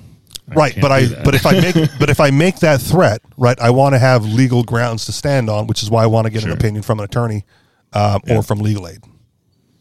right 0.48 0.74
but 0.78 0.92
i 0.92 1.06
but 1.24 1.34
if 1.34 1.46
i 1.46 1.58
make 1.58 1.74
but 1.98 2.10
if 2.10 2.20
i 2.20 2.30
make 2.30 2.56
that 2.56 2.78
threat 2.78 3.22
right 3.38 3.58
i 3.62 3.70
want 3.70 3.94
to 3.94 3.98
have 3.98 4.26
legal 4.26 4.62
grounds 4.62 5.06
to 5.06 5.10
stand 5.12 5.48
on 5.48 5.66
which 5.66 5.82
is 5.82 5.90
why 5.90 6.02
i 6.02 6.06
want 6.06 6.26
to 6.26 6.30
get 6.30 6.42
Sure. 6.42 6.50
an 6.50 6.58
opinion 6.58 6.82
from 6.82 6.98
an 6.98 7.04
attorney 7.06 7.46
um, 7.94 8.20
Yeah. 8.26 8.36
or 8.36 8.42
from 8.42 8.58
legal 8.58 8.86
aid 8.86 8.98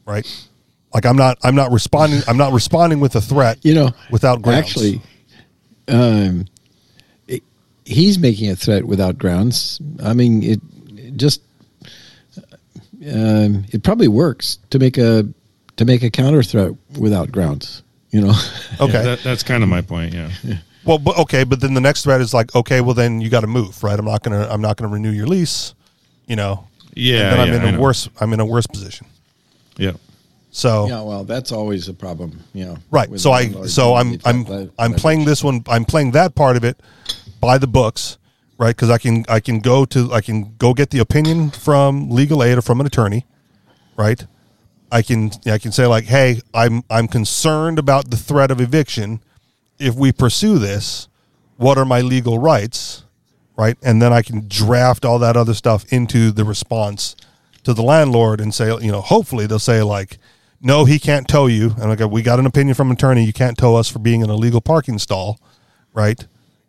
right 0.06 0.26
like 0.94 1.06
i'm 1.06 1.16
not 1.18 1.38
i'm 1.44 1.56
not 1.56 1.72
responding 1.72 2.22
i'm 2.28 2.38
not 2.38 2.54
responding 2.54 3.00
with 3.00 3.16
a 3.16 3.22
threat 3.22 3.58
You 3.64 3.74
know, 3.74 3.90
without 4.12 4.42
grounds 4.42 4.68
Actually, 4.68 5.02
um, 5.88 6.46
it, 7.28 7.44
he's 7.86 8.18
making 8.20 8.50
a 8.52 8.56
threat 8.56 8.86
without 8.86 9.18
grounds. 9.18 9.80
I 10.04 10.14
mean, 10.14 10.42
it, 10.44 10.62
it 10.96 11.18
just 11.18 11.42
um, 13.12 13.66
it 13.72 13.84
probably 13.84 14.08
works 14.08 14.60
to 14.70 14.80
make 14.80 14.98
a 14.98 15.28
to 15.78 15.86
make 15.86 16.04
a 16.04 16.10
counter 16.10 16.44
threat 16.44 16.72
without 16.98 17.32
grounds. 17.32 17.84
You 18.12 18.22
know, 18.22 18.34
okay 18.80 18.94
Yeah, 18.94 19.02
that, 19.04 19.24
that's 19.24 19.44
kind 19.44 19.64
of 19.64 19.70
my 19.70 19.82
point. 19.82 20.14
Yeah. 20.14 20.30
well 20.86 21.00
but 21.00 21.18
okay 21.18 21.44
but 21.46 21.60
then 21.62 21.74
the 21.74 21.82
next 21.82 22.04
threat 22.04 22.22
is 22.22 22.34
like 22.34 22.54
okay 22.56 22.82
well 22.82 22.94
then 22.94 23.22
you 23.22 23.30
got 23.30 23.40
to 23.42 23.48
move 23.48 23.82
right 23.84 23.98
i'm 23.98 24.04
not 24.04 24.22
gonna 24.22 24.46
i'm 24.52 24.60
not 24.60 24.76
gonna 24.76 24.92
renew 24.92 25.12
your 25.12 25.26
lease 25.26 25.74
you 26.28 26.36
know 26.36 26.68
Yeah. 26.94 27.22
and 27.22 27.32
then 27.32 27.40
i'm 27.40 27.54
in 27.54 27.62
a 27.64 27.72
know. 27.72 27.80
worse 27.80 28.10
i'm 28.20 28.34
in 28.34 28.42
a 28.42 28.46
worse 28.46 28.68
position 28.68 29.08
Yeah. 29.78 29.94
So 30.54 30.88
yeah. 30.88 31.02
Well, 31.02 31.24
that's 31.24 31.52
always 31.52 31.90
a 31.90 31.94
problem. 31.96 32.40
You 32.54 32.66
know, 32.66 32.78
Right. 32.92 33.20
So 33.20 33.32
I 33.32 33.50
so 33.66 33.96
I'm 33.96 34.20
I'm 34.24 34.72
I'm 34.78 34.94
playing 34.94 35.26
this 35.26 35.44
one. 35.44 35.64
I'm 35.68 35.84
playing 35.84 36.12
that 36.12 36.36
part 36.36 36.56
of 36.56 36.64
it 36.64 36.80
by 37.42 37.58
the 37.58 37.66
books, 37.66 38.20
right? 38.60 38.76
Because 38.76 38.92
I 38.92 39.00
can 39.00 39.26
I 39.28 39.40
can 39.40 39.60
go 39.60 39.84
to 39.86 40.14
I 40.14 40.22
can 40.22 40.56
go 40.58 40.76
get 40.76 40.92
the 40.92 41.00
opinion 41.00 41.50
from 41.50 42.12
legal 42.12 42.44
aid 42.44 42.60
or 42.60 42.62
from 42.62 42.80
an 42.80 42.86
attorney, 42.86 43.26
right? 43.98 44.24
I 44.92 45.02
can 45.02 45.32
I 45.48 45.58
can 45.58 45.72
say 45.72 45.88
like, 45.88 46.06
hey, 46.06 46.40
I'm 46.54 46.84
I'm 46.88 47.08
concerned 47.08 47.80
about 47.80 48.12
the 48.12 48.18
threat 48.18 48.52
of 48.52 48.62
eviction. 48.62 49.22
If 49.80 49.96
we 49.96 50.12
pursue 50.12 50.60
this, 50.60 51.08
what 51.58 51.80
are 51.80 51.86
my 51.86 52.02
legal 52.02 52.38
rights, 52.38 53.06
right? 53.58 53.76
And 53.82 54.04
then 54.04 54.14
I 54.14 54.22
can 54.22 54.48
draft 54.48 55.04
all 55.04 55.18
that 55.18 55.36
other 55.36 55.56
stuff 55.56 55.92
into 55.92 56.30
the 56.32 56.44
response 56.46 57.16
to 57.64 57.74
the 57.74 57.82
landlord 57.82 58.40
and 58.40 58.54
say, 58.54 58.68
you 58.68 58.92
know, 58.92 59.02
hopefully 59.02 59.48
they'll 59.48 59.58
say 59.58 59.82
like, 59.82 60.20
no, 60.64 60.86
he 60.86 60.98
can't 60.98 61.28
tow 61.28 61.48
you. 61.48 61.76
And 61.80 61.92
I 61.92 61.96
go, 61.96 62.08
we 62.08 62.22
got 62.22 62.40
an 62.40 62.46
opinion 62.46 62.74
from 62.74 62.88
an 62.90 62.94
attorney. 62.94 63.26
You 63.26 63.34
can't 63.34 63.58
tow 63.58 63.76
us 63.76 63.90
for 63.90 64.00
being 64.00 64.24
an 64.24 64.30
illegal 64.30 64.62
parking 64.62 64.98
stall, 64.98 65.38
right? 65.94 66.20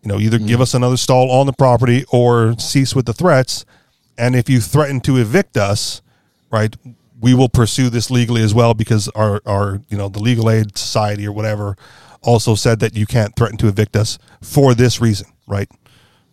You 0.03 0.09
know, 0.09 0.19
either 0.19 0.39
give 0.39 0.59
mm. 0.59 0.63
us 0.63 0.75
another 0.75 0.97
stall 0.97 1.31
on 1.31 1.47
the 1.47 1.53
property 1.53 2.05
or 2.11 2.59
cease 2.59 2.95
with 2.95 3.07
the 3.07 3.13
threats. 3.13 3.65
And 4.19 4.35
if 4.35 4.51
you 4.51 4.61
threaten 4.61 5.01
to 5.03 5.17
evict 5.17 5.57
us, 5.57 6.03
right, 6.51 6.77
we 7.21 7.35
will 7.35 7.49
pursue 7.49 7.89
this 7.89 8.11
legally 8.11 8.43
as 8.43 8.53
well 8.53 8.75
because 8.75 9.09
our, 9.11 9.41
our 9.47 9.81
you 9.89 9.97
know, 9.97 10.09
the 10.09 10.19
legal 10.19 10.51
aid 10.51 10.77
society 10.77 11.27
or 11.27 11.33
whatever 11.33 11.77
also 12.21 12.57
said 12.57 12.81
that 12.81 12.97
you 12.97 13.07
can't 13.07 13.37
threaten 13.37 13.57
to 13.59 13.69
evict 13.69 13.95
us 13.97 14.19
for 14.43 14.75
this 14.75 15.01
reason, 15.01 15.29
right? 15.47 15.71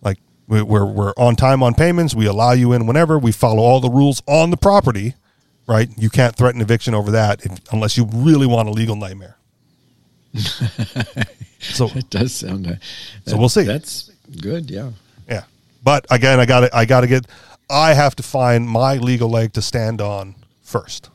Like 0.02 0.17
we're 0.47 0.86
we're 0.86 1.13
on 1.15 1.36
time 1.36 1.62
on 1.62 1.76
payments. 1.76 2.15
We 2.15 2.26
allow 2.26 2.54
you 2.54 2.74
in 2.74 2.88
whenever. 2.88 3.19
We 3.19 3.32
follow 3.32 3.62
all 3.62 3.80
the 3.80 3.89
rules 3.89 4.24
on 4.28 4.50
the 4.50 4.58
property, 4.58 5.15
right? 5.67 5.89
You 5.97 6.10
can't 6.10 6.36
threaten 6.36 6.62
eviction 6.62 6.93
over 6.93 7.12
that 7.12 7.45
if, 7.45 7.60
unless 7.71 7.97
you 7.97 8.08
really 8.13 8.47
want 8.47 8.67
a 8.67 8.71
legal 8.71 8.95
nightmare. 8.95 9.38
so 11.60 11.88
It 11.95 12.10
does 12.10 12.34
sound. 12.34 12.67
Uh, 12.67 12.76
So 13.26 13.38
we'll 13.38 13.50
see. 13.50 13.63
That's 13.63 14.12
good. 14.39 14.69
Yeah. 14.71 14.91
yeah, 15.28 15.43
but 15.84 16.06
again, 16.10 16.39
I 16.39 16.45
got 16.45 16.62
to 16.62 16.76
I 16.76 16.86
got 16.86 17.02
to 17.02 17.08
get. 17.08 17.26
I 17.69 17.93
have 17.93 18.15
to 18.17 18.24
find 18.24 18.67
my 18.67 18.95
legal 18.95 19.30
leg 19.30 19.54
to 19.54 19.62
stand 19.62 20.02
on 20.02 20.36
first. 20.62 21.10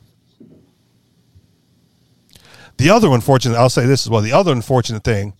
The 2.77 2.89
other 2.91 3.09
unfortunate, 3.11 3.55
I'll 3.55 3.69
say 3.69 3.85
this 3.85 4.05
as 4.05 4.09
well. 4.09 4.21
The 4.21 4.33
other 4.33 4.51
unfortunate 4.51 5.03
thing 5.03 5.33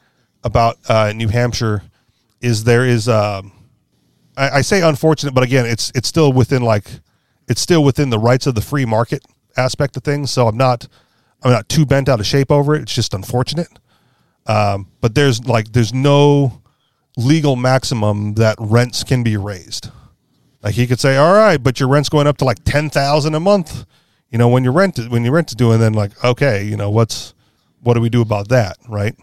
about 0.43 0.77
uh, 0.89 1.13
New 1.13 1.27
Hampshire 1.27 1.83
is 2.41 2.63
there 2.63 2.85
is, 2.85 3.07
um, 3.07 3.51
I, 4.35 4.49
I 4.49 4.61
say 4.61 4.81
unfortunate, 4.81 5.33
but 5.33 5.43
again, 5.43 5.65
it's 5.65 5.91
it's 5.93 6.07
still 6.07 6.33
within 6.33 6.63
like, 6.63 6.89
it's 7.47 7.61
still 7.61 7.83
within 7.83 8.09
the 8.09 8.19
rights 8.19 8.47
of 8.47 8.55
the 8.55 8.61
free 8.61 8.85
market 8.85 9.23
aspect 9.55 9.97
of 9.97 10.03
things. 10.03 10.31
So 10.31 10.47
I'm 10.47 10.57
not, 10.57 10.87
I'm 11.43 11.51
not 11.51 11.69
too 11.69 11.85
bent 11.85 12.09
out 12.09 12.19
of 12.19 12.25
shape 12.25 12.51
over 12.51 12.75
it. 12.75 12.81
It's 12.83 12.93
just 12.93 13.13
unfortunate. 13.13 13.79
Um, 14.45 14.87
but 15.01 15.15
there's 15.15 15.45
like, 15.45 15.71
there's 15.71 15.93
no 15.93 16.61
legal 17.17 17.55
maximum 17.55 18.35
that 18.35 18.55
rents 18.59 19.03
can 19.03 19.23
be 19.23 19.35
raised. 19.37 19.89
Like 20.63 20.75
he 20.75 20.87
could 20.87 20.99
say, 20.99 21.17
all 21.17 21.33
right, 21.33 21.61
but 21.61 21.79
your 21.79 21.89
rent's 21.89 22.09
going 22.09 22.27
up 22.27 22.37
to 22.37 22.45
like 22.45 22.63
ten 22.63 22.89
thousand 22.89 23.35
a 23.35 23.39
month. 23.39 23.85
You 24.29 24.37
know, 24.37 24.47
when 24.47 24.63
your 24.63 24.73
rent 24.73 24.99
when 25.09 25.23
your 25.23 25.33
rent 25.33 25.49
is 25.49 25.55
doing, 25.55 25.79
then 25.79 25.93
like, 25.93 26.23
okay, 26.23 26.63
you 26.63 26.75
know, 26.75 26.89
what's 26.89 27.33
what 27.81 27.93
do 27.93 28.01
we 28.01 28.09
do 28.09 28.21
about 28.21 28.49
that, 28.49 28.77
right? 28.89 29.15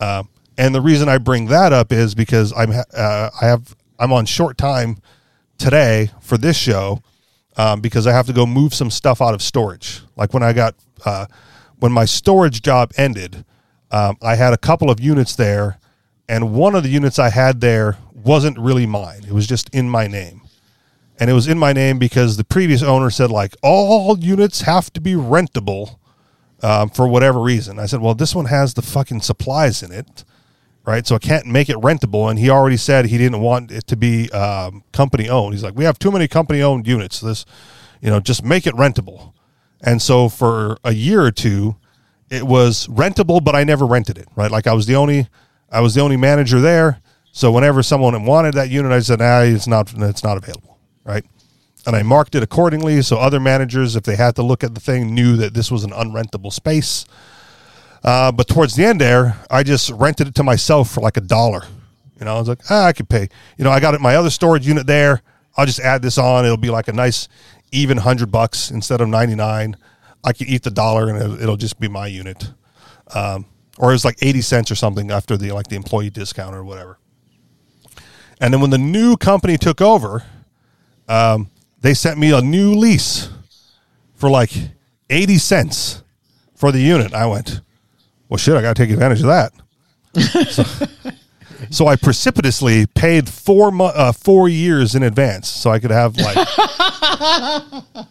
Um, 0.00 0.28
and 0.56 0.74
the 0.74 0.80
reason 0.80 1.08
I 1.08 1.18
bring 1.18 1.46
that 1.46 1.72
up 1.72 1.92
is 1.92 2.14
because 2.14 2.52
I'm 2.56 2.70
uh, 2.72 3.30
I 3.40 3.46
have 3.46 3.74
I'm 3.98 4.12
on 4.12 4.26
short 4.26 4.58
time 4.58 4.98
today 5.58 6.10
for 6.20 6.36
this 6.36 6.56
show 6.56 7.02
um, 7.58 7.80
because 7.80 8.06
I 8.06 8.12
have 8.12 8.26
to 8.26 8.32
go 8.32 8.46
move 8.46 8.72
some 8.72 8.90
stuff 8.90 9.20
out 9.20 9.34
of 9.34 9.42
storage. 9.42 10.00
Like 10.16 10.32
when 10.32 10.42
I 10.42 10.52
got 10.54 10.74
uh, 11.04 11.26
when 11.78 11.92
my 11.92 12.06
storage 12.06 12.62
job 12.62 12.92
ended, 12.96 13.44
um, 13.90 14.16
I 14.22 14.36
had 14.36 14.52
a 14.54 14.56
couple 14.56 14.90
of 14.90 15.00
units 15.00 15.36
there, 15.36 15.78
and 16.28 16.54
one 16.54 16.74
of 16.74 16.84
the 16.84 16.88
units 16.88 17.18
I 17.18 17.30
had 17.30 17.60
there 17.60 17.98
wasn't 18.14 18.58
really 18.58 18.86
mine. 18.86 19.24
It 19.26 19.32
was 19.32 19.46
just 19.46 19.68
in 19.74 19.90
my 19.90 20.06
name, 20.06 20.40
and 21.18 21.28
it 21.28 21.34
was 21.34 21.48
in 21.48 21.58
my 21.58 21.72
name 21.72 21.98
because 21.98 22.36
the 22.36 22.44
previous 22.44 22.82
owner 22.82 23.10
said 23.10 23.30
like 23.30 23.54
all 23.62 24.18
units 24.18 24.62
have 24.62 24.92
to 24.94 25.00
be 25.00 25.12
rentable 25.12 25.98
um, 26.62 26.90
for 26.90 27.06
whatever 27.06 27.40
reason. 27.40 27.78
I 27.78 27.86
said, 27.86 28.00
well, 28.00 28.14
this 28.14 28.34
one 28.34 28.46
has 28.46 28.74
the 28.74 28.82
fucking 28.82 29.20
supplies 29.20 29.82
in 29.82 29.92
it, 29.92 30.24
right? 30.88 31.06
So 31.06 31.14
I 31.14 31.18
can't 31.18 31.44
make 31.44 31.68
it 31.68 31.76
rentable. 31.76 32.30
And 32.30 32.38
he 32.38 32.48
already 32.48 32.78
said 32.78 33.04
he 33.04 33.18
didn't 33.18 33.40
want 33.40 33.70
it 33.70 33.86
to 33.88 33.96
be 33.96 34.30
um, 34.30 34.82
company 34.92 35.28
owned. 35.28 35.52
He's 35.52 35.62
like, 35.62 35.76
we 35.76 35.84
have 35.84 35.98
too 35.98 36.10
many 36.10 36.26
company 36.26 36.62
owned 36.62 36.86
units. 36.86 37.20
This, 37.20 37.44
you 38.00 38.08
know, 38.08 38.20
just 38.20 38.42
make 38.42 38.66
it 38.66 38.74
rentable. 38.74 39.34
And 39.82 40.00
so 40.00 40.30
for 40.30 40.78
a 40.82 40.94
year 40.94 41.22
or 41.22 41.30
two, 41.30 41.76
it 42.30 42.44
was 42.44 42.86
rentable, 42.86 43.44
but 43.44 43.54
I 43.54 43.64
never 43.64 43.84
rented 43.84 44.16
it, 44.16 44.28
right? 44.34 44.50
Like 44.50 44.66
I 44.66 44.72
was 44.72 44.86
the 44.86 44.96
only, 44.96 45.28
I 45.70 45.82
was 45.82 45.94
the 45.94 46.00
only 46.00 46.16
manager 46.16 46.58
there. 46.58 47.02
So 47.32 47.52
whenever 47.52 47.82
someone 47.82 48.24
wanted 48.24 48.54
that 48.54 48.70
unit, 48.70 48.90
I 48.90 49.00
said, 49.00 49.18
nah, 49.18 49.42
it's 49.42 49.66
not, 49.66 49.92
it's 49.94 50.24
not 50.24 50.38
available, 50.38 50.78
right? 51.04 51.24
and 51.88 51.96
I 51.96 52.02
marked 52.02 52.34
it 52.34 52.42
accordingly. 52.42 53.00
So 53.00 53.16
other 53.16 53.40
managers, 53.40 53.96
if 53.96 54.02
they 54.02 54.14
had 54.14 54.36
to 54.36 54.42
look 54.42 54.62
at 54.62 54.74
the 54.74 54.80
thing, 54.80 55.14
knew 55.14 55.36
that 55.36 55.54
this 55.54 55.70
was 55.70 55.84
an 55.84 55.90
unrentable 55.90 56.52
space. 56.52 57.06
Uh, 58.04 58.32
but 58.32 58.48
towards 58.48 58.76
the 58.76 58.84
end 58.84 59.00
there, 59.00 59.36
I 59.50 59.62
just 59.62 59.90
rented 59.90 60.28
it 60.28 60.34
to 60.36 60.42
myself 60.42 60.90
for 60.90 61.00
like 61.00 61.16
a 61.16 61.20
dollar. 61.20 61.62
You 62.18 62.24
know, 62.24 62.36
I 62.36 62.38
was 62.38 62.48
like, 62.48 62.60
ah, 62.70 62.86
I 62.86 62.92
could 62.92 63.08
pay. 63.08 63.28
You 63.56 63.64
know, 63.64 63.70
I 63.70 63.80
got 63.80 63.94
it 63.94 64.00
my 64.00 64.16
other 64.16 64.30
storage 64.30 64.66
unit 64.66 64.86
there. 64.86 65.22
I'll 65.56 65.66
just 65.66 65.80
add 65.80 66.02
this 66.02 66.18
on. 66.18 66.44
It'll 66.44 66.56
be 66.56 66.70
like 66.70 66.88
a 66.88 66.92
nice 66.92 67.28
even 67.72 67.98
hundred 67.98 68.30
bucks 68.30 68.70
instead 68.70 69.00
of 69.00 69.08
ninety 69.08 69.34
nine. 69.34 69.76
I 70.24 70.32
can 70.32 70.48
eat 70.48 70.62
the 70.62 70.70
dollar 70.70 71.08
and 71.08 71.40
it'll, 71.40 71.56
just 71.56 71.78
be 71.78 71.88
my 71.88 72.06
unit. 72.06 72.50
Um, 73.14 73.46
or 73.78 73.90
it 73.90 73.94
was 73.94 74.04
like 74.04 74.18
eighty 74.22 74.40
cents 74.40 74.70
or 74.70 74.74
something 74.74 75.10
after 75.10 75.36
the 75.36 75.52
like 75.52 75.68
the 75.68 75.76
employee 75.76 76.10
discount 76.10 76.54
or 76.54 76.64
whatever. 76.64 76.98
And 78.40 78.54
then 78.54 78.60
when 78.60 78.70
the 78.70 78.78
new 78.78 79.16
company 79.16 79.56
took 79.56 79.80
over, 79.80 80.24
um, 81.08 81.50
they 81.80 81.94
sent 81.94 82.18
me 82.18 82.32
a 82.32 82.40
new 82.40 82.74
lease 82.74 83.30
for 84.14 84.30
like 84.30 84.52
80 85.10 85.38
cents 85.38 86.02
for 86.54 86.72
the 86.72 86.80
unit. 86.80 87.14
I 87.14 87.26
went, 87.26 87.60
well, 88.28 88.38
shit, 88.38 88.56
I 88.56 88.62
got 88.62 88.76
to 88.76 88.82
take 88.82 88.90
advantage 88.92 89.20
of 89.20 89.26
that. 89.26 89.52
so, 90.50 90.64
so 91.70 91.86
I 91.86 91.96
precipitously 91.96 92.86
paid 92.86 93.28
four 93.28 93.70
mo- 93.70 93.86
uh, 93.86 94.12
four 94.12 94.48
years 94.48 94.94
in 94.94 95.02
advance 95.02 95.48
so 95.48 95.70
I 95.70 95.78
could 95.78 95.90
have 95.90 96.16
like 96.16 96.48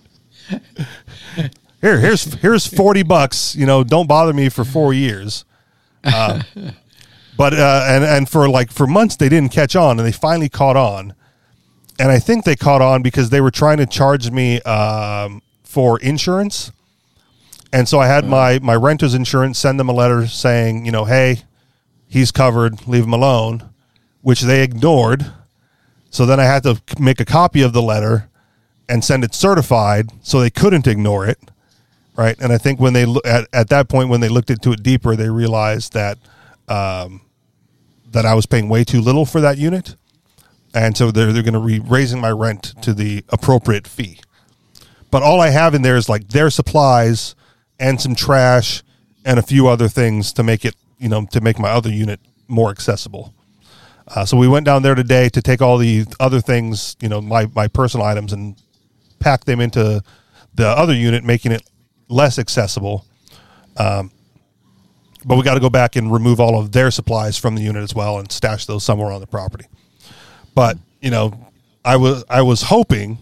here 1.81 1.99
here's 1.99 2.23
here's 2.35 2.67
40 2.67 3.03
bucks 3.03 3.55
you 3.55 3.65
know 3.65 3.83
don't 3.83 4.07
bother 4.07 4.33
me 4.33 4.49
for 4.49 4.63
four 4.63 4.93
years. 4.93 5.45
Uh, 6.03 6.41
but 7.37 7.53
uh, 7.53 7.85
and 7.87 8.03
and 8.03 8.29
for 8.29 8.49
like 8.49 8.71
for 8.71 8.87
months 8.87 9.15
they 9.15 9.29
didn't 9.29 9.51
catch 9.51 9.75
on 9.75 9.99
and 9.99 10.07
they 10.07 10.11
finally 10.11 10.49
caught 10.49 10.77
on. 10.77 11.13
And 11.99 12.11
I 12.11 12.19
think 12.19 12.45
they 12.45 12.55
caught 12.55 12.81
on 12.81 13.01
because 13.01 13.31
they 13.31 13.41
were 13.41 13.51
trying 13.51 13.77
to 13.77 13.85
charge 13.87 14.29
me 14.29 14.61
um, 14.61 15.41
for 15.63 15.99
insurance, 15.99 16.71
and 17.73 17.87
so 17.87 17.99
I 17.99 18.07
had 18.07 18.25
my 18.25 18.59
my 18.59 18.75
renter's 18.75 19.13
insurance 19.13 19.59
send 19.59 19.79
them 19.79 19.89
a 19.89 19.93
letter 19.93 20.27
saying, 20.27 20.85
you 20.85 20.91
know, 20.91 21.05
hey, 21.05 21.43
he's 22.07 22.31
covered, 22.31 22.87
leave 22.87 23.03
him 23.03 23.13
alone, 23.13 23.69
which 24.21 24.41
they 24.41 24.63
ignored. 24.63 25.31
So 26.09 26.25
then 26.25 26.39
I 26.39 26.45
had 26.45 26.63
to 26.63 26.81
make 26.99 27.19
a 27.19 27.25
copy 27.25 27.61
of 27.61 27.73
the 27.73 27.81
letter 27.81 28.29
and 28.89 29.03
send 29.03 29.23
it 29.23 29.35
certified, 29.35 30.09
so 30.21 30.39
they 30.39 30.49
couldn't 30.49 30.87
ignore 30.87 31.27
it, 31.27 31.37
right? 32.15 32.37
And 32.39 32.53
I 32.53 32.57
think 32.57 32.79
when 32.79 32.93
they 32.93 33.05
lo- 33.05 33.21
at 33.25 33.47
at 33.51 33.69
that 33.69 33.89
point 33.89 34.09
when 34.09 34.21
they 34.21 34.29
looked 34.29 34.49
into 34.49 34.71
it 34.71 34.81
deeper, 34.83 35.15
they 35.15 35.29
realized 35.29 35.93
that 35.93 36.17
um, 36.69 37.21
that 38.11 38.25
I 38.25 38.33
was 38.33 38.45
paying 38.45 38.69
way 38.69 38.83
too 38.83 39.01
little 39.01 39.25
for 39.25 39.41
that 39.41 39.57
unit, 39.57 39.95
and 40.73 40.95
so 40.95 41.11
they're 41.11 41.33
they're 41.33 41.43
going 41.43 41.53
to 41.53 41.59
be 41.59 41.79
raising 41.79 42.21
my 42.21 42.31
rent 42.31 42.73
to 42.81 42.93
the 42.93 43.23
appropriate 43.29 43.87
fee. 43.87 44.19
But 45.11 45.23
all 45.23 45.39
I 45.41 45.49
have 45.49 45.73
in 45.73 45.81
there 45.81 45.97
is 45.97 46.09
like 46.09 46.29
their 46.29 46.49
supplies 46.49 47.35
and 47.79 48.01
some 48.01 48.15
trash 48.15 48.83
and 49.25 49.39
a 49.39 49.41
few 49.41 49.67
other 49.67 49.87
things 49.87 50.33
to 50.33 50.43
make 50.43 50.65
it 50.65 50.75
you 50.97 51.09
know 51.09 51.25
to 51.31 51.41
make 51.41 51.59
my 51.59 51.69
other 51.69 51.89
unit 51.89 52.19
more 52.47 52.69
accessible. 52.69 53.33
Uh, 54.07 54.25
so 54.25 54.37
we 54.37 54.47
went 54.47 54.65
down 54.65 54.83
there 54.83 54.95
today 54.95 55.27
to 55.27 55.41
take 55.41 55.61
all 55.61 55.77
the 55.77 56.05
other 56.19 56.39
things, 56.39 56.95
you 57.01 57.09
know, 57.09 57.21
my 57.21 57.47
my 57.55 57.67
personal 57.67 58.05
items 58.05 58.31
and 58.31 58.55
pack 59.19 59.43
them 59.45 59.59
into 59.59 60.01
the 60.55 60.67
other 60.67 60.93
unit, 60.93 61.23
making 61.23 61.51
it 61.51 61.69
less 62.07 62.39
accessible. 62.39 63.05
Um, 63.75 64.11
but 65.25 65.35
we 65.35 65.43
got 65.43 65.55
to 65.55 65.59
go 65.59 65.69
back 65.69 65.97
and 65.97 66.11
remove 66.11 66.39
all 66.39 66.57
of 66.57 66.71
their 66.71 66.89
supplies 66.89 67.37
from 67.37 67.55
the 67.55 67.61
unit 67.61 67.83
as 67.83 67.93
well 67.93 68.17
and 68.17 68.31
stash 68.31 68.65
those 68.65 68.83
somewhere 68.83 69.11
on 69.11 69.19
the 69.19 69.27
property. 69.27 69.65
But 70.55 70.77
you 71.01 71.11
know, 71.11 71.33
I 71.83 71.97
was 71.97 72.23
I 72.29 72.43
was 72.43 72.61
hoping, 72.61 73.17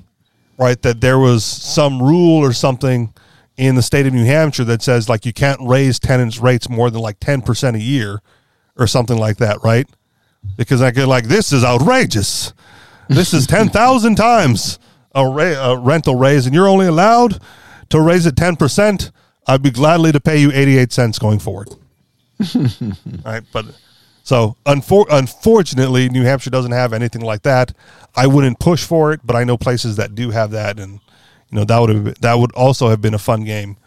right, 0.60 0.80
that 0.84 1.02
there 1.02 1.18
was 1.18 1.44
some 1.44 2.02
rule 2.02 2.44
or 2.44 2.54
something 2.54 3.12
in 3.58 3.76
the 3.76 3.82
state 3.82 4.06
of 4.06 4.14
New 4.14 4.26
Hampshire 4.26 4.66
that 4.66 4.82
says 4.82 5.08
like 5.08 5.26
you 5.26 5.34
can't 5.34 5.60
raise 5.62 6.00
tenants' 6.00 6.40
rates 6.40 6.70
more 6.70 6.90
than 6.90 7.02
like 7.02 7.20
ten 7.20 7.42
percent 7.42 7.76
a 7.76 7.82
year, 7.82 8.22
or 8.78 8.88
something 8.88 9.18
like 9.18 9.38
that, 9.38 9.64
right? 9.64 9.88
Because 10.58 10.82
I 10.82 10.92
get 10.92 11.08
like 11.08 11.26
this 11.26 11.54
is 11.54 11.64
outrageous. 11.64 12.54
This 13.10 13.34
is 13.34 13.48
ten 13.48 13.70
thousand 13.70 14.16
times 14.16 14.80
a, 15.14 15.26
ra- 15.26 15.72
a 15.72 15.80
rental 15.80 16.16
raise, 16.16 16.46
and 16.46 16.54
you're 16.54 16.68
only 16.68 16.88
allowed 16.88 17.40
to 17.90 18.02
raise 18.02 18.26
it 18.26 18.36
ten 18.36 18.56
percent. 18.56 19.12
I'd 19.48 19.62
be 19.62 19.72
gladly 19.72 20.12
to 20.12 20.20
pay 20.20 20.38
you 20.38 20.52
eighty 20.52 20.78
eight 20.78 20.92
cents 20.92 21.20
going 21.20 21.40
forward. 21.40 21.70
right, 23.26 23.44
but 23.54 23.66
so 24.24 24.58
unfor- 24.66 25.08
unfortunately, 25.10 26.10
New 26.10 26.24
Hampshire 26.24 26.50
doesn't 26.50 26.72
have 26.72 26.94
anything 26.94 27.22
like 27.22 27.44
that. 27.44 27.74
I 28.16 28.28
wouldn't 28.28 28.60
push 28.60 28.84
for 28.84 29.14
it, 29.14 29.22
but 29.24 29.36
I 29.36 29.44
know 29.44 29.58
places 29.58 29.98
that 29.98 30.16
do 30.16 30.32
have 30.32 30.52
that, 30.52 30.80
and 30.80 31.00
you 31.52 31.58
know 31.58 31.64
that 31.66 31.80
would 31.80 31.90
have 31.90 32.22
that 32.22 32.36
would 32.36 32.52
also 32.54 32.90
have 32.90 33.02
been 33.02 33.14
a 33.14 33.20
fun 33.20 33.44
game 33.44 33.78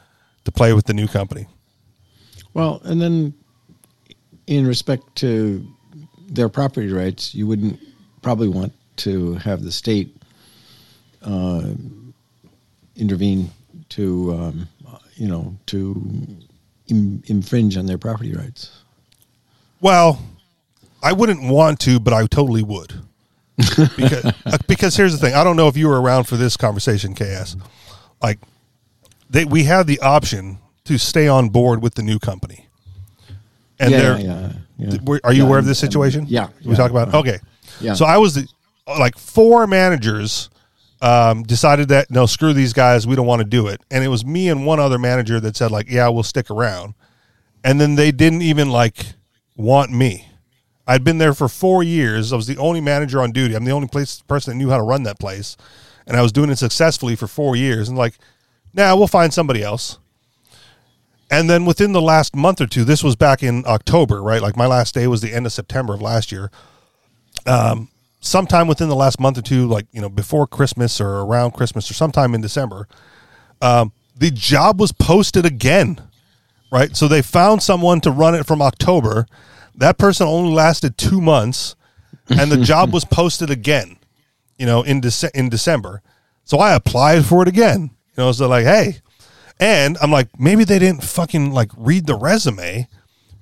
to 0.44 0.52
play 0.52 0.72
with 0.72 0.86
the 0.86 0.94
new 0.94 1.06
company. 1.06 1.46
Well, 2.54 2.80
and 2.84 3.00
then 3.00 3.34
in 4.46 4.66
respect 4.66 5.16
to 5.16 5.66
their 6.28 6.48
property 6.48 6.92
rights, 6.92 7.34
you 7.34 7.46
wouldn't 7.46 7.78
probably 8.22 8.48
want 8.48 8.72
to 8.96 9.34
have 9.34 9.62
the 9.62 9.72
state 9.72 10.16
uh, 11.22 11.70
intervene 12.96 13.50
to, 13.90 14.32
um, 14.34 14.68
you 15.14 15.28
know, 15.28 15.56
to 15.66 16.26
Im- 16.88 17.22
infringe 17.26 17.76
on 17.76 17.86
their 17.86 17.98
property 17.98 18.34
rights. 18.34 18.82
Well, 19.80 20.20
I 21.02 21.12
wouldn't 21.12 21.42
want 21.42 21.80
to, 21.80 22.00
but 22.00 22.12
I 22.12 22.26
totally 22.26 22.62
would. 22.62 22.94
Because, 23.96 24.24
uh, 24.46 24.58
because 24.68 24.96
here's 24.96 25.12
the 25.12 25.18
thing. 25.18 25.34
I 25.34 25.42
don't 25.44 25.56
know 25.56 25.68
if 25.68 25.76
you 25.76 25.88
were 25.88 26.00
around 26.00 26.24
for 26.24 26.36
this 26.36 26.56
conversation, 26.56 27.14
KS. 27.14 27.56
Like, 28.22 28.38
they, 29.30 29.44
we 29.44 29.64
had 29.64 29.86
the 29.86 30.00
option 30.00 30.58
to 30.84 30.98
stay 30.98 31.28
on 31.28 31.48
board 31.48 31.82
with 31.82 31.94
the 31.94 32.02
new 32.02 32.18
company. 32.18 32.66
And 33.80 33.90
Yeah, 33.90 33.98
they're, 34.00 34.18
yeah, 34.20 34.52
yeah. 34.78 34.90
th- 34.90 35.20
are 35.24 35.32
you 35.32 35.44
aware 35.44 35.58
of 35.58 35.64
and- 35.64 35.70
this 35.70 35.82
and- 35.82 35.92
situation? 35.92 36.26
yeah, 36.28 36.48
We 36.64 36.74
talk 36.74 36.90
about 36.90 37.08
it? 37.08 37.14
uh, 37.14 37.18
Okay. 37.18 37.38
yeah. 37.80 37.94
So 37.94 38.04
I 38.06 38.16
was 38.16 38.34
the, 38.34 38.46
like 38.86 39.18
four 39.18 39.66
managers 39.66 40.48
um, 41.02 41.42
decided 41.44 41.88
that 41.88 42.10
no, 42.10 42.26
screw 42.26 42.52
these 42.52 42.72
guys. 42.72 43.06
We 43.06 43.14
don't 43.16 43.26
want 43.26 43.40
to 43.40 43.46
do 43.46 43.68
it. 43.68 43.80
And 43.90 44.02
it 44.02 44.08
was 44.08 44.24
me 44.24 44.48
and 44.48 44.66
one 44.66 44.80
other 44.80 44.98
manager 44.98 45.38
that 45.40 45.56
said 45.56 45.70
like, 45.70 45.88
yeah, 45.90 46.08
we'll 46.08 46.22
stick 46.24 46.50
around. 46.50 46.94
And 47.62 47.80
then 47.80 47.94
they 47.96 48.10
didn't 48.10 48.42
even 48.42 48.70
like 48.70 49.04
want 49.56 49.92
me. 49.92 50.27
I'd 50.88 51.04
been 51.04 51.18
there 51.18 51.34
for 51.34 51.48
four 51.48 51.82
years. 51.82 52.32
I 52.32 52.36
was 52.36 52.46
the 52.46 52.56
only 52.56 52.80
manager 52.80 53.20
on 53.20 53.30
duty. 53.30 53.54
I'm 53.54 53.64
the 53.64 53.72
only 53.72 53.88
place 53.88 54.22
person 54.22 54.52
that 54.52 54.56
knew 54.56 54.70
how 54.70 54.78
to 54.78 54.82
run 54.82 55.02
that 55.02 55.20
place, 55.20 55.56
and 56.06 56.16
I 56.16 56.22
was 56.22 56.32
doing 56.32 56.48
it 56.48 56.56
successfully 56.56 57.14
for 57.14 57.26
four 57.26 57.54
years. 57.54 57.90
And 57.90 57.98
like, 57.98 58.14
now 58.72 58.90
nah, 58.90 58.96
we'll 58.96 59.06
find 59.06 59.32
somebody 59.32 59.62
else. 59.62 59.98
And 61.30 61.50
then 61.50 61.66
within 61.66 61.92
the 61.92 62.00
last 62.00 62.34
month 62.34 62.62
or 62.62 62.66
two, 62.66 62.84
this 62.84 63.04
was 63.04 63.14
back 63.14 63.42
in 63.42 63.64
October, 63.66 64.22
right? 64.22 64.40
Like 64.40 64.56
my 64.56 64.66
last 64.66 64.94
day 64.94 65.06
was 65.06 65.20
the 65.20 65.34
end 65.34 65.44
of 65.44 65.52
September 65.52 65.92
of 65.92 66.00
last 66.00 66.32
year. 66.32 66.50
Um, 67.46 67.90
sometime 68.20 68.66
within 68.66 68.88
the 68.88 68.96
last 68.96 69.20
month 69.20 69.36
or 69.36 69.42
two, 69.42 69.66
like 69.66 69.86
you 69.92 70.00
know, 70.00 70.08
before 70.08 70.46
Christmas 70.46 71.02
or 71.02 71.20
around 71.20 71.50
Christmas 71.50 71.90
or 71.90 71.94
sometime 71.94 72.34
in 72.34 72.40
December, 72.40 72.88
um, 73.60 73.92
the 74.16 74.30
job 74.30 74.80
was 74.80 74.90
posted 74.90 75.44
again, 75.44 76.00
right? 76.72 76.96
So 76.96 77.08
they 77.08 77.20
found 77.20 77.62
someone 77.62 78.00
to 78.00 78.10
run 78.10 78.34
it 78.34 78.46
from 78.46 78.62
October. 78.62 79.26
That 79.78 79.96
person 79.96 80.26
only 80.26 80.52
lasted 80.52 80.98
two 80.98 81.20
months, 81.20 81.76
and 82.28 82.50
the 82.50 82.56
job 82.64 82.92
was 82.92 83.04
posted 83.04 83.50
again, 83.50 83.96
you 84.58 84.66
know, 84.66 84.82
in 84.82 85.00
Dece- 85.00 85.34
in 85.34 85.48
December. 85.48 86.02
So 86.44 86.58
I 86.58 86.74
applied 86.74 87.24
for 87.24 87.42
it 87.42 87.48
again. 87.48 87.90
You 88.16 88.24
know, 88.24 88.32
so 88.32 88.48
like, 88.48 88.64
hey, 88.64 88.98
and 89.60 89.96
I'm 90.00 90.10
like, 90.10 90.28
maybe 90.38 90.64
they 90.64 90.78
didn't 90.78 91.04
fucking 91.04 91.52
like 91.52 91.70
read 91.76 92.06
the 92.06 92.16
resume 92.16 92.88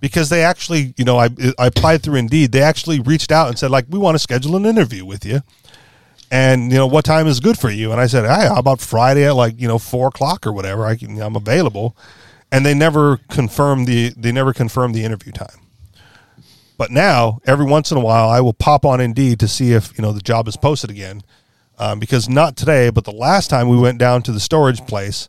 because 0.01 0.29
they 0.29 0.43
actually, 0.43 0.95
you 0.97 1.05
know, 1.05 1.19
I 1.19 1.31
I 1.59 1.67
applied 1.67 2.03
through 2.03 2.17
Indeed. 2.17 2.53
They 2.53 2.63
actually 2.63 3.01
reached 3.01 3.33
out 3.33 3.49
and 3.49 3.59
said 3.59 3.71
like, 3.71 3.87
we 3.89 3.99
want 3.99 4.15
to 4.15 4.19
schedule 4.19 4.57
an 4.57 4.67
interview 4.67 5.05
with 5.05 5.25
you, 5.25 5.41
and 6.31 6.71
you 6.71 6.79
know, 6.79 6.87
what 6.87 7.05
time 7.05 7.27
is 7.27 7.41
good 7.41 7.59
for 7.59 7.71
you? 7.71 7.93
And 7.93 8.01
I 8.01 8.07
said, 8.07 8.25
hey, 8.25 8.49
how 8.49 8.59
about 8.59 8.81
Friday 8.81 9.27
at 9.27 9.37
like 9.37 9.61
you 9.61 9.69
know 9.69 9.79
four 9.79 10.09
o'clock 10.09 10.47
or 10.47 10.53
whatever? 10.53 10.85
I 10.85 10.97
can, 10.97 11.21
I'm 11.21 11.37
available, 11.37 11.97
and 12.53 12.65
they 12.67 12.75
never 12.75 13.19
confirmed 13.31 13.87
the 13.87 14.13
they 14.17 14.33
never 14.33 14.53
confirmed 14.53 14.95
the 14.95 15.05
interview 15.05 15.33
time. 15.33 15.61
But 16.79 16.91
now, 16.91 17.41
every 17.47 17.65
once 17.65 17.91
in 17.91 17.97
a 17.97 18.03
while, 18.03 18.29
I 18.29 18.41
will 18.41 18.53
pop 18.53 18.85
on 18.85 19.01
Indeed 19.01 19.41
to 19.41 19.49
see 19.49 19.73
if 19.73 19.97
you 19.97 20.03
know 20.03 20.13
the 20.13 20.21
job 20.21 20.47
is 20.47 20.57
posted 20.57 20.91
again, 20.91 21.23
um, 21.79 21.99
because 21.99 22.29
not 22.29 22.57
today, 22.57 22.91
but 22.91 23.05
the 23.05 23.13
last 23.13 23.49
time 23.49 23.69
we 23.69 23.79
went 23.79 23.99
down 23.99 24.23
to 24.23 24.33
the 24.33 24.41
storage 24.41 24.87
place, 24.87 25.29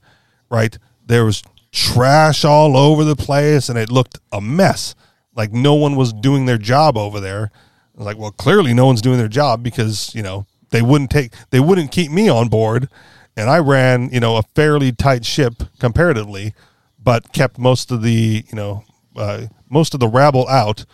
right? 0.49 0.77
There 1.05 1.25
was 1.25 1.43
trash 1.71 2.43
all 2.43 2.75
over 2.75 3.03
the 3.03 3.15
place, 3.15 3.69
and 3.69 3.77
it 3.77 3.91
looked 3.91 4.19
a 4.31 4.41
mess. 4.41 4.93
Like 5.35 5.53
no 5.53 5.75
one 5.75 5.95
was 5.95 6.11
doing 6.11 6.45
their 6.45 6.57
job 6.57 6.97
over 6.97 7.19
there. 7.19 7.51
I 7.53 7.97
was 7.97 8.05
like, 8.05 8.17
well, 8.17 8.31
clearly 8.31 8.73
no 8.73 8.85
one's 8.85 9.01
doing 9.01 9.17
their 9.17 9.27
job 9.27 9.63
because 9.63 10.13
you 10.13 10.23
know 10.23 10.45
they 10.71 10.81
wouldn't 10.81 11.11
take 11.11 11.33
they 11.51 11.59
wouldn't 11.59 11.91
keep 11.91 12.11
me 12.11 12.27
on 12.27 12.49
board, 12.49 12.89
and 13.37 13.49
I 13.49 13.59
ran 13.59 14.09
you 14.11 14.19
know 14.19 14.35
a 14.37 14.43
fairly 14.43 14.91
tight 14.91 15.25
ship 15.25 15.63
comparatively, 15.79 16.53
but 17.01 17.31
kept 17.31 17.57
most 17.57 17.91
of 17.91 18.01
the 18.01 18.43
you 18.47 18.55
know 18.55 18.83
uh, 19.15 19.47
most 19.69 19.93
of 19.93 19.99
the 19.99 20.07
rabble 20.07 20.47
out. 20.47 20.85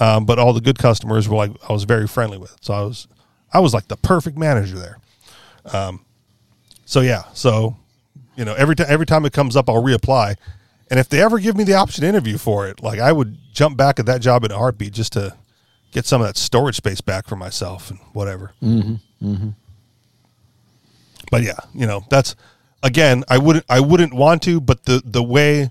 Um, 0.00 0.24
but 0.26 0.38
all 0.38 0.52
the 0.52 0.60
good 0.60 0.78
customers 0.78 1.28
were 1.28 1.36
like 1.36 1.50
I 1.68 1.72
was 1.72 1.84
very 1.84 2.06
friendly 2.06 2.38
with. 2.38 2.56
So 2.60 2.72
I 2.74 2.82
was 2.82 3.08
I 3.52 3.60
was 3.60 3.74
like 3.74 3.88
the 3.88 3.96
perfect 3.96 4.38
manager 4.38 4.78
there. 4.78 4.98
Um, 5.72 6.04
so 6.84 7.00
yeah, 7.00 7.24
so 7.34 7.76
you 8.36 8.44
know 8.44 8.54
every 8.54 8.76
time 8.76 8.86
every 8.88 9.06
time 9.06 9.24
it 9.24 9.32
comes 9.32 9.56
up, 9.56 9.68
I'll 9.68 9.82
reapply. 9.82 10.36
And 10.90 10.98
if 10.98 11.08
they 11.08 11.20
ever 11.20 11.38
give 11.38 11.56
me 11.56 11.64
the 11.64 11.74
option 11.74 12.02
to 12.02 12.08
interview 12.08 12.38
for 12.38 12.66
it, 12.68 12.82
like 12.82 12.98
I 12.98 13.12
would 13.12 13.36
jump 13.52 13.76
back 13.76 13.98
at 13.98 14.06
that 14.06 14.20
job 14.22 14.44
in 14.44 14.50
a 14.52 14.56
heartbeat 14.56 14.92
just 14.94 15.12
to 15.14 15.34
get 15.90 16.06
some 16.06 16.20
of 16.22 16.26
that 16.26 16.36
storage 16.36 16.76
space 16.76 17.00
back 17.00 17.26
for 17.26 17.36
myself 17.36 17.90
and 17.90 17.98
whatever. 18.12 18.52
Mm-hmm, 18.62 19.48
But 21.30 21.42
yeah, 21.42 21.58
you 21.74 21.86
know 21.86 22.04
that's 22.08 22.36
again, 22.82 23.24
I 23.28 23.38
wouldn't 23.38 23.64
I 23.68 23.80
wouldn't 23.80 24.14
want 24.14 24.42
to, 24.44 24.60
but 24.60 24.84
the 24.84 25.02
the 25.04 25.22
way 25.22 25.70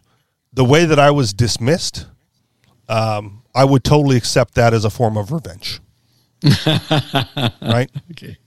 the 0.53 0.65
way 0.65 0.85
that 0.85 0.99
I 0.99 1.11
was 1.11 1.33
dismissed, 1.33 2.05
um, 2.89 3.41
I 3.57 3.65
would 3.65 3.83
totally 3.83 4.15
accept 4.17 4.53
that 4.55 4.73
as 4.73 4.85
a 4.85 4.89
form 4.89 5.17
of 5.17 5.31
revenge. 5.31 5.79
right? 7.61 7.89
Okay. 8.11 8.37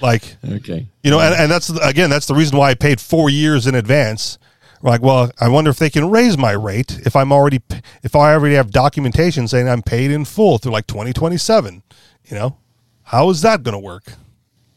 Like 0.00 0.36
Okay. 0.48 0.86
you 1.02 1.10
know, 1.10 1.18
and, 1.20 1.34
and 1.34 1.50
that's 1.50 1.68
again, 1.70 2.08
that's 2.10 2.26
the 2.26 2.34
reason 2.34 2.56
why 2.56 2.70
I 2.70 2.74
paid 2.74 3.00
four 3.00 3.28
years 3.28 3.66
in 3.66 3.74
advance. 3.74 4.38
Like, 4.80 5.02
well, 5.02 5.32
I 5.40 5.48
wonder 5.48 5.70
if 5.70 5.78
they 5.78 5.90
can 5.90 6.08
raise 6.08 6.38
my 6.38 6.52
rate 6.52 7.00
if 7.04 7.16
I'm 7.16 7.32
already 7.32 7.60
if 8.04 8.14
I 8.14 8.32
already 8.34 8.54
have 8.54 8.70
documentation 8.70 9.48
saying 9.48 9.68
I'm 9.68 9.82
paid 9.82 10.12
in 10.12 10.24
full 10.24 10.58
through 10.58 10.70
like 10.72 10.86
2027. 10.86 11.82
You 12.26 12.36
know, 12.36 12.56
how 13.02 13.28
is 13.30 13.42
that 13.42 13.64
going 13.64 13.72
to 13.72 13.78
work? 13.80 14.04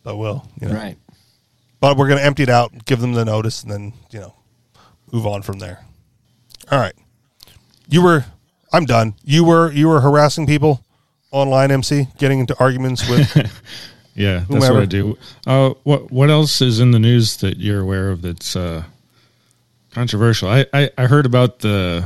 But 0.03 0.15
will, 0.17 0.47
you 0.59 0.67
know, 0.69 0.73
Right. 0.73 0.97
but 1.79 1.95
we're 1.97 2.07
going 2.07 2.17
to 2.19 2.25
empty 2.25 2.41
it 2.43 2.49
out, 2.49 2.85
give 2.85 2.99
them 2.99 3.13
the 3.13 3.23
notice, 3.25 3.61
and 3.61 3.71
then 3.71 3.93
you 4.09 4.19
know, 4.19 4.33
move 5.11 5.27
on 5.27 5.43
from 5.43 5.59
there. 5.59 5.85
All 6.71 6.79
right, 6.79 6.95
you 7.87 8.01
were. 8.01 8.25
I'm 8.73 8.85
done. 8.85 9.15
You 9.23 9.43
were 9.43 9.71
you 9.71 9.87
were 9.87 9.99
harassing 10.01 10.45
people 10.47 10.83
online, 11.31 11.71
MC, 11.71 12.07
getting 12.17 12.39
into 12.39 12.57
arguments 12.59 13.07
with. 13.09 13.51
Yeah, 14.13 14.39
that's 14.39 14.47
Whomever. 14.49 14.73
what 14.73 14.83
I 14.83 14.85
do. 14.87 15.17
Uh, 15.47 15.69
what 15.83 16.11
what 16.11 16.29
else 16.29 16.59
is 16.61 16.81
in 16.81 16.91
the 16.91 16.99
news 16.99 17.37
that 17.37 17.55
you're 17.57 17.79
aware 17.79 18.09
of 18.11 18.21
that's 18.21 18.57
uh, 18.57 18.83
controversial? 19.91 20.49
I, 20.49 20.65
I, 20.73 20.89
I 20.97 21.05
heard 21.07 21.25
about 21.25 21.59
the 21.59 22.05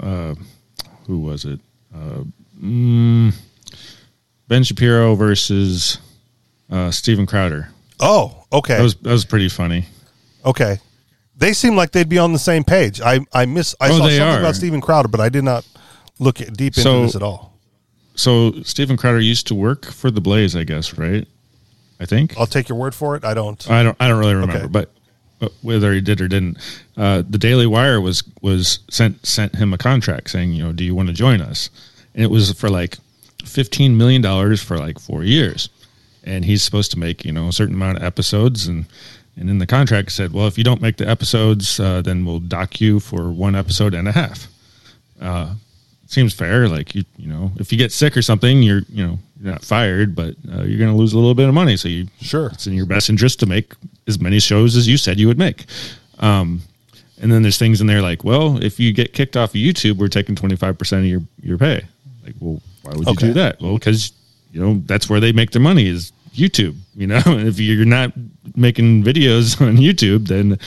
uh, 0.00 0.34
who 1.06 1.18
was 1.18 1.44
it? 1.44 1.60
Uh, 1.94 2.24
mm, 2.58 3.34
ben 4.48 4.64
Shapiro 4.64 5.14
versus 5.14 5.98
uh, 6.70 6.90
Steven 6.90 7.26
Crowder. 7.26 7.68
Oh, 8.00 8.46
okay, 8.50 8.78
That 8.78 8.82
was 8.82 8.94
that 8.96 9.12
was 9.12 9.26
pretty 9.26 9.50
funny. 9.50 9.84
okay. 10.46 10.78
They 11.36 11.52
seem 11.52 11.74
like 11.76 11.90
they'd 11.90 12.08
be 12.08 12.18
on 12.18 12.32
the 12.32 12.38
same 12.38 12.64
page. 12.64 13.00
I 13.02 13.20
I 13.34 13.44
miss. 13.44 13.74
I 13.80 13.88
Oh, 13.88 13.98
saw 13.98 13.98
something 13.98 14.20
are. 14.22 14.38
about 14.40 14.54
Steven 14.56 14.80
Crowder, 14.80 15.08
but 15.08 15.20
I 15.20 15.28
did 15.28 15.44
not 15.44 15.66
look 16.18 16.36
deep 16.36 16.76
into 16.76 16.80
So- 16.80 17.02
this 17.02 17.16
at 17.16 17.22
all. 17.22 17.52
So 18.16 18.62
Steven 18.62 18.96
Crowder 18.96 19.18
used 19.20 19.48
to 19.48 19.54
work 19.56 19.86
for 19.86 20.08
the 20.10 20.20
Blaze, 20.20 20.54
I 20.54 20.62
guess, 20.62 20.96
right? 20.96 21.26
I 21.98 22.06
think. 22.06 22.38
I'll 22.38 22.46
take 22.46 22.68
your 22.68 22.78
word 22.78 22.94
for 22.94 23.16
it. 23.16 23.24
I 23.24 23.34
don't. 23.34 23.68
I 23.70 23.82
don't. 23.82 23.96
I 23.98 24.06
don't 24.08 24.20
really 24.20 24.34
remember, 24.34 24.56
Okay. 24.58 24.66
but, 24.68 24.90
but 25.40 25.52
whether 25.62 25.92
he 25.92 26.00
did 26.00 26.20
or 26.20 26.28
didn't, 26.28 26.58
uh, 26.96 27.22
the 27.28 27.38
Daily 27.38 27.66
Wire 27.66 28.00
was 28.00 28.22
was 28.40 28.78
sent 28.88 29.24
sent 29.26 29.56
him 29.56 29.72
a 29.72 29.78
contract 29.78 30.30
saying, 30.30 30.52
you 30.52 30.62
know, 30.62 30.72
do 30.72 30.84
you 30.84 30.94
want 30.94 31.08
to 31.08 31.12
join 31.14 31.40
us? 31.40 31.70
And 32.14 32.22
it 32.22 32.30
was 32.30 32.52
for 32.52 32.68
like 32.68 32.98
fifteen 33.44 33.96
million 33.96 34.22
dollars 34.22 34.62
for 34.62 34.78
like 34.78 35.00
four 35.00 35.24
years, 35.24 35.68
and 36.22 36.44
he's 36.44 36.62
supposed 36.62 36.90
to 36.92 36.98
make 36.98 37.24
you 37.24 37.32
know 37.32 37.48
a 37.48 37.52
certain 37.52 37.74
amount 37.74 37.98
of 37.98 38.04
episodes, 38.04 38.68
and 38.68 38.86
and 39.36 39.50
in 39.50 39.58
the 39.58 39.66
contract 39.66 40.12
said, 40.12 40.32
well, 40.32 40.46
if 40.46 40.56
you 40.56 40.62
don't 40.62 40.80
make 40.80 40.98
the 40.98 41.08
episodes, 41.08 41.80
uh, 41.80 42.00
then 42.00 42.24
we'll 42.24 42.38
dock 42.38 42.80
you 42.80 43.00
for 43.00 43.30
one 43.32 43.56
episode 43.56 43.92
and 43.94 44.06
a 44.06 44.12
half. 44.12 44.46
Uh, 45.20 45.54
seems 46.14 46.32
fair. 46.32 46.68
Like 46.68 46.94
you, 46.94 47.04
you 47.18 47.28
know, 47.28 47.50
if 47.56 47.70
you 47.72 47.78
get 47.78 47.92
sick 47.92 48.16
or 48.16 48.22
something, 48.22 48.62
you're, 48.62 48.82
you 48.88 49.06
know, 49.06 49.18
you're 49.40 49.52
not 49.52 49.62
fired, 49.64 50.14
but 50.14 50.34
uh, 50.52 50.62
you're 50.62 50.78
going 50.78 50.90
to 50.90 50.96
lose 50.96 51.12
a 51.12 51.18
little 51.18 51.34
bit 51.34 51.48
of 51.48 51.54
money. 51.54 51.76
So 51.76 51.88
you, 51.88 52.06
Sure. 52.20 52.46
it's 52.52 52.66
in 52.66 52.72
your 52.72 52.86
best 52.86 53.10
interest 53.10 53.40
to 53.40 53.46
make 53.46 53.74
as 54.06 54.18
many 54.20 54.38
shows 54.40 54.76
as 54.76 54.88
you 54.88 54.96
said 54.96 55.18
you 55.18 55.26
would 55.26 55.38
make. 55.38 55.66
Um, 56.20 56.62
and 57.20 57.30
then 57.30 57.42
there's 57.42 57.58
things 57.58 57.80
in 57.80 57.86
there 57.86 58.02
like, 58.02 58.24
well, 58.24 58.62
if 58.62 58.80
you 58.80 58.92
get 58.92 59.12
kicked 59.12 59.36
off 59.36 59.50
of 59.50 59.56
YouTube, 59.56 59.96
we're 59.96 60.08
taking 60.08 60.34
25% 60.34 60.98
of 60.98 61.04
your, 61.04 61.22
your 61.42 61.58
pay. 61.58 61.84
Like, 62.24 62.34
well, 62.40 62.60
why 62.82 62.92
would 62.96 63.06
you 63.08 63.14
do 63.16 63.32
that? 63.34 63.60
Well, 63.60 63.74
because, 63.74 64.12
you 64.52 64.60
know, 64.60 64.82
that's 64.86 65.08
where 65.10 65.20
they 65.20 65.32
make 65.32 65.50
their 65.50 65.62
money 65.62 65.86
is 65.86 66.12
YouTube, 66.34 66.76
you 66.96 67.06
know, 67.06 67.22
if 67.26 67.58
you're 67.60 67.84
not 67.84 68.12
making 68.56 69.04
videos 69.04 69.60
on 69.66 69.76
YouTube, 69.76 70.28
then, 70.28 70.58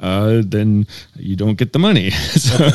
uh, 0.00 0.42
then 0.44 0.86
you 1.16 1.36
don't 1.36 1.56
get 1.56 1.72
the 1.72 1.78
money. 1.78 2.10
so, 2.10 2.68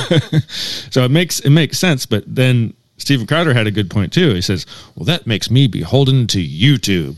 so 0.89 1.03
it 1.05 1.11
makes, 1.11 1.39
it 1.41 1.49
makes 1.51 1.77
sense. 1.77 2.05
But 2.05 2.23
then 2.27 2.73
Steven 2.97 3.27
Crowder 3.27 3.53
had 3.53 3.67
a 3.67 3.71
good 3.71 3.89
point 3.89 4.13
too. 4.13 4.33
He 4.33 4.41
says, 4.41 4.65
well, 4.95 5.05
that 5.05 5.25
makes 5.27 5.49
me 5.49 5.67
beholden 5.67 6.27
to 6.27 6.39
YouTube. 6.39 7.17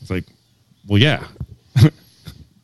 It's 0.00 0.10
like, 0.10 0.24
well, 0.86 0.98
yeah, 1.00 1.26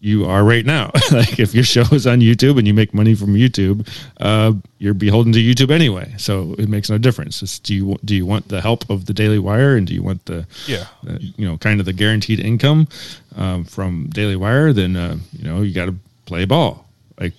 you 0.00 0.24
are 0.26 0.44
right 0.44 0.64
now. 0.64 0.90
like 1.12 1.38
if 1.38 1.54
your 1.54 1.64
show 1.64 1.82
is 1.92 2.06
on 2.06 2.20
YouTube 2.20 2.58
and 2.58 2.66
you 2.66 2.74
make 2.74 2.92
money 2.94 3.14
from 3.14 3.34
YouTube, 3.34 3.88
uh, 4.20 4.52
you're 4.78 4.94
beholden 4.94 5.32
to 5.32 5.38
YouTube 5.38 5.70
anyway. 5.70 6.12
So 6.18 6.54
it 6.58 6.68
makes 6.68 6.88
no 6.90 6.98
difference. 6.98 7.42
It's, 7.42 7.58
do 7.58 7.74
you 7.74 7.96
do 8.04 8.14
you 8.14 8.26
want 8.26 8.48
the 8.48 8.60
help 8.60 8.88
of 8.90 9.06
the 9.06 9.14
Daily 9.14 9.38
Wire 9.38 9.76
and 9.76 9.86
do 9.86 9.94
you 9.94 10.02
want 10.02 10.24
the 10.26 10.46
Yeah. 10.66 10.86
the, 11.02 11.20
you 11.36 11.46
know 11.46 11.56
kind 11.58 11.80
of 11.80 11.86
the 11.86 11.92
guaranteed 11.92 12.40
income 12.40 12.88
um, 13.36 13.64
from 13.64 14.08
Daily 14.10 14.36
Wire? 14.36 14.72
Then 14.72 14.96
uh, 14.96 15.16
you 15.32 15.44
know 15.44 15.62
you 15.62 15.72
got 15.74 15.86
to 15.86 15.94
play 16.30 16.44
ball. 16.46 16.86
Like 17.20 17.34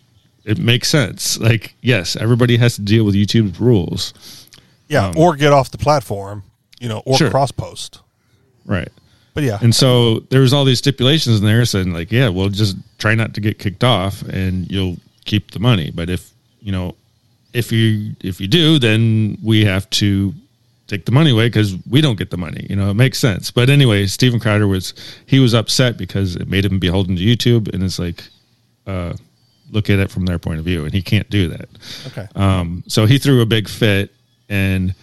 it 0.46 0.58
makes 0.60 0.88
sense. 0.90 1.40
Like 1.40 1.74
yes, 1.82 2.16
everybody 2.16 2.58
has 2.58 2.76
to 2.76 2.82
deal 2.82 3.04
with 3.06 3.16
YouTube's 3.16 3.60
rules. 3.60 4.14
Yeah, 4.90 5.14
or 5.16 5.36
get 5.38 5.54
off 5.54 5.72
the 5.72 5.78
platform, 5.78 6.44
you 6.82 6.90
know, 6.90 7.00
or 7.06 7.14
Um, 7.14 7.18
Sure. 7.18 7.30
cross 7.32 7.52
post. 7.52 8.00
Right. 8.66 8.92
But 9.34 9.44
yeah, 9.46 9.60
And 9.62 9.74
so 9.74 10.20
there 10.30 10.42
was 10.42 10.52
all 10.54 10.66
these 10.66 10.80
stipulations 10.80 11.40
in 11.40 11.46
there 11.46 11.64
saying 11.66 11.94
like, 11.94 12.12
yeah, 12.12 12.28
well, 12.28 12.50
just 12.50 12.76
try 12.98 13.16
not 13.16 13.34
to 13.36 13.42
get 13.42 13.58
kicked 13.60 13.84
off, 13.84 14.22
and 14.24 14.70
you'll 14.70 14.98
keep 15.24 15.52
the 15.52 15.60
money. 15.60 15.90
But 15.96 16.10
if 16.10 16.32
you 16.62 16.72
know, 16.74 16.96
if 17.54 17.72
you 17.72 18.14
if 18.22 18.42
you 18.42 18.48
do, 18.48 18.78
then 18.80 19.38
we 19.42 19.64
have 19.66 19.90
to 20.02 20.34
take 20.88 21.06
the 21.06 21.12
money 21.14 21.32
away 21.32 21.48
because 21.48 21.78
we 21.90 22.02
don't 22.02 22.18
get 22.18 22.30
the 22.30 22.38
money. 22.38 22.68
You 22.70 22.76
know, 22.76 22.90
it 22.92 22.96
makes 22.96 23.18
sense. 23.20 23.52
But 23.52 23.70
anyway, 23.70 24.06
Steven 24.08 24.40
Crowder 24.42 24.68
was 24.68 24.94
he 25.26 25.40
was 25.40 25.54
upset 25.54 25.96
because 25.98 26.36
it 26.36 26.50
made 26.50 26.66
him 26.66 26.78
beholden 26.80 27.16
to 27.16 27.22
YouTube, 27.24 27.74
and 27.74 27.82
it's 27.84 28.00
like, 28.00 28.26
uh, 28.88 29.14
look 29.72 29.90
at 29.90 30.00
it 30.00 30.12
from 30.12 30.26
their 30.26 30.40
point 30.40 30.60
of 30.60 30.66
view, 30.66 30.84
and 30.86 30.94
he 30.94 31.02
can't 31.02 31.30
do 31.30 31.48
that. 31.50 31.70
okay. 32.08 32.28
Um, 32.36 32.84
so 32.88 33.06
he 33.06 33.18
threw 33.18 33.42
a 33.42 33.46
big 33.46 33.70
fit 33.70 34.12
and 34.50 34.94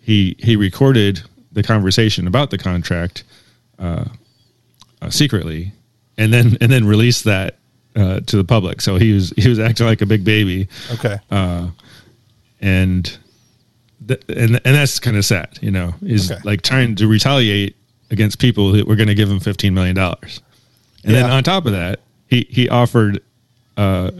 he 0.00 0.36
he 0.38 0.56
recorded 0.56 1.22
the 1.52 1.62
conversation 1.62 2.26
about 2.26 2.50
the 2.50 2.58
contract 2.58 3.24
uh, 3.78 4.04
uh, 5.00 5.10
secretly, 5.10 5.72
and 6.18 6.32
then 6.32 6.56
and 6.60 6.70
then 6.72 6.86
released 6.86 7.24
that 7.24 7.56
uh, 7.96 8.20
to 8.20 8.36
the 8.36 8.44
public. 8.44 8.80
So 8.80 8.96
he 8.96 9.12
was 9.12 9.30
he 9.36 9.48
was 9.48 9.58
acting 9.58 9.86
like 9.86 10.00
a 10.02 10.06
big 10.06 10.24
baby, 10.24 10.68
okay. 10.92 11.18
uh, 11.30 11.68
and 12.60 13.04
th- 14.06 14.22
and 14.28 14.60
and 14.64 14.74
that's 14.76 14.98
kind 14.98 15.16
of 15.16 15.24
sad, 15.24 15.58
you 15.60 15.70
know. 15.70 15.94
Is 16.02 16.30
Okay. 16.30 16.40
like 16.44 16.62
trying 16.62 16.94
to 16.96 17.06
retaliate 17.06 17.76
against 18.10 18.38
people 18.38 18.72
that 18.72 18.86
were 18.86 18.96
going 18.96 19.08
to 19.08 19.14
give 19.14 19.30
him 19.30 19.40
fifteen 19.40 19.74
million 19.74 19.96
dollars, 19.96 20.40
and 21.04 21.14
then 21.14 21.30
on 21.30 21.42
top 21.42 21.66
of 21.66 21.72
that, 21.72 22.00
he 22.32 22.46
he 22.48 22.68
offered 22.70 23.20
uh, 23.76 24.10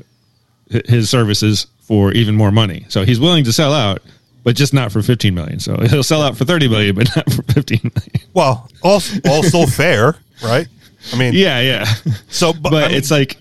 his 0.68 1.08
services 1.08 1.66
for 1.80 2.12
even 2.12 2.34
more 2.34 2.52
money. 2.52 2.84
So 2.90 3.04
he's 3.04 3.18
willing 3.18 3.44
to 3.44 3.52
sell 3.52 3.72
out, 3.72 4.02
but 4.44 4.54
just 4.54 4.74
not 4.74 4.92
for 4.92 5.00
fifteen 5.02 5.34
million. 5.34 5.58
So 5.60 5.76
he'll 5.88 6.02
sell 6.02 6.20
out 6.22 6.36
for 6.36 6.44
thirty 6.44 6.68
million, 6.68 6.94
but 6.94 7.08
not 7.16 7.32
for 7.32 7.42
fifteen 7.44 7.80
million. 7.82 8.28
well, 8.34 8.68
also 8.82 9.18
also 9.28 9.64
fair, 9.80 10.16
right? 10.44 10.68
I 11.12 11.16
mean, 11.16 11.32
Yeah, 11.34 11.60
yeah. 11.60 11.84
So, 12.28 12.52
but, 12.52 12.70
but 12.70 12.84
I 12.84 12.88
mean, 12.88 12.96
it's 12.98 13.10
like 13.10 13.38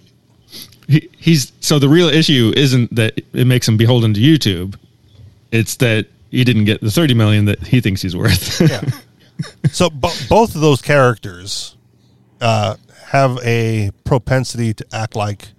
he, 0.87 1.09
he's 1.17 1.51
so 1.59 1.77
the 1.79 1.89
real 1.89 2.07
issue 2.07 2.53
isn't 2.55 2.95
that 2.95 3.19
it 3.33 3.45
makes 3.45 3.67
him 3.67 3.75
beholden 3.77 4.13
to 4.13 4.21
YouTube. 4.21 4.77
It's 5.51 5.75
that 5.75 6.07
he 6.31 6.45
didn't 6.45 6.63
get 6.63 6.79
the 6.79 6.89
30 6.89 7.13
million 7.13 7.45
that 7.45 7.59
he 7.59 7.81
thinks 7.81 8.01
he's 8.01 8.15
worth. 8.15 8.61
yeah. 8.61 8.81
So 9.71 9.89
bo- 9.89 10.13
both 10.29 10.55
of 10.55 10.61
those 10.61 10.81
characters 10.81 11.75
uh, 12.39 12.77
have 13.11 13.37
a 13.43 13.91
propensity 14.05 14.73
to 14.73 14.85
act 14.93 15.15
like 15.15 15.49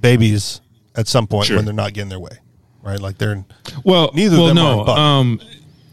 babies 0.00 0.60
at 0.96 1.06
some 1.06 1.26
point 1.26 1.46
Sure. 1.46 1.56
when 1.56 1.64
they're 1.64 1.74
not 1.74 1.92
getting 1.92 2.08
their 2.08 2.18
way, 2.20 2.36
right? 2.82 3.00
Like 3.00 3.18
they're 3.18 3.44
well, 3.84 4.10
Neither 4.14 4.36
of 4.38 4.46
them 4.48 4.56
no. 4.56 4.84
are. 4.84 4.98
Um, 4.98 5.40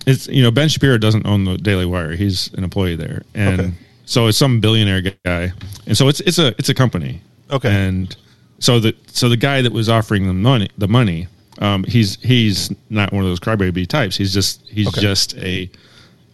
it's 0.06 0.28
you 0.28 0.42
know 0.44 0.52
Ben 0.52 0.70
Shapiro 0.70 0.98
doesn't 0.98 1.26
own 1.26 1.46
the 1.46 1.58
Daily 1.58 1.86
Wire. 1.86 2.16
He's 2.16 2.52
an 2.54 2.64
employee 2.64 2.96
there, 2.96 3.24
and 3.34 3.60
Okay. 3.62 3.72
so 4.06 4.28
it's 4.28 4.38
some 4.38 4.60
billionaire 4.60 5.02
guy, 5.26 5.52
and 5.88 5.98
so 5.98 6.08
it's 6.08 6.20
it's 6.22 6.40
a 6.40 6.48
it's 6.58 6.70
a 6.70 6.74
company. 6.74 7.22
Okay. 7.52 7.70
and 7.72 8.16
so 8.60 8.80
the 8.80 8.96
so 9.08 9.30
the 9.30 9.38
guy 9.38 9.62
that 9.62 9.72
was 9.72 9.90
offering 9.90 10.26
them 10.28 10.42
money 10.42 10.70
the 10.78 10.88
money, 10.88 11.28
um, 11.60 11.84
he's 11.84 12.18
he's 12.22 12.72
not 12.90 13.14
one 13.14 13.24
of 13.24 13.30
those 13.30 13.40
crybaby 13.40 13.88
types. 13.88 14.16
He's 14.16 14.34
just 14.34 14.62
he's 14.68 14.88
Okay. 14.88 15.02
just 15.02 15.36
a 15.38 15.70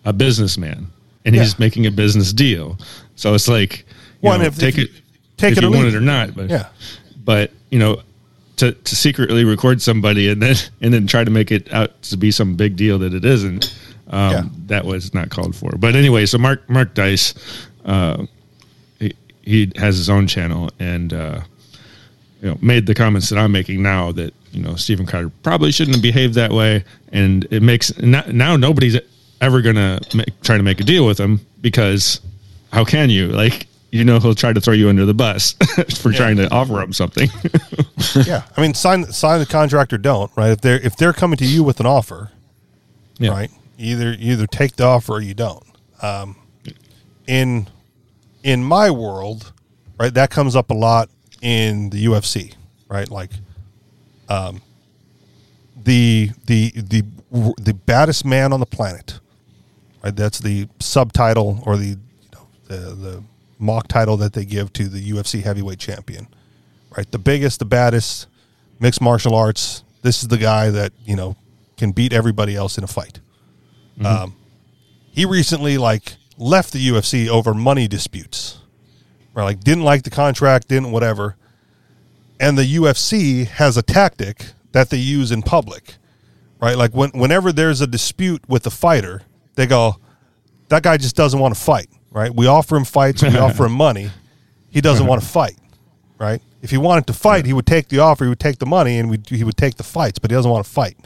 a 0.05 0.13
businessman, 0.13 0.87
and 1.25 1.35
Yeah. 1.35 1.41
he's 1.43 1.59
making 1.59 1.85
a 1.87 1.91
business 1.91 2.31
deal. 2.33 2.77
So 3.15 3.33
it's 3.35 3.47
like, 3.47 3.85
Well, 4.21 4.39
know, 4.39 4.45
if- 4.45 4.57
take 4.57 4.75
if 4.75 4.77
you- 4.77 4.83
it, 4.85 4.91
take 5.37 5.51
if 5.53 5.57
it 5.59 5.61
you 5.63 5.69
or 5.69 5.71
want 5.75 5.87
it 5.87 5.95
or 5.95 6.01
not. 6.01 6.35
But 6.35 6.49
Yeah. 6.49 6.67
but 7.23 7.51
you 7.69 7.79
know, 7.79 8.01
to 8.57 8.71
to 8.73 8.95
secretly 8.95 9.43
record 9.43 9.81
somebody 9.81 10.29
and 10.29 10.41
then 10.41 10.55
and 10.81 10.93
then 10.93 11.07
try 11.07 11.23
to 11.23 11.31
make 11.31 11.51
it 11.51 11.71
out 11.73 12.01
to 12.03 12.17
be 12.17 12.31
some 12.31 12.55
big 12.55 12.75
deal 12.75 12.99
that 12.99 13.13
it 13.13 13.25
isn't. 13.25 13.73
Um, 14.09 14.31
Yeah. 14.31 14.43
That 14.67 14.85
was 14.85 15.13
not 15.13 15.29
called 15.29 15.55
for. 15.55 15.71
But 15.77 15.95
anyway, 15.95 16.25
so 16.25 16.37
Mark 16.37 16.69
Mark 16.69 16.93
Dice, 16.93 17.33
uh, 17.85 18.25
he, 18.99 19.13
he 19.41 19.71
has 19.77 19.95
his 19.97 20.09
own 20.09 20.27
channel 20.27 20.69
and 20.79 21.13
uh, 21.13 21.41
you 22.41 22.49
know 22.49 22.57
made 22.61 22.85
the 22.87 22.93
comments 22.93 23.29
that 23.29 23.37
I'm 23.39 23.51
making 23.51 23.81
now 23.81 24.11
that 24.11 24.33
you 24.51 24.61
know 24.61 24.75
Steven 24.75 25.05
Crowder 25.05 25.31
probably 25.43 25.71
shouldn't 25.71 25.95
have 25.95 26.03
behaved 26.03 26.33
that 26.35 26.51
way, 26.51 26.83
and 27.13 27.47
it 27.51 27.61
makes 27.63 27.97
now, 27.99 28.23
now 28.31 28.57
nobody's 28.57 28.97
ever 29.39 29.61
gonna 29.61 29.99
make, 30.13 30.39
try 30.41 30.57
to 30.57 30.63
make 30.63 30.79
a 30.81 30.83
deal 30.83 31.05
with 31.07 31.17
him 31.19 31.39
because 31.61 32.19
how 32.73 32.83
can 32.83 33.09
you 33.09 33.27
like 33.27 33.65
you 33.91 34.05
know 34.05 34.19
he'll 34.19 34.35
try 34.35 34.53
to 34.53 34.61
throw 34.61 34.73
you 34.73 34.89
under 34.89 35.05
the 35.05 35.13
bus 35.13 35.53
for 36.01 36.11
trying 36.11 36.37
to 36.37 36.49
offer 36.49 36.81
him 36.81 36.93
something. 36.93 37.29
yeah. 38.25 38.43
I 38.55 38.61
mean, 38.61 38.73
sign 38.73 39.05
sign 39.11 39.39
the 39.39 39.45
contract 39.45 39.91
or 39.91 39.97
don't, 39.97 40.31
right? 40.35 40.51
If 40.51 40.61
they're 40.61 40.79
if 40.79 40.95
they're 40.95 41.13
coming 41.13 41.37
to 41.37 41.45
you 41.45 41.63
with 41.63 41.79
an 41.79 41.85
offer, 41.85 42.31
yeah. 43.17 43.31
right? 43.31 43.51
Either 43.77 44.15
either 44.17 44.47
take 44.47 44.77
the 44.77 44.85
offer 44.85 45.13
or 45.13 45.21
you 45.21 45.33
don't. 45.33 45.63
Um, 46.01 46.37
in 47.27 47.67
in 48.43 48.63
my 48.63 48.89
world, 48.89 49.51
right, 49.99 50.13
that 50.13 50.29
comes 50.29 50.55
up 50.55 50.71
a 50.71 50.73
lot 50.73 51.09
in 51.41 51.89
the 51.89 52.05
UFC, 52.05 52.55
right? 52.87 53.09
Like, 53.09 53.31
um, 54.29 54.61
the 55.75 56.31
the 56.45 56.71
the 56.75 57.03
the 57.57 57.73
baddest 57.73 58.23
man 58.23 58.53
on 58.53 58.61
the 58.61 58.65
planet, 58.65 59.19
right? 60.01 60.15
That's 60.15 60.39
the 60.39 60.69
subtitle 60.79 61.61
or 61.65 61.75
the 61.75 61.87
you 61.87 61.97
know, 62.33 62.47
the 62.67 62.75
the 62.95 63.23
mock 63.61 63.87
title 63.87 64.17
that 64.17 64.33
they 64.33 64.45
give 64.45 64.73
to 64.73 64.87
the 64.87 65.11
UFC 65.11 65.43
heavyweight 65.43 65.79
champion, 65.79 66.27
right? 66.97 67.09
The 67.09 67.19
biggest, 67.19 67.59
the 67.59 67.65
baddest, 67.65 68.27
mixed 68.79 69.01
martial 69.01 69.35
arts. 69.35 69.83
This 70.01 70.21
is 70.21 70.27
the 70.27 70.37
guy 70.37 70.69
that 70.71 70.91
you 71.05 71.15
know 71.15 71.35
can 71.77 71.91
beat 71.91 72.11
everybody 72.11 72.55
else 72.55 72.77
in 72.77 72.83
a 72.83 72.87
fight. 72.87 73.19
Um, 74.03 74.35
he 75.11 75.25
recently 75.25 75.77
like 75.77 76.15
left 76.37 76.73
the 76.73 76.85
UFC 76.85 77.27
over 77.27 77.53
money 77.53 77.87
disputes. 77.87 78.57
Right, 79.33 79.43
like 79.43 79.61
didn't 79.61 79.83
like 79.83 80.03
the 80.03 80.09
contract, 80.09 80.67
didn't 80.67 80.91
whatever. 80.91 81.37
And 82.39 82.57
the 82.57 82.65
UFC 82.65 83.47
has 83.47 83.77
a 83.77 83.81
tactic 83.81 84.47
that 84.71 84.89
they 84.89 84.97
use 84.97 85.31
in 85.31 85.41
public. 85.41 85.95
Right? 86.59 86.77
Like 86.77 86.91
when 86.93 87.11
whenever 87.11 87.51
there's 87.51 87.81
a 87.81 87.87
dispute 87.87 88.47
with 88.49 88.63
the 88.63 88.71
fighter, 88.71 89.21
they 89.55 89.67
go, 89.67 89.97
That 90.69 90.83
guy 90.83 90.97
just 90.97 91.15
doesn't 91.15 91.39
want 91.39 91.55
to 91.55 91.61
fight. 91.61 91.89
Right? 92.11 92.33
We 92.33 92.47
offer 92.47 92.75
him 92.75 92.85
fights, 92.85 93.23
we 93.23 93.37
offer 93.37 93.65
him 93.65 93.71
money. 93.89 94.11
He 94.69 94.81
doesn't 94.81 95.07
want 95.07 95.21
to 95.21 95.27
fight. 95.27 95.57
Right? 96.17 96.41
If 96.61 96.69
he 96.69 96.77
wanted 96.77 97.07
to 97.07 97.13
fight, 97.13 97.45
he 97.45 97.53
would 97.53 97.65
take 97.65 97.87
the 97.87 97.99
offer, 97.99 98.25
he 98.25 98.29
would 98.29 98.39
take 98.39 98.59
the 98.59 98.65
money, 98.65 98.99
and 98.99 99.09
we, 99.09 99.19
he 99.27 99.43
would 99.43 99.57
take 99.57 99.75
the 99.75 99.83
fights, 99.83 100.19
but 100.19 100.31
he 100.31 100.35
doesn't 100.35 100.51
want 100.51 100.65
to 100.65 100.71
fight. 100.71 100.97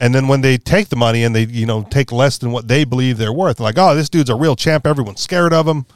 And 0.00 0.14
then 0.14 0.28
when 0.28 0.42
they 0.42 0.58
take 0.58 0.88
the 0.88 0.96
money 0.96 1.24
and 1.24 1.34
they, 1.34 1.44
you 1.44 1.66
know, 1.66 1.82
take 1.82 2.12
less 2.12 2.38
than 2.38 2.52
what 2.52 2.68
they 2.68 2.84
believe 2.84 3.18
they're 3.18 3.32
worth, 3.32 3.60
like, 3.60 3.76
oh, 3.78 3.94
this 3.94 4.08
dude's 4.08 4.30
a 4.30 4.34
real 4.36 4.54
champ. 4.54 4.86
Everyone's 4.86 5.20
scared 5.20 5.52
of 5.52 5.66
him. 5.66 5.86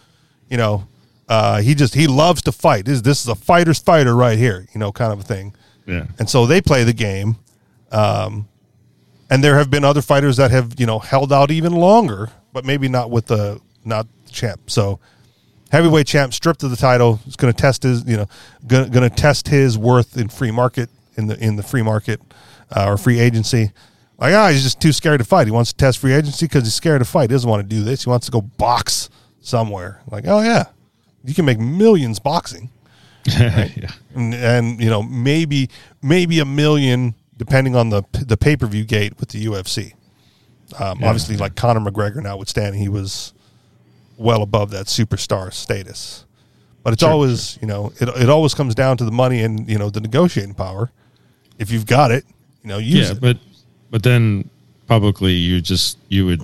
You 0.49 0.57
know, 0.57 0.87
uh, 1.29 1.61
he 1.63 1.75
just 1.75 1.95
he 1.95 2.07
loves 2.07 2.43
to 2.43 2.53
fight. 2.53 2.85
This 2.85 3.01
this 3.03 3.23
is 3.23 3.29
a 3.29 3.35
fighter's 3.35 3.79
fighter 3.79 4.15
right 4.17 4.37
here. 4.39 4.67
You 4.75 4.81
know, 4.81 4.93
kind 4.93 5.13
of 5.13 5.21
a 5.21 5.23
thing. 5.23 5.55
Yeah. 5.87 6.07
And 6.19 6.29
so 6.29 6.47
they 6.47 6.61
play 6.61 6.85
the 6.85 6.93
game. 6.93 7.37
Um, 7.93 8.49
and 9.33 9.43
there 9.43 9.57
have 9.57 9.71
been 9.71 9.83
other 9.83 10.03
fighters 10.03 10.37
that 10.37 10.51
have 10.51 10.79
you 10.79 10.85
know 10.85 10.99
held 10.99 11.33
out 11.33 11.51
even 11.51 11.73
longer, 11.73 12.29
but 12.53 12.67
maybe 12.67 12.87
not 12.87 13.11
with 13.11 13.27
the 13.27 13.59
not 13.83 14.07
the 14.27 14.31
champ. 14.31 14.69
So 14.69 15.01
heavyweight 15.71 16.07
champ 16.07 16.35
stripped 16.35 16.63
of 16.63 16.71
the 16.71 16.77
title 16.77 17.19
is 17.27 17.37
going 17.37 17.51
to 17.51 17.59
test 17.59 17.83
his 17.83 18.05
you 18.05 18.19
know 18.19 18.27
going 18.67 18.93
to 18.93 19.09
test 19.09 19.49
his 19.49 19.79
worth 19.79 20.19
in 20.19 20.29
free 20.29 20.51
market 20.51 20.91
in 21.17 21.29
the 21.29 21.43
in 21.43 21.57
the 21.57 21.63
free 21.63 21.81
market 21.81 22.21
uh, 22.77 22.85
or 22.87 22.99
free 22.99 23.19
agency. 23.19 23.73
Like 24.19 24.35
ah, 24.35 24.51
he's 24.51 24.63
just 24.63 24.83
too 24.83 24.93
scared 24.93 25.21
to 25.21 25.25
fight. 25.25 25.47
He 25.47 25.51
wants 25.51 25.73
to 25.73 25.79
test 25.79 25.99
free 25.99 26.13
agency 26.13 26.45
because 26.45 26.65
he's 26.65 26.75
scared 26.75 27.01
to 27.01 27.07
fight. 27.07 27.31
He 27.31 27.35
doesn't 27.35 27.49
want 27.49 27.63
to 27.63 27.75
do 27.75 27.83
this. 27.83 28.05
He 28.05 28.11
wants 28.11 28.27
to 28.27 28.33
go 28.33 28.43
box 28.43 29.09
somewhere. 29.41 30.03
Like 30.11 30.25
oh 30.27 30.43
yeah, 30.43 30.67
you 31.25 31.33
can 31.33 31.47
make 31.47 31.59
millions 31.59 32.19
boxing 32.19 32.69
yeah. 33.25 33.93
and, 34.15 34.35
and 34.35 34.79
you 34.79 34.91
know 34.91 35.03
maybe 35.03 35.71
maybe 36.03 36.39
a 36.39 36.45
million 36.45 37.15
depending 37.45 37.75
on 37.75 37.91
the 37.91 38.03
the 38.13 38.37
pay 38.37 38.57
per 38.57 38.67
view 38.67 38.85
gate 38.85 39.15
with 39.19 39.31
the 39.31 39.45
UFC. 39.47 39.95
Um, 40.79 41.03
Obviously, 41.03 41.37
like 41.37 41.55
Conor 41.57 41.81
McGregor, 41.81 42.23
notwithstanding, 42.23 42.81
he 42.81 42.89
was 42.89 43.33
well 44.17 44.43
above 44.43 44.71
that 44.71 44.87
superstar 44.87 45.53
status. 45.53 46.25
But 46.83 46.93
it's 46.95 47.03
Sure, 47.03 47.11
always 47.11 47.59
you 47.61 47.67
know 47.67 47.93
it 48.01 48.09
it 48.09 48.29
always 48.31 48.55
comes 48.55 48.75
down 48.75 48.97
to 48.99 49.05
the 49.05 49.11
money 49.11 49.43
and 49.43 49.69
you 49.69 49.79
know 49.79 49.91
the 49.91 50.01
negotiating 50.01 50.55
power. 50.55 50.91
If 51.59 51.71
you've 51.71 51.87
got 51.87 52.11
it, 52.11 52.25
you 52.63 52.69
know 52.69 52.79
use 52.79 53.09
yeah, 53.09 53.17
it. 53.17 53.21
but 53.21 53.39
but 53.91 54.03
then 54.03 54.49
publicly 54.87 55.33
you 55.33 55.61
just 55.61 55.99
you 56.09 56.27
would 56.27 56.43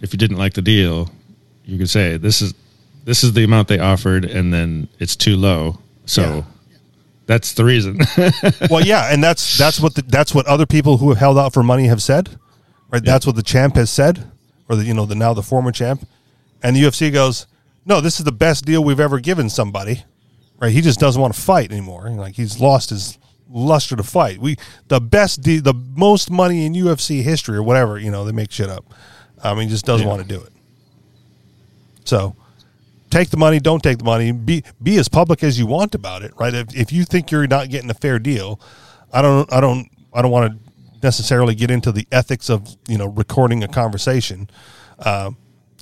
if 0.00 0.12
you 0.12 0.18
didn't 0.18 0.36
like 0.38 0.54
the 0.54 0.62
deal, 0.62 1.10
you 1.64 1.78
could 1.78 1.90
say 1.90 2.16
this 2.18 2.40
is 2.42 2.54
this 3.04 3.24
is 3.24 3.32
the 3.32 3.44
amount 3.44 3.68
they 3.68 3.78
offered 3.78 4.24
and 4.24 4.52
then 4.52 4.88
it's 4.98 5.16
too 5.16 5.36
low. 5.36 5.78
So 6.06 6.22
Yeah. 6.22 6.42
That's 7.30 7.54
the 7.54 7.64
reason. 7.64 7.96
well, 8.70 8.84
yeah, 8.84 9.12
and 9.12 9.22
that's 9.22 9.56
that's 9.56 9.78
what 9.80 9.94
the, 9.94 10.02
that's 10.02 10.34
what 10.34 10.46
other 10.46 10.66
people 10.66 10.98
who 10.98 11.10
have 11.10 11.18
held 11.18 11.38
out 11.38 11.54
for 11.54 11.62
money 11.62 11.86
have 11.86 12.02
said, 12.02 12.28
right? 12.90 13.04
That's 13.04 13.24
what 13.24 13.36
the 13.36 13.42
champ 13.44 13.76
has 13.76 13.88
said, 13.88 14.30
or 14.68 14.74
the 14.74 14.84
you 14.84 14.94
know 14.94 15.06
the 15.06 15.14
now 15.14 15.32
the 15.32 15.42
former 15.42 15.70
champ, 15.70 16.06
and 16.62 16.74
the 16.74 16.82
UFC 16.82 17.12
goes, 17.12 17.46
no, 17.86 18.00
this 18.00 18.18
is 18.18 18.24
the 18.24 18.32
best 18.32 18.64
deal 18.64 18.82
we've 18.82 18.98
ever 18.98 19.20
given 19.20 19.48
somebody, 19.48 20.02
right? 20.58 20.72
He 20.72 20.80
just 20.80 20.98
doesn't 20.98 21.22
want 21.22 21.32
to 21.34 21.40
fight 21.40 21.70
anymore. 21.70 22.10
Like 22.10 22.34
he's 22.34 22.58
lost 22.60 22.90
his 22.90 23.16
luster 23.48 23.94
to 23.94 24.02
fight. 24.02 24.38
We 24.38 24.56
the 24.88 25.00
best 25.00 25.40
de- 25.42 25.58
the 25.60 25.74
most 25.74 26.30
money 26.32 26.66
in 26.66 26.72
UFC 26.72 27.22
history 27.22 27.56
or 27.56 27.62
whatever 27.62 27.96
you 27.96 28.10
know 28.10 28.24
they 28.24 28.32
make 28.32 28.50
shit 28.50 28.68
up. 28.68 28.84
I 29.42 29.54
mean, 29.54 29.68
just 29.68 29.86
doesn't 29.86 30.04
Yeah. 30.06 30.12
want 30.12 30.22
to 30.22 30.28
do 30.28 30.42
it. 30.42 30.52
So 32.04 32.34
take 33.10 33.30
the 33.30 33.36
money, 33.36 33.60
don't 33.60 33.82
take 33.82 33.98
the 33.98 34.04
money. 34.04 34.32
Be 34.32 34.64
be 34.82 34.96
as 34.98 35.08
public 35.08 35.42
as 35.42 35.58
you 35.58 35.66
want 35.66 35.94
about 35.94 36.22
it, 36.22 36.32
right? 36.38 36.54
If, 36.54 36.74
if 36.74 36.92
you 36.92 37.04
think 37.04 37.30
you're 37.30 37.46
not 37.46 37.68
getting 37.68 37.90
a 37.90 37.94
fair 37.94 38.18
deal, 38.18 38.60
I 39.12 39.22
don't 39.22 39.52
I 39.52 39.60
don't 39.60 39.88
I 40.12 40.22
don't 40.22 40.30
want 40.30 40.52
to 40.52 40.70
necessarily 41.02 41.54
get 41.54 41.70
into 41.70 41.92
the 41.92 42.06
ethics 42.12 42.48
of 42.48 42.76
you 42.88 42.98
know 42.98 43.06
recording 43.06 43.62
a 43.62 43.68
conversation. 43.68 44.48
Uh, 44.98 45.32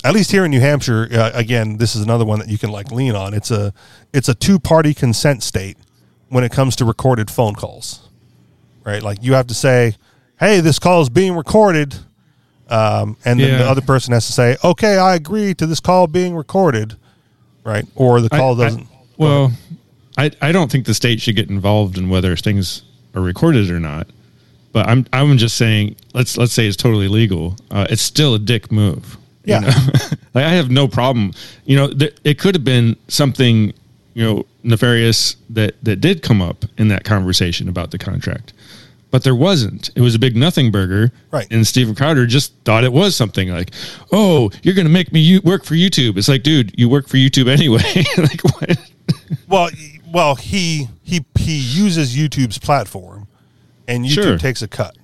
at 0.04 0.14
least 0.14 0.30
here 0.30 0.44
in 0.44 0.50
New 0.50 0.60
Hampshire, 0.60 1.08
uh, 1.12 1.32
again, 1.34 1.76
this 1.78 1.96
is 1.96 2.02
another 2.02 2.24
one 2.24 2.38
that 2.38 2.48
you 2.48 2.58
can 2.58 2.70
like 2.70 2.92
lean 2.92 3.14
on. 3.14 3.34
It's 3.34 3.50
a 3.50 3.72
it's 4.12 4.28
a 4.28 4.34
two 4.34 4.58
party 4.58 4.94
consent 4.94 5.42
state 5.42 5.76
when 6.28 6.44
it 6.44 6.52
comes 6.52 6.76
to 6.76 6.84
recorded 6.84 7.30
phone 7.30 7.54
calls, 7.54 8.08
right? 8.84 9.02
Like 9.02 9.22
you 9.22 9.34
have 9.34 9.48
to 9.48 9.54
say, 9.54 9.96
"Hey, 10.38 10.60
this 10.60 10.78
call 10.78 11.02
is 11.02 11.08
being 11.08 11.36
recorded." 11.36 11.96
Um, 12.70 13.16
and 13.24 13.40
then 13.40 13.58
the 13.58 13.64
other 13.64 13.80
person 13.80 14.12
has 14.12 14.26
to 14.26 14.32
say, 14.32 14.56
"Okay, 14.62 14.98
I 14.98 15.14
agree 15.14 15.54
to 15.54 15.66
this 15.66 15.80
call 15.80 16.06
being 16.06 16.36
recorded," 16.36 16.96
right? 17.68 17.86
Or 17.94 18.20
the 18.20 18.28
call 18.28 18.54
I- 18.60 18.64
I- 18.64 18.64
doesn't. 18.68 18.86
well, 19.16 19.52
I 20.16 20.30
I 20.40 20.52
don't 20.52 20.70
think 20.70 20.86
the 20.86 20.94
state 20.94 21.20
should 21.20 21.36
get 21.36 21.48
involved 21.50 21.98
in 21.98 22.08
whether 22.08 22.34
things 22.36 22.82
are 23.14 23.22
recorded 23.22 23.70
or 23.70 23.78
not. 23.80 24.06
But 24.72 24.86
I'm 24.88 25.06
I'm 25.12 25.38
just 25.38 25.56
saying 25.56 25.96
let's 26.14 26.36
let's 26.36 26.52
say 26.52 26.66
it's 26.66 26.76
totally 26.76 27.08
legal. 27.08 27.56
Uh, 27.70 27.86
it's 27.90 28.02
still 28.02 28.34
a 28.34 28.38
dick 28.38 28.70
move. 28.72 29.16
you 29.44 29.54
Yeah. 29.54 29.60
know? 29.60 29.68
like 30.34 30.44
I 30.44 30.50
have 30.50 30.70
no 30.70 30.88
problem. 30.88 31.32
You 31.64 31.76
know, 31.76 31.88
th- 31.92 32.16
it 32.24 32.38
could 32.38 32.54
have 32.54 32.64
been 32.64 32.96
something 33.08 33.72
you 34.14 34.24
know 34.24 34.46
nefarious 34.62 35.36
that 35.50 35.74
that 35.84 36.00
did 36.00 36.22
come 36.22 36.42
up 36.42 36.64
in 36.76 36.88
that 36.88 37.04
conversation 37.04 37.68
about 37.68 37.90
the 37.92 37.98
contract. 37.98 38.52
But 39.10 39.24
there 39.24 39.34
wasn't. 39.34 39.88
It 39.96 40.02
was 40.02 40.14
a 40.14 40.18
big 40.18 40.36
nothing 40.36 40.70
burger, 40.70 41.10
Right. 41.30 41.46
And 41.50 41.66
Steven 41.66 41.94
Crowder 41.94 42.26
just 42.26 42.52
thought 42.64 42.84
it 42.84 42.92
was 42.92 43.16
something 43.16 43.48
like, 43.48 43.70
"Oh, 44.12 44.50
you're 44.62 44.74
going 44.74 44.86
to 44.86 44.92
make 44.92 45.12
me 45.12 45.20
u- 45.20 45.40
work 45.44 45.64
for 45.64 45.74
YouTube." 45.74 46.18
It's 46.18 46.28
like, 46.28 46.42
dude, 46.42 46.74
you 46.78 46.90
work 46.90 47.08
for 47.08 47.16
YouTube 47.16 47.48
anyway. 47.48 47.82
like, 48.18 48.42
what? 48.44 48.78
Well, 49.48 49.70
well, 50.12 50.34
he 50.34 50.88
he 51.04 51.24
he 51.38 51.56
uses 51.56 52.14
YouTube's 52.14 52.58
platform, 52.58 53.26
and 53.86 54.04
YouTube 54.04 54.12
Sure. 54.24 54.38
takes 54.38 54.60
a 54.60 54.68
cut, 54.68 54.94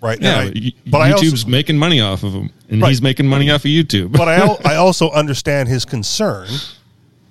right? 0.00 0.18
Yeah, 0.20 0.38
I- 0.54 0.72
but 0.86 1.02
I 1.02 1.12
YouTube's 1.12 1.44
also, 1.44 1.48
making 1.48 1.76
money 1.76 2.00
off 2.00 2.22
of 2.22 2.32
him, 2.32 2.48
and 2.70 2.80
Right. 2.80 2.88
he's 2.88 3.02
making 3.02 3.26
money 3.26 3.50
off 3.50 3.66
of 3.66 3.70
YouTube. 3.70 4.12
but 4.12 4.26
I 4.26 4.56
I 4.72 4.76
also 4.76 5.10
understand 5.10 5.68
his 5.68 5.84
concern, 5.84 6.48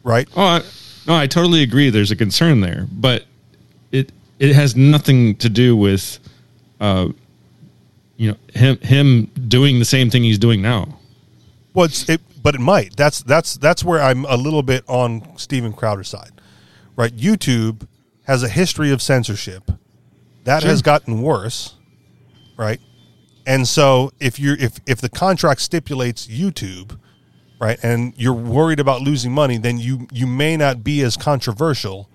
right? 0.03 0.28
oh, 0.36 0.43
I, 0.43 0.61
no, 1.07 1.16
I 1.16 1.26
totally 1.26 1.64
agree. 1.64 1.89
There's 1.89 2.11
a 2.11 2.16
concern 2.16 2.61
there, 2.61 2.88
but 2.91 3.26
it 3.91 4.11
it 4.44 4.54
has 4.54 4.76
nothing 4.76 5.36
to 5.38 5.48
do 5.48 5.74
with, 5.78 6.20
uh, 6.82 7.08
you 8.18 8.30
know, 8.30 8.38
him 8.54 8.78
him 8.80 9.26
doing 9.48 9.80
the 9.80 9.86
same 9.86 10.10
thing 10.10 10.22
he's 10.22 10.38
doing 10.38 10.62
now. 10.62 11.00
Well, 11.74 11.86
it's, 11.86 12.10
it, 12.10 12.20
but 12.44 12.54
it 12.54 12.60
might. 12.60 12.98
That's 12.98 13.24
that's 13.24 13.56
that's 13.56 13.86
where 13.86 14.02
I'm 14.02 14.26
a 14.26 14.36
little 14.36 14.62
bit 14.62 14.84
on 14.88 15.38
Steven 15.38 15.72
Crowder's 15.72 16.10
side, 16.10 16.32
right? 16.98 17.16
YouTube 17.16 17.88
has 18.26 18.44
a 18.44 18.50
history 18.50 18.91
of 18.91 19.02
censorship 19.02 19.72
that 20.44 20.62
Sure. 20.62 20.72
has 20.72 20.82
gotten 20.82 21.22
worse, 21.22 21.76
right? 22.58 22.82
And 23.48 23.66
so 23.66 24.12
if 24.20 24.39
you're 24.39 24.58
if 24.58 24.78
if 24.86 25.00
the 25.00 25.10
contract 25.10 25.62
stipulates 25.62 26.28
YouTube, 26.28 27.00
right, 27.62 27.80
and 27.82 28.14
you're 28.18 28.34
worried 28.34 28.82
about 28.82 29.02
losing 29.02 29.32
money, 29.32 29.58
then 29.58 29.78
you 29.78 30.06
you 30.12 30.28
may 30.28 30.58
not 30.58 30.84
be 30.84 31.02
as 31.02 31.16
controversial 31.16 32.10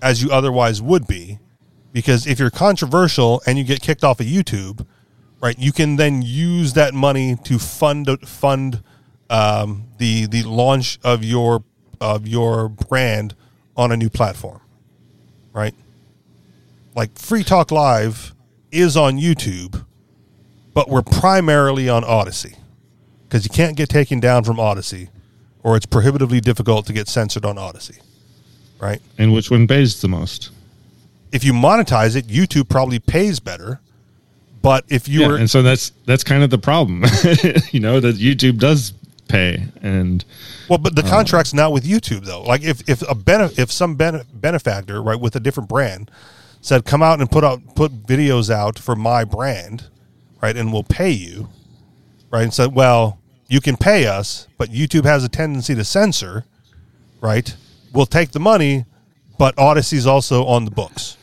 as 0.00 0.22
you 0.22 0.30
otherwise 0.30 0.80
would 0.80 1.08
be, 1.08 1.40
because 1.94 2.26
if 2.26 2.40
you're 2.40 2.50
controversial 2.50 3.40
and 3.46 3.56
you 3.56 3.64
get 3.64 3.80
kicked 3.80 4.04
off 4.04 4.20
of 4.20 4.26
YouTube, 4.26 4.84
right, 5.40 5.56
you 5.58 5.72
can 5.72 5.96
then 5.96 6.20
use 6.20 6.74
that 6.74 6.92
money 6.92 7.36
to 7.44 7.58
fund 7.58 8.08
fund 8.28 8.82
um, 9.30 9.84
the 9.96 10.26
the 10.26 10.42
launch 10.42 10.98
of 11.02 11.24
your 11.24 11.64
of 12.00 12.26
your 12.26 12.68
brand 12.68 13.34
on 13.76 13.92
a 13.92 13.96
new 13.96 14.10
platform, 14.10 14.60
right? 15.52 15.74
Like 16.94 17.16
Free 17.16 17.44
Talk 17.44 17.70
Live 17.70 18.34
is 18.72 18.96
on 18.96 19.16
YouTube, 19.16 19.84
but 20.74 20.90
we're 20.90 21.02
primarily 21.02 21.88
on 21.88 22.04
Odysee 22.04 22.56
because 23.22 23.44
you 23.44 23.50
can't 23.50 23.76
get 23.76 23.88
taken 23.88 24.18
down 24.18 24.42
from 24.42 24.58
Odysee, 24.58 25.10
or 25.62 25.76
it's 25.76 25.86
prohibitively 25.86 26.40
difficult 26.40 26.86
to 26.86 26.92
get 26.92 27.06
censored 27.06 27.44
on 27.44 27.56
Odysee, 27.56 28.00
right? 28.80 29.00
And 29.16 29.32
which 29.32 29.48
one 29.48 29.68
pays 29.68 30.00
the 30.00 30.08
most? 30.08 30.50
If 31.34 31.44
you 31.44 31.52
monetize 31.52 32.16
it, 32.16 32.26
YouTube 32.28 32.68
probably 32.68 32.98
pays 32.98 33.40
better. 33.40 33.80
But 34.62 34.84
if 34.88 35.08
you 35.08 35.20
Yeah, 35.20 35.26
were 35.28 35.36
and 35.36 35.50
so 35.50 35.62
that's 35.62 35.90
that's 36.06 36.24
kind 36.24 36.42
of 36.42 36.48
the 36.48 36.56
problem, 36.58 37.02
you 37.70 37.80
know, 37.80 38.00
that 38.00 38.16
YouTube 38.16 38.58
does 38.58 38.94
pay, 39.28 39.66
and 39.82 40.24
Well, 40.70 40.78
but 40.78 40.96
the 40.96 41.02
um, 41.02 41.08
contract's 41.08 41.52
not 41.52 41.72
with 41.72 41.84
YouTube 41.84 42.24
though. 42.24 42.42
Like 42.42 42.62
if 42.62 42.88
if 42.88 43.02
a 43.02 43.14
bene- 43.14 43.52
if 43.58 43.70
some 43.70 43.96
bene- 43.96 44.22
benefactor 44.32 45.02
right 45.02 45.20
with 45.20 45.36
a 45.36 45.40
different 45.40 45.68
brand 45.68 46.10
said 46.62 46.86
come 46.86 47.02
out 47.02 47.20
and 47.20 47.30
put 47.30 47.44
out 47.44 47.60
put 47.74 48.06
videos 48.06 48.48
out 48.48 48.78
for 48.78 48.96
my 48.96 49.22
brand, 49.24 49.88
right, 50.40 50.56
and 50.56 50.72
we'll 50.72 50.82
pay 50.82 51.10
you, 51.10 51.50
right, 52.30 52.42
and 52.44 52.54
said, 52.54 52.74
well, 52.74 53.18
you 53.48 53.60
can 53.60 53.76
pay 53.76 54.06
us, 54.06 54.48
but 54.56 54.70
YouTube 54.70 55.04
has 55.04 55.22
a 55.24 55.28
tendency 55.28 55.74
to 55.74 55.84
censor, 55.84 56.44
right? 57.20 57.54
We'll 57.92 58.06
take 58.06 58.30
the 58.30 58.40
money, 58.40 58.86
but 59.36 59.54
Odysee's 59.56 60.06
also 60.06 60.46
on 60.46 60.64
the 60.64 60.70
books, 60.70 61.18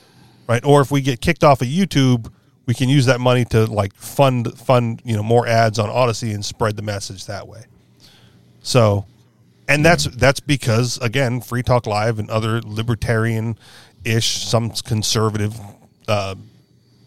right? 0.51 0.65
Or 0.65 0.81
if 0.81 0.91
we 0.91 0.99
get 0.99 1.21
kicked 1.21 1.45
off 1.45 1.61
of 1.61 1.69
YouTube, 1.69 2.29
we 2.65 2.73
can 2.73 2.89
use 2.89 3.05
that 3.05 3.21
money 3.21 3.45
to 3.45 3.65
like 3.67 3.95
fund 3.95 4.53
fund 4.59 5.01
you 5.05 5.15
know 5.15 5.23
more 5.23 5.47
ads 5.47 5.79
on 5.79 5.89
Odysee 5.89 6.33
and 6.33 6.43
spread 6.43 6.75
the 6.75 6.81
message 6.81 7.25
that 7.27 7.47
way. 7.47 7.63
So, 8.61 9.05
and 9.69 9.83
that's 9.85 10.05
that's 10.05 10.41
because 10.41 10.97
again, 10.97 11.39
Free 11.39 11.63
Talk 11.63 11.87
Live 11.87 12.19
and 12.19 12.29
other 12.29 12.61
libertarian 12.61 13.57
ish, 14.03 14.43
some 14.43 14.71
conservative 14.71 15.57
uh, 16.09 16.35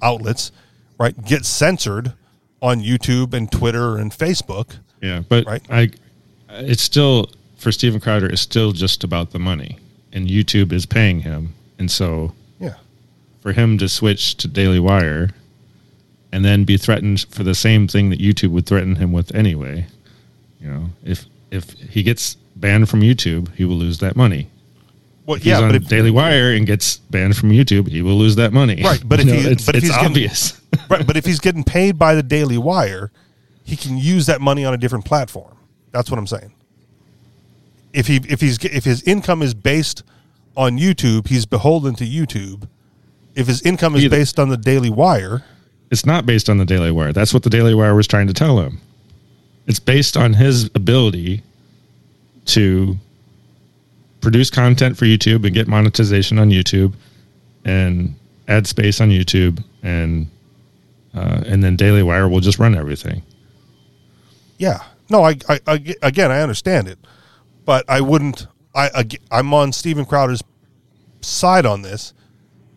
outlets, 0.00 0.50
right, 0.98 1.14
get 1.26 1.44
censored 1.44 2.14
on 2.62 2.80
YouTube 2.80 3.34
and 3.34 3.52
Twitter 3.52 3.98
and 3.98 4.10
Facebook. 4.10 4.78
Yeah, 5.02 5.20
but 5.28 5.46
Right. 5.46 5.62
I, 5.68 5.90
it's 6.48 6.82
still 6.82 7.30
for 7.58 7.70
Steven 7.70 8.00
Crowder. 8.00 8.26
It's 8.26 8.40
still 8.40 8.72
just 8.72 9.04
about 9.04 9.32
the 9.32 9.38
money, 9.38 9.78
and 10.14 10.28
YouTube 10.28 10.72
is 10.72 10.86
paying 10.86 11.20
him, 11.20 11.52
and 11.78 11.90
so. 11.90 12.32
For 13.44 13.52
him 13.52 13.76
to 13.76 13.88
switch 13.90 14.34
to 14.38 14.48
Daily 14.48 14.80
Wire, 14.80 15.28
and 16.32 16.42
then 16.44 16.64
be 16.64 16.78
threatened 16.78 17.26
for 17.28 17.44
the 17.44 17.54
same 17.54 17.86
thing 17.86 18.08
that 18.08 18.18
YouTube 18.18 18.50
would 18.52 18.64
threaten 18.66 18.96
him 18.96 19.12
with 19.12 19.32
anyway. 19.34 19.86
You 20.60 20.70
know, 20.70 20.90
if 21.04 21.26
if 21.50 21.70
he 21.74 22.02
gets 22.02 22.36
banned 22.56 22.88
from 22.88 23.02
YouTube, 23.02 23.54
he 23.54 23.64
will 23.66 23.76
lose 23.76 23.98
that 23.98 24.16
money. 24.16 24.48
Well, 25.26 25.36
If 25.36 25.44
yeah, 25.44 25.56
he's 25.56 25.62
on 25.62 25.68
but 25.68 25.76
if, 25.82 25.88
Daily 25.88 26.10
Wire 26.10 26.52
and 26.54 26.66
gets 26.66 26.96
banned 26.96 27.36
from 27.36 27.50
YouTube, 27.50 27.88
he 27.88 28.00
will 28.02 28.16
lose 28.16 28.36
that 28.36 28.52
money. 28.52 28.82
Right, 28.82 29.02
but 29.06 29.20
if 29.20 29.26
You 29.26 29.32
know, 29.34 29.40
he- 29.40 29.48
it's, 29.48 29.66
but 29.66 29.74
if 29.76 29.84
it's 29.84 29.88
he's 29.92 29.96
getting- 29.96 30.10
obvious. 30.10 30.60
right, 30.90 31.06
but 31.06 31.16
if 31.18 31.24
he's 31.26 31.38
getting 31.40 31.64
paid 31.64 31.98
by 31.98 32.14
the 32.14 32.22
Daily 32.22 32.58
Wire, 32.58 33.10
he 33.62 33.76
can 33.76 33.96
use 33.98 34.24
that 34.26 34.40
money 34.40 34.64
on 34.64 34.72
a 34.74 34.76
different 34.78 35.04
platform. 35.04 35.56
That's 35.92 36.10
what 36.10 36.18
I'm 36.18 36.26
saying. 36.26 36.52
If 37.92 38.06
he 38.08 38.16
if 38.28 38.40
he's 38.40 38.58
if 38.64 38.84
his 38.84 39.02
income 39.04 39.40
is 39.42 39.54
based 39.54 40.02
on 40.56 40.78
YouTube, 40.78 41.28
he's 41.28 41.46
beholden 41.46 41.94
to 41.96 42.04
YouTube. 42.04 42.68
If 43.34 43.46
his 43.48 43.62
income 43.62 43.94
is 43.96 44.04
Either- 44.04 44.16
based 44.16 44.38
on 44.38 44.48
the 44.48 44.56
Daily 44.56 44.90
Wire, 44.90 45.42
it's 45.90 46.06
not 46.06 46.26
based 46.26 46.48
on 46.48 46.58
the 46.58 46.64
Daily 46.64 46.90
Wire. 46.90 47.12
That's 47.12 47.32
what 47.34 47.42
the 47.42 47.50
Daily 47.50 47.74
Wire 47.74 47.94
was 47.94 48.06
trying 48.06 48.26
to 48.26 48.32
tell 48.32 48.58
him. 48.60 48.80
It's 49.66 49.78
based 49.78 50.16
on 50.16 50.34
his 50.34 50.64
ability 50.74 51.42
to 52.46 52.96
produce 54.20 54.50
content 54.50 54.96
for 54.96 55.04
YouTube 55.04 55.44
and 55.44 55.54
get 55.54 55.68
monetization 55.68 56.38
on 56.38 56.50
YouTube 56.50 56.94
and 57.64 58.14
add 58.48 58.66
space 58.66 59.00
on 59.00 59.10
YouTube 59.10 59.62
and 59.82 60.26
uh, 61.14 61.42
and 61.46 61.62
then 61.62 61.76
Daily 61.76 62.02
Wire 62.02 62.28
will 62.28 62.40
just 62.40 62.58
run 62.58 62.74
everything. 62.74 63.22
yeah. 64.58 64.80
No, 65.10 65.22
I, 65.22 65.36
I, 65.48 65.60
I 65.66 65.94
again 66.02 66.30
I 66.32 66.40
understand 66.40 66.88
it, 66.88 66.98
but 67.66 67.84
I 67.90 68.00
wouldn't. 68.00 68.46
I, 68.74 68.88
I 68.94 69.04
I'm 69.30 69.52
on 69.52 69.70
Steven 69.72 70.06
Crowder's 70.06 70.42
side 71.20 71.66
on 71.66 71.82
this 71.82 72.14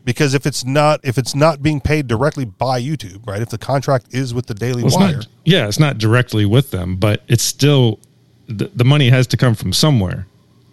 because 0.07 0.33
if 0.33 0.45
it's 0.45 0.63
not 0.63 1.01
if 1.03 1.17
it's 1.17 1.35
not 1.35 1.61
being 1.61 1.81
paid 1.81 2.07
directly 2.07 2.45
by 2.45 2.81
YouTube, 2.81 3.27
right? 3.27 3.41
If 3.41 3.49
the 3.49 3.57
contract 3.57 4.05
is 4.11 4.33
with 4.33 4.45
the 4.45 4.53
Daily 4.53 4.81
Well, 4.81 4.97
Wire, 4.97 5.15
not, 5.17 5.27
yeah, 5.43 5.67
it's 5.67 5.81
not 5.81 5.97
directly 5.97 6.45
with 6.45 6.71
them, 6.71 6.95
but 6.95 7.23
it's 7.27 7.43
still 7.43 7.99
the, 8.47 8.71
the 8.73 8.85
money 8.85 9.09
has 9.09 9.27
to 9.27 9.37
come 9.37 9.53
from 9.53 9.73
somewhere. 9.73 10.25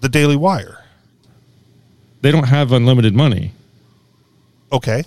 the 0.03 0.09
Daily 0.09 0.37
Wire. 0.37 0.85
They 2.21 2.31
don't 2.31 2.47
have 2.47 2.71
unlimited 2.71 3.13
money. 3.13 3.51
Okay, 4.71 5.03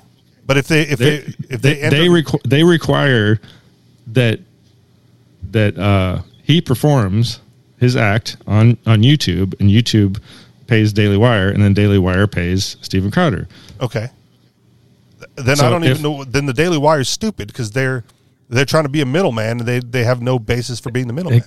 but 0.45 0.57
if 0.57 0.67
they 0.67 0.82
if 0.82 0.99
they 0.99 1.19
they, 1.19 1.34
if 1.49 1.61
they 1.61 1.73
they, 1.75 1.82
enter, 1.82 1.97
they, 1.97 2.07
requ- 2.07 2.43
they 2.43 2.63
require 2.65 3.39
that 4.07 4.41
that 5.51 5.80
uh, 5.80 6.21
he 6.43 6.59
performs 6.59 7.39
his 7.80 7.95
act 7.95 8.36
on 8.45 8.78
on 8.86 9.03
YouTube, 9.03 9.57
and 9.61 9.69
YouTube 9.69 10.19
pays 10.67 10.91
Daily 10.91 11.15
Wire, 11.15 11.47
and 11.47 11.63
then 11.63 11.73
Daily 11.73 11.97
Wire 11.97 12.28
pays 12.28 12.75
Steven 12.82 13.09
Crowder. 13.09 13.47
okay, 13.80 14.09
Th- 15.38 15.46
then 15.46 15.60
I 15.62 15.70
don't 15.70 15.84
if- 15.84 16.00
even 16.00 16.02
know. 16.04 16.24
Then 16.24 16.46
the 16.46 16.54
Daily 16.54 16.78
Wire 16.78 17.00
is 17.02 17.10
stupid 17.10 17.48
because 17.48 17.72
they're 17.72 18.04
they're 18.50 18.66
trying 18.66 18.84
to 18.84 18.90
be 18.90 19.02
a 19.02 19.06
middleman 19.06 19.60
and 19.60 19.68
they 19.68 19.80
they 19.80 20.04
have 20.04 20.22
no 20.22 20.40
basis 20.40 20.80
for 20.80 20.92
being 20.92 21.08
the 21.08 21.14
middleman. 21.14 21.44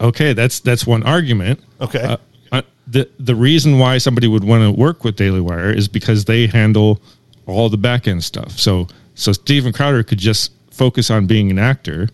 Okay, 0.00 0.32
that's 0.32 0.60
that's 0.60 0.86
one 0.86 1.02
argument. 1.02 1.60
Okay. 1.80 2.02
Uh, 2.02 2.16
uh, 2.52 2.62
the 2.86 3.08
the 3.18 3.34
reason 3.34 3.78
why 3.78 3.98
somebody 3.98 4.28
would 4.28 4.44
want 4.44 4.62
to 4.62 4.70
work 4.70 5.04
with 5.04 5.16
Daily 5.16 5.40
Wire 5.40 5.70
is 5.70 5.88
because 5.88 6.24
they 6.24 6.46
handle 6.46 7.00
all 7.46 7.68
the 7.68 7.76
back 7.76 8.08
end 8.08 8.24
stuff. 8.24 8.52
So 8.58 8.86
so 9.14 9.32
Steven 9.32 9.72
Crowder 9.72 10.02
could 10.02 10.18
just 10.18 10.52
focus 10.70 11.10
on 11.10 11.26
being 11.26 11.50
an 11.50 11.58
actor, 11.58 12.08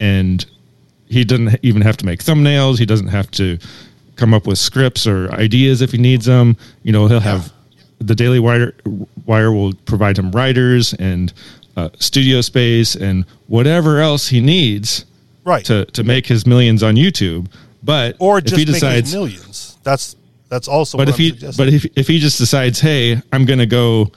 and 0.00 0.44
he 1.06 1.24
doesn't 1.24 1.58
even 1.62 1.82
have 1.82 1.96
to 1.98 2.06
make 2.06 2.20
thumbnails. 2.20 2.78
He 2.78 2.86
doesn't 2.86 3.08
have 3.08 3.30
to 3.32 3.58
come 4.16 4.34
up 4.34 4.46
with 4.46 4.58
scripts 4.58 5.06
or 5.06 5.32
ideas 5.32 5.82
if 5.82 5.92
he 5.92 5.98
needs 5.98 6.26
them. 6.26 6.56
You 6.82 6.92
know, 6.92 7.06
he'll 7.06 7.20
have 7.20 7.52
the 7.98 8.14
Daily 8.14 8.38
Wire 8.40 8.74
Wire 9.30 9.52
will 9.52 9.72
provide 9.86 10.18
him 10.18 10.30
writers 10.32 10.92
and 10.94 11.32
uh, 11.76 11.88
studio 11.98 12.40
space 12.40 12.96
and 12.96 13.24
whatever 13.46 14.00
else 14.00 14.28
he 14.28 14.40
needs 14.40 15.06
right? 15.44 15.64
to 15.64 15.84
to 15.86 16.04
make 16.04 16.26
his 16.26 16.46
millions 16.46 16.82
on 16.82 16.96
YouTube. 16.96 17.48
But 17.82 18.16
or 18.18 18.38
if 18.38 18.44
just 18.44 18.56
he 18.56 18.64
decides, 18.64 19.14
millions. 19.14 19.78
That's 19.82 20.16
that's 20.48 20.68
also. 20.68 20.98
but 20.98 21.06
what 21.06 21.08
if 21.08 21.14
I'm 21.14 21.20
he 21.20 21.28
suggesting. 21.30 21.64
but 21.64 21.72
if 21.72 21.86
if 21.96 22.08
he 22.08 22.18
just 22.18 22.38
decides, 22.38 22.80
hey, 22.80 23.22
I'm 23.32 23.44
going 23.46 23.60
to 23.60 23.66
go, 23.66 24.10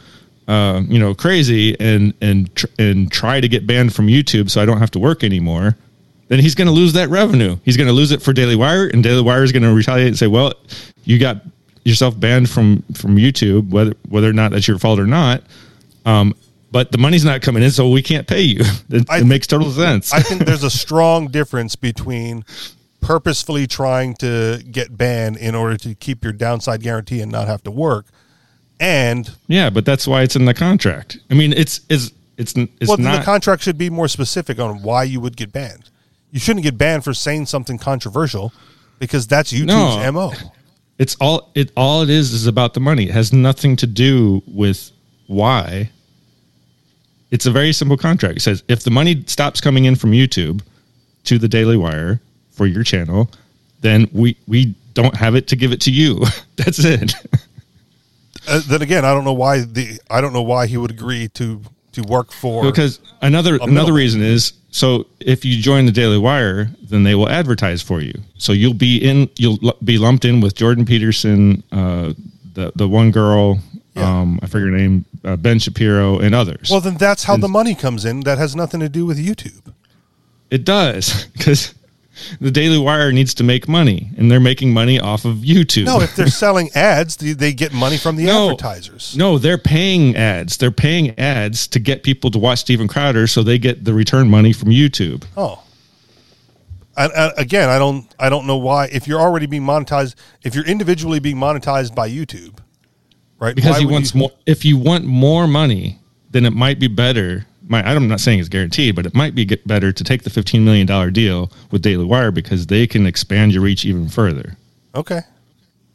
uh, 0.48 0.82
you 0.88 1.00
know, 1.00 1.14
crazy 1.14 1.80
and 1.80 2.14
and 2.20 2.54
tr- 2.56 2.74
and 2.80 3.12
try 3.12 3.40
to 3.40 3.48
get 3.48 3.66
banned 3.66 3.94
from 3.94 4.08
YouTube 4.08 4.50
so 4.50 4.62
I 4.62 4.66
don't 4.66 4.80
have 4.80 4.92
to 4.92 5.00
work 5.00 5.24
anymore, 5.24 5.78
then 6.28 6.40
he's 6.40 6.56
going 6.56 6.68
to 6.68 6.74
lose 6.74 6.94
that 6.94 7.10
revenue. 7.10 7.58
He's 7.64 7.78
going 7.78 7.88
to 7.88 7.94
lose 7.94 8.12
it 8.12 8.22
for 8.22 8.34
Daily 8.34 8.56
Wire, 8.56 8.88
and 8.88 9.04
Daily 9.04 9.22
Wire 9.22 9.44
is 9.44 9.52
going 9.52 9.64
to 9.64 9.74
retaliate 9.74 10.08
and 10.08 10.18
say, 10.18 10.28
well, 10.28 10.54
you 11.06 11.20
got 11.20 11.38
yourself 11.84 12.20
banned 12.20 12.50
from 12.50 12.84
from 12.94 13.18
YouTube, 13.18 13.70
whether 13.70 13.94
whether 14.10 14.30
or 14.30 14.34
not 14.34 14.52
that's 14.52 14.68
your 14.68 14.80
fault 14.80 15.00
or 15.00 15.08
not. 15.08 15.44
Um, 16.06 16.36
but 16.72 16.92
the 16.92 16.98
money's 16.98 17.24
not 17.24 17.42
coming 17.42 17.62
in, 17.64 17.70
so 17.72 17.90
we 17.90 18.02
can't 18.02 18.26
pay 18.28 18.42
you. 18.42 18.62
It, 18.90 19.10
I- 19.10 19.20
it 19.20 19.26
makes 19.26 19.48
total 19.48 19.72
sense. 19.72 20.12
I 20.14 20.22
think 20.22 20.46
there's 20.46 20.64
a 20.64 20.70
strong 20.84 21.28
difference 21.28 21.76
between 21.76 22.44
purposefully 23.02 23.68
trying 23.68 24.14
to 24.16 24.64
get 24.72 24.98
banned 24.98 25.38
in 25.38 25.56
order 25.56 25.76
to 25.78 25.94
keep 25.96 26.24
your 26.24 26.32
downside 26.34 26.82
guarantee 26.82 27.20
and 27.22 27.32
not 27.32 27.48
have 27.48 27.62
to 27.64 27.72
work, 27.72 28.06
and 28.80 29.30
Yeah, 29.48 29.70
but 29.70 29.86
that's 29.86 30.08
why 30.08 30.22
it's 30.24 30.36
in 30.36 30.46
the 30.46 30.54
contract. 30.54 31.18
I 31.30 31.34
mean, 31.34 31.54
it's 31.54 31.82
it's 31.90 32.12
it's 32.38 32.54
it's 32.56 32.88
well, 32.88 32.98
not. 32.98 33.20
the 33.20 33.26
contract 33.26 33.62
should 33.64 33.78
be 33.78 33.90
more 33.90 34.08
specific 34.08 34.60
on 34.60 34.82
why 34.82 35.04
you 35.04 35.20
would 35.20 35.38
get 35.38 35.52
banned. 35.52 35.90
You 36.32 36.40
shouldn't 36.40 36.64
get 36.64 36.78
banned 36.78 37.04
for 37.04 37.14
saying 37.14 37.46
something 37.46 37.78
controversial 37.78 38.52
because 39.00 39.28
that's 39.28 39.54
YouTube's 39.54 39.68
No. 39.68 40.12
mo. 40.12 40.34
It's 41.00 41.16
all 41.20 41.52
it 41.56 41.72
all 41.76 42.02
it 42.02 42.10
is 42.10 42.34
is 42.34 42.48
about 42.48 42.74
the 42.74 42.80
money. 42.80 43.06
It 43.06 43.12
has 43.12 43.34
nothing 43.34 43.76
to 43.78 43.88
do 43.88 44.42
with 44.48 44.92
why. 45.28 45.90
It's 47.32 47.46
a 47.46 47.52
very 47.52 47.74
simple 47.74 47.98
contract. 47.98 48.38
It 48.38 48.42
says 48.42 48.64
if 48.68 48.84
the 48.84 48.92
money 48.92 49.24
stops 49.28 49.60
coming 49.60 49.86
in 49.86 49.96
from 49.96 50.12
YouTube 50.12 50.62
to 51.26 51.40
the 51.40 51.48
Daily 51.48 51.78
Wire 51.78 52.22
for 52.52 52.68
your 52.68 52.84
channel, 52.84 53.30
then 53.82 54.08
we 54.14 54.38
we 54.48 54.76
don't 54.94 55.16
have 55.16 55.36
it 55.36 55.48
to 55.48 55.56
give 55.56 55.72
it 55.72 55.82
to 55.82 55.92
you. 55.92 56.24
That's 56.58 56.80
it. 56.80 57.14
Uh, 58.48 58.62
then 58.68 58.82
again, 58.82 59.06
I 59.06 59.14
don't 59.14 59.24
know 59.24 59.34
why 59.34 59.60
the 59.60 60.00
I 60.10 60.22
don't 60.22 60.34
know 60.34 60.42
why 60.42 60.68
he 60.68 60.78
would 60.78 60.92
agree 60.92 61.28
to 61.30 61.62
to 61.94 62.02
work 62.04 62.32
for 62.32 62.64
because 62.64 63.00
another 63.22 63.58
another 63.62 63.94
reason 63.94 64.22
is 64.22 64.54
so 64.72 65.06
if 65.20 65.46
you 65.46 65.62
join 65.62 65.86
the 65.86 65.92
Daily 65.92 66.18
Wire, 66.18 66.70
then 66.82 67.04
they 67.04 67.16
will 67.16 67.30
advertise 67.30 67.82
for 67.82 68.02
you. 68.02 68.14
So 68.38 68.52
you'll 68.54 68.74
be 68.74 68.98
in 68.98 69.30
you'll 69.38 69.60
be 69.84 69.98
lumped 69.98 70.26
in 70.26 70.42
with 70.42 70.56
Jordan 70.56 70.86
Peterson, 70.86 71.64
uh, 71.72 72.14
the 72.54 72.72
the 72.76 72.88
one 72.88 73.12
girl, 73.12 73.60
Yeah. 73.96 74.22
um, 74.22 74.40
I 74.42 74.48
forget 74.48 74.70
her 74.70 74.78
name, 74.78 75.06
uh, 75.24 75.36
Ben 75.36 75.60
Shapiro, 75.60 76.20
and 76.20 76.34
others. 76.36 76.70
Well, 76.72 76.82
then 76.82 76.98
that's 76.98 77.24
how 77.24 77.38
the 77.38 77.48
money 77.48 77.76
comes 77.76 78.04
in. 78.06 78.22
That 78.22 78.38
has 78.40 78.56
nothing 78.56 78.80
to 78.80 78.90
do 78.90 79.06
with 79.06 79.18
YouTube. 79.24 79.74
it 80.50 80.66
does 80.66 81.26
because 81.38 81.74
the 82.42 82.52
Daily 82.52 82.78
Wire 82.78 83.12
needs 83.12 83.34
to 83.36 83.44
make 83.44 83.68
money, 83.68 84.12
and 84.18 84.30
they're 84.32 84.40
making 84.40 84.74
money 84.74 85.00
off 85.00 85.26
of 85.26 85.38
YouTube. 85.38 85.86
No, 85.86 86.02
if 86.02 86.16
they're 86.16 86.28
selling 86.46 86.70
ads, 86.76 87.16
they, 87.18 87.34
they 87.34 87.54
get 87.54 87.74
money 87.74 87.98
from 87.98 88.16
the 88.16 88.26
No. 88.26 88.52
advertisers. 88.52 89.16
No, 89.18 89.38
they're 89.38 89.58
paying 89.58 90.16
ads. 90.16 90.58
They're 90.58 90.72
paying 90.72 91.18
ads 91.20 91.68
to 91.68 91.80
get 91.80 92.04
people 92.04 92.32
to 92.32 92.40
watch 92.40 92.60
Steven 92.60 92.88
Crowder, 92.88 93.28
so 93.28 93.44
they 93.44 93.58
get 93.58 93.84
the 93.86 93.94
return 93.94 94.30
money 94.30 94.54
from 94.54 94.70
YouTube. 94.70 95.24
Oh, 95.38 95.64
and, 96.96 97.12
and 97.16 97.34
again, 97.38 97.70
I 97.70 97.80
don't, 97.80 98.06
I 98.20 98.30
don't 98.30 98.46
know 98.46 98.58
why. 98.58 98.86
If 98.92 99.08
you're 99.08 99.20
already 99.20 99.46
being 99.48 99.64
monetized, 99.64 100.16
if 100.44 100.54
you're 100.56 100.66
individually 100.66 101.20
being 101.20 101.38
monetized 101.38 101.96
by 101.96 102.10
YouTube, 102.10 102.60
right? 103.40 103.56
because 103.56 103.78
he 103.78 103.86
wants 103.86 104.14
you- 104.14 104.20
more. 104.20 104.32
If 104.46 104.64
you 104.64 104.78
want 104.78 105.06
more 105.06 105.48
money, 105.48 106.00
then 106.30 106.46
it 106.46 106.54
might 106.54 106.80
be 106.80 106.88
better. 106.88 107.46
My, 107.74 107.82
I'm 107.82 108.08
not 108.08 108.20
saying 108.20 108.40
it's 108.40 108.50
guaranteed, 108.50 108.96
but 108.96 109.08
it 109.08 109.16
might 109.16 109.34
be 109.34 109.46
get 109.46 109.68
better 109.68 109.92
to 109.92 110.04
take 110.04 110.22
the 110.22 110.30
15 110.30 110.64
million 110.64 110.86
dollar 110.86 111.10
deal 111.10 111.52
with 111.72 111.82
Daily 111.82 112.06
Wire 112.06 112.30
because 112.30 112.68
they 112.68 112.86
can 112.86 113.08
expand 113.08 113.52
your 113.52 113.64
reach 113.64 113.84
even 113.84 114.08
further. 114.08 114.56
Okay, 114.94 115.22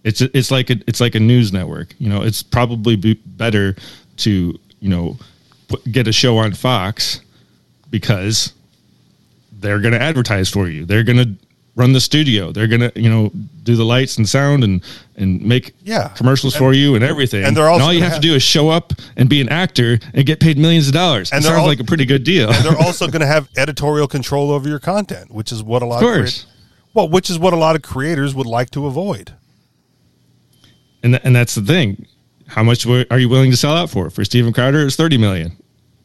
It's 0.03 0.21
it's 0.21 0.51
like 0.51 0.71
a, 0.71 0.81
it's 0.89 1.01
like 1.01 1.15
a 1.15 1.21
news 1.21 1.53
network. 1.53 1.95
You 2.01 2.09
know, 2.09 2.23
it's 2.23 2.43
probably 2.43 2.97
be 2.97 3.15
better 3.15 3.77
to 4.17 4.59
you 4.81 4.89
know 4.89 5.19
put, 5.69 5.85
get 5.93 6.09
a 6.09 6.13
show 6.13 6.37
on 6.39 6.53
Fox 6.53 7.21
because 7.91 8.53
they're 9.53 9.79
going 9.79 9.95
to 9.95 10.03
advertise 10.03 10.49
for 10.51 10.69
you. 10.69 10.85
They're 10.85 11.05
going 11.05 11.19
to 11.19 11.47
run 11.79 11.93
the 11.93 12.01
studio. 12.01 12.51
They're 12.53 12.67
gonna 12.67 12.91
you 12.97 13.09
know 13.09 13.31
do 13.63 13.77
the 13.77 13.85
lights 13.85 14.19
and 14.19 14.29
sound 14.29 14.65
and 14.65 14.83
and 15.17 15.41
make 15.43 15.75
Yeah. 15.85 16.09
commercials 16.09 16.55
for 16.57 16.73
you 16.75 16.95
and 16.97 17.05
everything. 17.05 17.45
and 17.45 17.57
they're 17.57 17.69
also 17.71 17.85
all 17.87 17.93
you 17.93 18.01
gonna 18.01 18.11
have 18.11 18.21
to 18.21 18.29
do 18.29 18.35
is 18.35 18.43
show 18.43 18.69
up 18.69 18.93
and 19.17 19.29
be 19.29 19.41
an 19.41 19.49
actor 19.49 19.99
and 20.13 20.27
get 20.27 20.41
paid 20.41 20.59
millions 20.59 20.89
of 20.89 20.93
dollars. 20.95 21.31
And 21.31 21.37
And 21.37 21.45
they're 21.45 21.53
sounds 21.53 21.63
all- 21.63 21.67
like 21.69 21.81
a 21.81 21.85
pretty 21.85 22.05
good 22.05 22.25
deal. 22.25 22.53
they're 22.53 22.77
also 22.87 23.07
going 23.09 23.21
to 23.21 23.27
have 23.27 23.49
editorial 23.57 24.09
control 24.09 24.51
over 24.51 24.69
your 24.69 24.79
content, 24.81 25.31
which 25.33 25.53
is 25.53 25.63
what 25.63 25.83
a 25.83 25.87
lot 25.87 26.03
Of 26.03 26.09
of, 26.09 26.15
course. 26.15 26.43
crea- 26.43 26.53
well, 26.95 27.09
which 27.09 27.31
is 27.31 27.39
what 27.39 27.53
a 27.53 27.57
lot 27.57 27.77
of 27.77 27.83
creators 27.83 28.35
would 28.35 28.47
like 28.47 28.71
to 28.71 28.87
avoid. 28.87 29.33
and 31.03 31.13
th- 31.15 31.23
and 31.25 31.35
that's 31.37 31.55
the 31.55 31.63
thing. 31.63 32.07
How 32.49 32.63
much 32.63 32.87
are 32.87 33.19
you 33.19 33.29
willing 33.29 33.51
to 33.51 33.57
sell 33.57 33.77
out 33.77 33.91
for? 33.91 34.09
For 34.11 34.25
Steven 34.25 34.53
Crowder, 34.53 34.87
it's 34.87 34.97
thirty 34.97 35.19
million. 35.19 35.57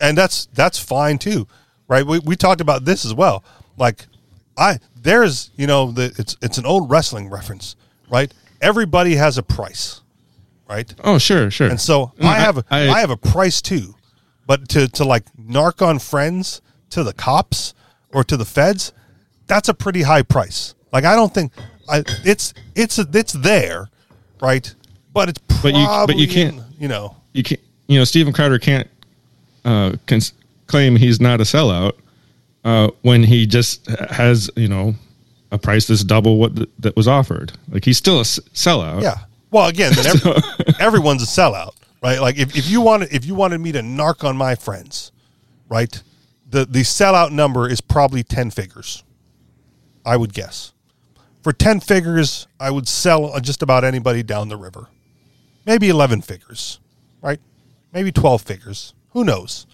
and 0.02 0.18
that's 0.18 0.48
that's 0.54 0.78
fine 0.78 1.18
too, 1.18 1.48
right? 1.88 2.06
We 2.06 2.20
we 2.20 2.36
talked 2.36 2.62
about 2.62 2.86
this 2.86 3.06
as 3.06 3.14
well. 3.14 3.44
Like, 3.78 4.06
I 4.58 4.80
there's 5.04 5.52
you 5.56 5.68
know 5.68 5.92
the 5.92 6.14
it's 6.18 6.36
it's 6.42 6.58
an 6.58 6.66
old 6.66 6.90
wrestling 6.90 7.30
reference, 7.30 7.76
right? 8.10 8.34
Everybody 8.62 9.16
has 9.16 9.38
a 9.38 9.44
price, 9.44 10.02
right? 10.70 10.94
Oh, 11.04 11.18
sure, 11.18 11.52
sure. 11.52 11.70
And 11.70 11.80
so 11.80 12.14
No, 12.18 12.28
I 12.28 12.36
have 12.36 12.58
a, 12.58 12.66
I, 12.72 13.00
have 13.02 13.10
a 13.10 13.18
price 13.18 13.62
too, 13.62 13.96
but 14.48 14.70
to 14.70 14.88
to 14.90 15.04
like 15.06 15.26
narc 15.38 15.86
on 15.86 16.00
friends 16.00 16.62
to 16.92 17.04
the 17.04 17.14
cops 17.14 17.74
or 18.14 18.24
to 18.24 18.38
the 18.38 18.46
feds, 18.46 18.94
that's 19.48 19.68
a 19.70 19.74
pretty 19.74 20.04
high 20.04 20.24
price. 20.24 20.76
Like 20.92 21.04
I 21.04 21.16
don't 21.16 21.34
think 21.34 21.52
I 21.90 22.04
it's 22.24 22.54
it's 22.76 22.98
it's 22.98 23.34
there, 23.34 23.90
right? 24.42 24.74
But 25.14 25.30
it's 25.30 25.40
But 25.62 25.74
you- 25.76 25.88
but 26.08 26.18
you 26.18 26.28
can't- 26.28 26.62
you 26.80 26.88
know 26.88 27.16
you 27.34 27.44
can't. 27.44 27.62
You 27.88 28.00
know, 28.00 28.06
Steven 28.06 28.32
Crowder 28.32 28.58
can't 28.60 28.88
uh, 29.66 29.94
cons- 30.08 30.34
claim 30.68 30.96
he's 30.96 31.20
not 31.20 31.42
a 31.42 31.44
sellout 31.44 31.94
uh, 32.64 32.90
when 33.02 33.24
he 33.24 33.46
just 33.46 33.88
has 33.88 34.50
you 34.56 34.68
know 34.68 34.96
a 35.52 35.58
price 35.58 35.88
that's 35.88 36.04
double 36.04 36.38
what 36.38 36.56
th- 36.56 36.70
that 36.80 36.96
was 36.96 37.08
offered. 37.08 37.54
Like 37.70 37.86
he's 37.86 37.98
still 37.98 38.18
a 38.18 38.22
s- 38.22 38.40
sellout. 38.54 39.02
Yeah. 39.04 39.18
Well, 39.52 39.68
again, 39.68 39.94
then 39.96 40.08
every, 40.08 40.32
everyone's 40.80 41.22
a 41.22 41.28
sellout, 41.28 41.74
right? 42.02 42.20
Like 42.20 42.38
if, 42.38 42.56
if 42.56 42.68
you 42.68 42.82
wanted 42.82 43.14
if 43.14 43.26
you 43.26 43.36
wanted 43.36 43.60
me 43.62 43.72
to 43.74 43.80
narc 43.82 44.24
on 44.24 44.36
my 44.38 44.56
friends, 44.56 45.12
right? 45.70 46.02
The 46.50 46.66
the 46.66 46.82
sellout 46.82 47.32
number 47.32 47.70
is 47.70 47.82
probably 47.82 48.24
ten 48.24 48.50
figures. 48.52 49.04
I 50.06 50.18
would 50.18 50.34
guess. 50.34 50.74
For 51.44 51.54
ten 51.54 51.80
figures, 51.80 52.48
I 52.60 52.72
would 52.72 52.88
sell 52.88 53.40
just 53.42 53.62
about 53.62 53.84
anybody 53.84 54.24
down 54.24 54.50
the 54.50 54.58
river. 54.58 54.88
Maybe 55.66 55.90
eleven 55.90 56.22
figures, 56.22 56.80
right? 57.22 57.40
Maybe 57.94 58.12
twelve 58.12 58.42
figures. 58.42 58.94
Who 59.12 59.24
knows, 59.24 59.66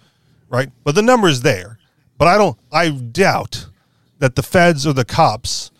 right? 0.48 0.70
But 0.84 0.94
the 0.94 1.02
number 1.02 1.26
is 1.28 1.42
there. 1.42 1.78
But 2.20 2.28
I 2.28 2.36
don't. 2.36 2.58
I 2.70 2.90
doubt 2.90 3.66
that 4.18 4.36
the 4.36 4.42
feds 4.42 4.86
or 4.86 4.92
the 4.92 5.06
cops, 5.06 5.70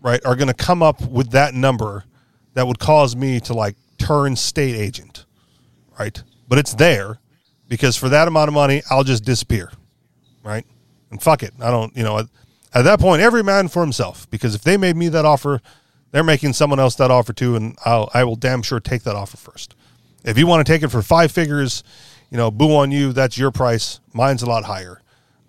right, 0.00 0.18
are 0.24 0.34
going 0.34 0.48
to 0.48 0.54
come 0.54 0.82
up 0.82 1.02
with 1.02 1.32
that 1.32 1.52
number 1.52 2.04
that 2.54 2.66
would 2.66 2.78
cause 2.78 3.14
me 3.14 3.38
to 3.40 3.52
like 3.52 3.76
turn 3.98 4.34
state 4.34 4.74
agent, 4.74 5.26
right? 5.98 6.22
But 6.48 6.56
it's 6.56 6.72
there 6.72 7.18
because 7.68 7.96
for 7.96 8.08
that 8.08 8.28
amount 8.28 8.48
of 8.48 8.54
money, 8.54 8.80
I'll 8.88 9.04
just 9.04 9.26
disappear, 9.26 9.70
right? 10.42 10.64
And 11.10 11.22
fuck 11.22 11.42
it, 11.42 11.52
I 11.60 11.70
don't, 11.70 11.94
you 11.94 12.02
know, 12.02 12.20
at, 12.20 12.26
at 12.72 12.82
that 12.84 12.98
point, 12.98 13.20
every 13.20 13.44
man 13.44 13.68
for 13.68 13.82
himself. 13.82 14.28
Because 14.30 14.54
if 14.54 14.62
they 14.62 14.78
made 14.78 14.96
me 14.96 15.10
that 15.10 15.26
offer, 15.26 15.60
they're 16.12 16.24
making 16.24 16.54
someone 16.54 16.80
else 16.80 16.94
that 16.94 17.10
offer 17.10 17.34
too, 17.34 17.56
and 17.56 17.76
I'll, 17.84 18.08
I 18.14 18.24
will 18.24 18.36
damn 18.36 18.62
sure 18.62 18.80
take 18.80 19.02
that 19.02 19.16
offer 19.16 19.36
first. 19.36 19.74
If 20.24 20.38
you 20.38 20.46
want 20.46 20.66
to 20.66 20.72
take 20.72 20.82
it 20.82 20.88
for 20.88 21.02
five 21.02 21.30
figures, 21.30 21.84
you 22.30 22.38
know, 22.38 22.50
boo 22.50 22.74
on 22.74 22.90
you. 22.90 23.12
That's 23.12 23.36
your 23.36 23.50
price. 23.50 24.00
Mine's 24.14 24.42
a 24.42 24.46
lot 24.46 24.64
higher, 24.64 25.02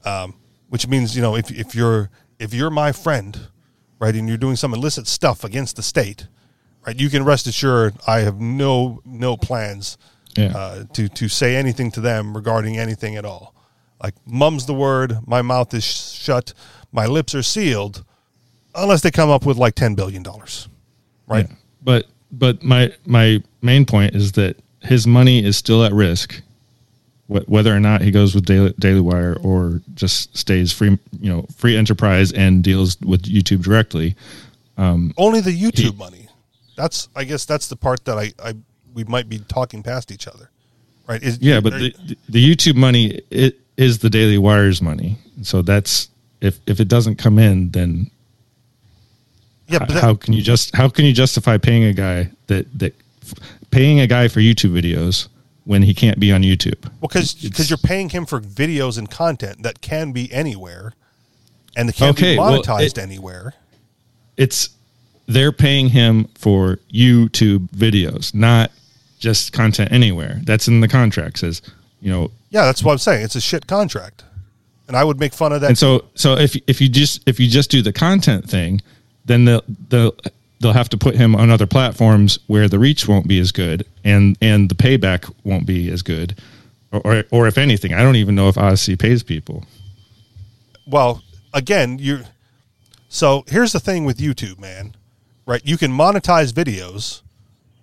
um, 0.04 0.36
which 0.72 0.88
means 0.88 1.15
you 1.15 1.22
know 1.22 1.36
if 1.36 1.51
if 1.51 1.76
you're 1.76 2.09
if 2.39 2.53
you're 2.53 2.69
my 2.72 2.91
friend, 2.93 3.32
right, 3.99 4.15
and 4.15 4.28
you're 4.28 4.38
doing 4.45 4.55
some 4.55 4.74
illicit 4.74 5.05
stuff 5.07 5.43
against 5.43 5.76
the 5.76 5.84
state, 5.84 6.28
right, 6.88 6.99
you 6.99 7.09
can 7.09 7.24
rest 7.26 7.45
assured 7.47 7.93
I 8.07 8.19
have 8.22 8.39
no 8.39 9.01
no 9.05 9.36
plans 9.38 9.97
Yeah. 10.38 10.53
uh, 10.57 10.84
to 10.93 11.07
to 11.09 11.28
say 11.28 11.55
anything 11.55 11.91
to 11.91 12.01
them 12.01 12.34
regarding 12.36 12.78
anything 12.78 13.17
at 13.17 13.26
all. 13.26 13.53
Like 14.03 14.15
mum's 14.26 14.65
the 14.65 14.74
word, 14.74 15.17
my 15.28 15.41
mouth 15.41 15.74
is 15.74 15.84
shut, 15.84 16.53
my 16.91 17.05
lips 17.05 17.36
are 17.36 17.43
sealed, 17.43 18.03
unless 18.74 19.01
they 19.01 19.11
come 19.11 19.30
up 19.30 19.45
with 19.45 19.57
like 19.57 19.76
ten 19.76 19.93
billion 19.95 20.24
dollars, 20.24 20.69
right? 21.28 21.47
Yeah. 21.49 21.55
But 21.84 22.05
but 22.32 22.63
my 22.63 22.93
my 23.05 23.43
main 23.61 23.86
point 23.86 24.15
is 24.15 24.32
that 24.32 24.55
his 24.84 25.05
money 25.05 25.43
is 25.45 25.57
still 25.57 25.84
at 25.84 25.93
risk, 25.93 26.41
wh- 27.32 27.49
whether 27.49 27.75
or 27.75 27.79
not 27.79 28.01
he 28.01 28.11
goes 28.11 28.36
with 28.36 28.45
Daily, 28.45 28.73
Daily 28.77 29.01
Wire 29.01 29.38
or 29.41 29.82
just 29.95 30.36
stays 30.38 30.71
free, 30.71 30.97
you 31.19 31.29
know, 31.29 31.45
free 31.55 31.77
enterprise 31.77 32.32
and 32.32 32.63
deals 32.63 32.99
with 33.01 33.23
YouTube 33.23 33.63
directly. 33.63 34.15
Um, 34.77 35.13
Only 35.17 35.41
the 35.41 35.51
YouTube 35.51 35.97
money. 35.97 36.27
That's 36.75 37.09
I 37.15 37.23
guess 37.23 37.45
that's 37.45 37.67
the 37.67 37.75
part 37.75 38.05
that 38.05 38.17
I, 38.17 38.34
I 38.43 38.55
we 38.93 39.03
might 39.03 39.29
be 39.29 39.39
talking 39.39 39.84
past 39.84 40.11
each 40.11 40.27
other, 40.27 40.49
right? 41.07 41.21
Is, 41.21 41.39
Yeah, 41.39 41.59
but 41.59 41.73
the 41.73 41.93
the 42.27 42.55
YouTube 42.55 42.75
money 42.75 43.21
it 43.29 43.59
is 43.77 43.99
the 43.99 44.09
Daily 44.09 44.38
Wire's 44.38 44.82
money, 44.82 45.17
so 45.43 45.61
that's 45.61 46.09
if 46.39 46.59
if 46.65 46.79
it 46.79 46.88
doesn't 46.88 47.17
come 47.17 47.38
in, 47.38 47.71
then 47.71 48.09
yeah, 49.67 49.79
but 49.79 49.89
that, 49.89 50.01
how 50.01 50.15
can 50.15 50.34
you 50.34 50.41
just 50.41 50.75
how 50.75 50.89
can 50.89 51.05
you 51.05 51.13
justify 51.13 51.57
paying 51.57 51.84
a 51.84 51.93
guy 51.93 52.32
that 52.47 52.67
that 52.79 52.95
paying 53.69 53.99
a 53.99 54.07
guy 54.07 54.27
for 54.27 54.39
YouTube 54.39 54.71
videos 54.71 55.27
when 55.66 55.84
he 55.84 55.93
can't 55.93 56.20
be 56.20 56.32
on 56.32 56.41
YouTube? 56.41 56.89
because 57.01 57.34
because 57.34 57.70
you're 57.70 57.78
paying 57.78 58.09
him 58.09 58.26
for 58.26 58.39
videos 58.41 58.97
and 58.97 59.09
content 59.09 59.64
that 59.64 59.82
can 59.82 60.12
be 60.12 60.32
anywhere, 60.34 60.93
and 61.76 61.89
it 61.89 61.95
can 61.95 62.09
Okay, 62.09 62.34
be 62.36 62.39
well, 62.39 62.62
monetized 62.62 62.97
it- 62.97 62.97
anywhere. 62.99 63.53
it's 64.38 64.70
they're 65.28 65.51
paying 65.51 65.89
him 65.89 66.28
for 66.36 66.80
YouTube 66.93 67.70
videos, 67.70 68.34
not 68.34 68.72
just 69.20 69.53
content 69.53 69.91
anywhere. 69.91 70.41
That's 70.43 70.68
in 70.68 70.82
the 70.82 70.88
contract. 70.88 71.39
Says 71.39 71.62
you 72.01 72.12
know, 72.12 72.32
Yeah, 72.49 72.66
that's 72.66 72.84
what 72.84 72.93
I'm 72.93 72.97
saying. 72.97 73.24
It's 73.24 73.36
a 73.36 73.41
shit 73.41 73.68
contract, 73.68 74.24
and 74.88 74.97
I 74.97 75.03
would 75.03 75.20
make 75.20 75.34
fun 75.34 75.53
of 75.53 75.62
that. 75.62 75.68
and 75.68 75.78
so 75.78 76.05
so 76.16 76.38
if 76.38 76.55
if 76.68 76.82
you 76.82 76.89
just 76.89 77.22
if 77.28 77.39
you 77.39 77.47
just 77.47 77.70
do 77.70 77.82
the 77.84 77.93
content 77.93 78.49
thing, 78.49 78.82
then 79.26 79.45
they'll 79.45 79.64
they'll 79.89 80.16
they'll 80.62 80.74
have 80.74 80.89
to 80.89 80.97
put 80.97 81.16
him 81.16 81.36
on 81.36 81.49
other 81.49 81.66
platforms 81.68 82.39
where 82.47 82.68
the 82.70 82.80
reach 82.80 83.07
won't 83.07 83.28
be 83.28 83.39
as 83.39 83.51
good 83.51 83.86
and 84.03 84.38
and 84.41 84.70
the 84.70 84.76
payback 84.76 85.32
won't 85.43 85.66
be 85.66 85.89
as 85.89 86.01
good, 86.01 86.38
or 86.91 87.01
or, 87.03 87.24
or 87.32 87.47
if 87.47 87.57
anything, 87.57 87.93
I 87.93 88.01
don't 88.03 88.16
even 88.16 88.36
know 88.36 88.47
if 88.47 88.57
Odysee 88.57 88.95
pays 88.95 89.24
people. 89.24 89.66
well, 90.88 91.22
again, 91.53 91.97
you. 91.99 92.22
So 93.09 93.43
here's 93.47 93.74
the 93.74 93.80
thing 93.80 94.05
with 94.05 94.18
YouTube, 94.20 94.59
man. 94.59 94.95
Right, 95.45 95.62
you 95.66 95.78
can 95.78 95.91
monetize 95.91 96.53
videos, 96.53 97.22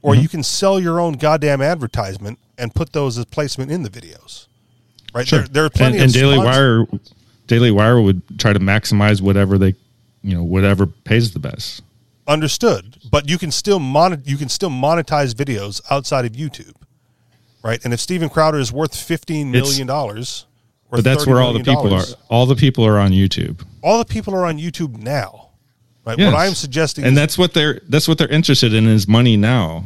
or 0.00 0.12
Mm-hmm. 0.14 0.22
you 0.22 0.28
can 0.28 0.42
sell 0.42 0.78
your 0.80 1.00
own 1.00 1.14
goddamn 1.14 1.60
advertisement 1.60 2.38
and 2.56 2.74
put 2.74 2.92
those 2.92 3.18
as 3.18 3.24
placement 3.26 3.70
in 3.70 3.82
the 3.82 3.90
videos. 3.90 4.46
Right, 5.12 5.26
Sure. 5.26 5.40
there, 5.40 5.48
there 5.48 5.64
are 5.64 5.70
plenty 5.70 5.98
and, 5.98 6.04
and 6.04 6.10
of 6.10 6.20
Daily 6.20 6.38
Wire, 6.38 6.86
Daily 7.46 7.70
Wire 7.70 8.00
would 8.00 8.22
try 8.38 8.52
to 8.52 8.60
maximize 8.60 9.20
whatever 9.20 9.58
they, 9.58 9.74
you 10.22 10.34
know, 10.34 10.44
whatever 10.44 10.86
pays 10.86 11.32
the 11.32 11.38
best. 11.40 11.82
Understood 12.28 12.98
but 13.10 13.28
you 13.28 13.38
can 13.38 13.50
still 13.50 13.80
you 14.24 14.36
can 14.36 14.48
still 14.48 14.70
monetize 14.70 15.32
videos 15.34 15.80
outside 15.90 16.24
of 16.24 16.32
youtube 16.32 16.74
right 17.64 17.82
and 17.84 17.92
if 17.94 18.00
steven 18.00 18.28
crowder 18.28 18.58
is 18.58 18.70
worth 18.72 18.94
15 18.94 19.48
It's- 19.54 19.62
million 19.68 19.86
dollars 19.86 20.44
or 20.90 20.98
But 20.98 21.04
that's 21.04 21.26
where 21.26 21.40
all 21.42 21.52
the 21.52 21.58
people 21.62 21.92
are. 21.92 22.04
All 22.30 22.46
the 22.46 22.56
people 22.56 22.86
are 22.86 22.98
on 22.98 23.10
YouTube, 23.12 23.62
all 23.82 23.98
the 23.98 24.06
people 24.06 24.34
are 24.34 24.46
on 24.46 24.58
youtube 24.58 24.96
now 24.96 25.50
right 26.06 26.18
Yes. 26.18 26.32
what 26.32 26.38
i'm 26.40 26.54
suggesting 26.54 27.04
and 27.04 27.12
is, 27.12 27.18
that's 27.18 27.36
what 27.38 27.52
they're 27.54 27.80
that's 27.88 28.06
what 28.08 28.16
they're 28.18 28.28
interested 28.28 28.72
in 28.74 28.86
is 28.86 29.06
money 29.08 29.36
now. 29.36 29.84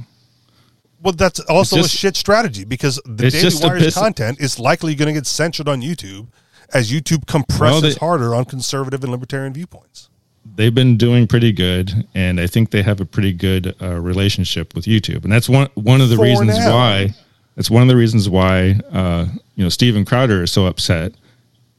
well 1.03 1.13
that's 1.13 1.41
also 1.41 1.77
just- 1.77 1.95
a 1.95 1.97
shit 1.97 2.17
strategy 2.17 2.65
because 2.65 3.01
the 3.05 3.31
daily 3.31 3.51
wire's 3.63 3.95
content 3.95 4.41
is 4.41 4.59
likely 4.59 4.95
going 4.95 5.07
to 5.09 5.13
get 5.15 5.27
censored 5.27 5.69
on 5.69 5.81
youtube 5.83 6.27
as 6.73 6.91
youtube 6.93 7.27
compresses 7.27 7.83
they- 7.95 7.99
harder 7.99 8.35
on 8.35 8.45
conservative 8.45 9.03
and 9.03 9.11
libertarian 9.13 9.53
viewpoints 9.53 10.09
They've 10.55 10.75
been 10.75 10.97
doing 10.97 11.27
pretty 11.27 11.53
good, 11.53 12.07
and 12.15 12.39
I 12.41 12.47
think 12.47 12.71
they 12.71 12.83
have 12.83 13.01
a 13.01 13.05
pretty 13.07 13.33
good 13.33 13.75
uh, 13.81 14.01
relationship 14.01 14.75
with 14.75 14.85
YouTube, 14.87 15.25
and 15.25 15.33
that's 15.33 15.49
one 15.49 15.69
one 15.75 16.01
of 16.01 16.09
the 16.09 16.17
For 16.17 16.23
reasons 16.25 16.59
now. 16.59 16.75
why. 16.75 17.15
That's 17.57 17.71
one 17.71 17.83
of 17.83 17.89
the 17.89 17.97
reasons 17.97 18.29
why 18.29 18.81
uh, 18.93 19.27
you 19.55 19.63
know 19.65 19.69
Steven 19.69 20.05
Crowder 20.05 20.43
is 20.43 20.51
so 20.53 20.67
upset, 20.67 21.13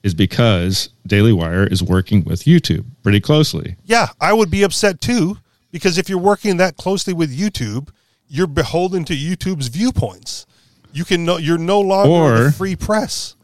is 0.03 0.13
because 0.13 0.89
Daily 1.05 1.33
Wire 1.33 1.65
is 1.67 1.83
working 1.83 2.23
with 2.23 2.43
YouTube 2.43 2.85
pretty 3.03 3.19
closely. 3.19 3.75
yeah 3.85 4.07
i 4.21 4.31
would 4.31 4.49
be 4.49 4.63
upset 4.63 5.01
too 5.01 5.37
because 5.71 5.97
if 5.97 6.07
you're 6.07 6.17
working 6.17 6.55
that 6.57 6.77
closely 6.77 7.11
with 7.13 7.37
youtube 7.37 7.89
you're 8.29 8.47
beholden 8.47 9.03
to 9.03 9.13
youtube's 9.13 9.67
viewpoints 9.67 10.45
you 10.93 11.03
can 11.03 11.25
no 11.25 11.35
you're 11.35 11.57
no 11.57 11.81
longer 11.81 12.09
Or- 12.09 12.43
the 12.45 12.51
free 12.53 12.77
press 12.77 13.35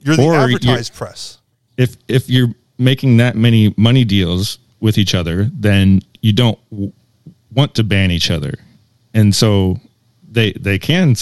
you're 0.00 0.16
the 0.16 0.26
advertised 0.28 0.94
press 0.94 1.40
if 1.76 1.96
if 2.08 2.30
you're 2.30 2.54
making 2.78 3.18
that 3.18 3.36
many 3.36 3.74
money 3.76 4.04
deals 4.04 4.58
with 4.80 4.98
each 4.98 5.14
other, 5.14 5.50
then 5.52 6.02
you 6.20 6.32
don't 6.32 6.58
w- 6.70 6.92
want 7.52 7.74
to 7.76 7.84
ban 7.84 8.10
each 8.10 8.30
other, 8.30 8.54
and 9.14 9.34
so 9.34 9.78
they 10.30 10.52
they 10.52 10.78
can 10.78 11.14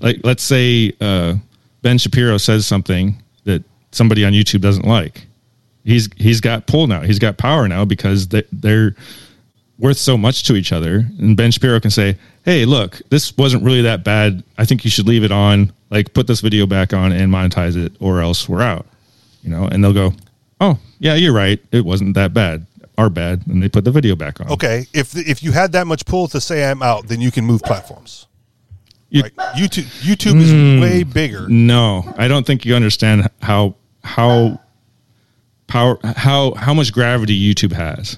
like 0.00 0.20
let's 0.24 0.42
say 0.42 0.92
uh, 1.00 1.34
Ben 1.82 1.98
Shapiro 1.98 2.38
says 2.38 2.66
something 2.66 3.22
that 3.44 3.64
somebody 3.92 4.24
on 4.24 4.32
YouTube 4.32 4.60
doesn't 4.60 4.86
like, 4.86 5.26
he's 5.84 6.08
he's 6.16 6.40
got 6.40 6.66
pull 6.66 6.86
now. 6.86 7.00
He's 7.02 7.18
got 7.18 7.38
power 7.38 7.68
now 7.68 7.84
because 7.84 8.28
they, 8.28 8.42
they're 8.52 8.94
worth 9.78 9.96
so 9.96 10.16
much 10.16 10.44
to 10.44 10.56
each 10.56 10.72
other. 10.72 11.06
And 11.18 11.36
Ben 11.36 11.50
Shapiro 11.50 11.80
can 11.80 11.90
say, 11.90 12.16
"Hey, 12.44 12.64
look, 12.64 13.00
this 13.10 13.36
wasn't 13.36 13.64
really 13.64 13.82
that 13.82 14.04
bad. 14.04 14.42
I 14.58 14.64
think 14.64 14.84
you 14.84 14.90
should 14.90 15.08
leave 15.08 15.24
it 15.24 15.32
on. 15.32 15.72
Like, 15.90 16.14
put 16.14 16.26
this 16.26 16.40
video 16.40 16.66
back 16.66 16.92
on 16.92 17.12
and 17.12 17.32
monetize 17.32 17.76
it, 17.76 17.92
or 18.00 18.20
else 18.20 18.48
we're 18.48 18.62
out." 18.62 18.86
You 19.42 19.50
know, 19.50 19.64
and 19.64 19.82
they'll 19.82 19.94
go, 19.94 20.12
"Oh, 20.60 20.78
yeah, 20.98 21.14
you're 21.14 21.32
right. 21.32 21.58
It 21.72 21.84
wasn't 21.84 22.14
that 22.14 22.32
bad. 22.34 22.66
Our 22.98 23.08
bad." 23.10 23.46
And 23.46 23.62
they 23.62 23.68
put 23.68 23.84
the 23.84 23.90
video 23.90 24.14
back 24.16 24.40
on. 24.40 24.48
Okay, 24.48 24.86
if 24.92 25.16
if 25.16 25.42
you 25.42 25.52
had 25.52 25.72
that 25.72 25.86
much 25.86 26.04
pull 26.06 26.28
to 26.28 26.40
say 26.40 26.64
I'm 26.70 26.82
out, 26.82 27.08
then 27.08 27.20
you 27.20 27.30
can 27.30 27.44
move 27.44 27.62
platforms. 27.62 28.26
You- 29.08 29.22
Right? 29.22 29.36
YouTube 29.56 29.86
YouTube 30.02 30.40
is 30.40 30.50
Hmm. 30.52 30.80
way 30.80 31.02
bigger. 31.02 31.48
No, 31.48 32.14
I 32.16 32.28
don't 32.28 32.46
think 32.46 32.64
you 32.64 32.74
understand 32.76 33.28
how 33.42 33.74
how 34.04 34.60
power 35.66 35.98
how 36.16 36.54
how 36.54 36.74
much 36.74 36.92
gravity 36.92 37.34
YouTube 37.38 37.72
has. 37.72 38.16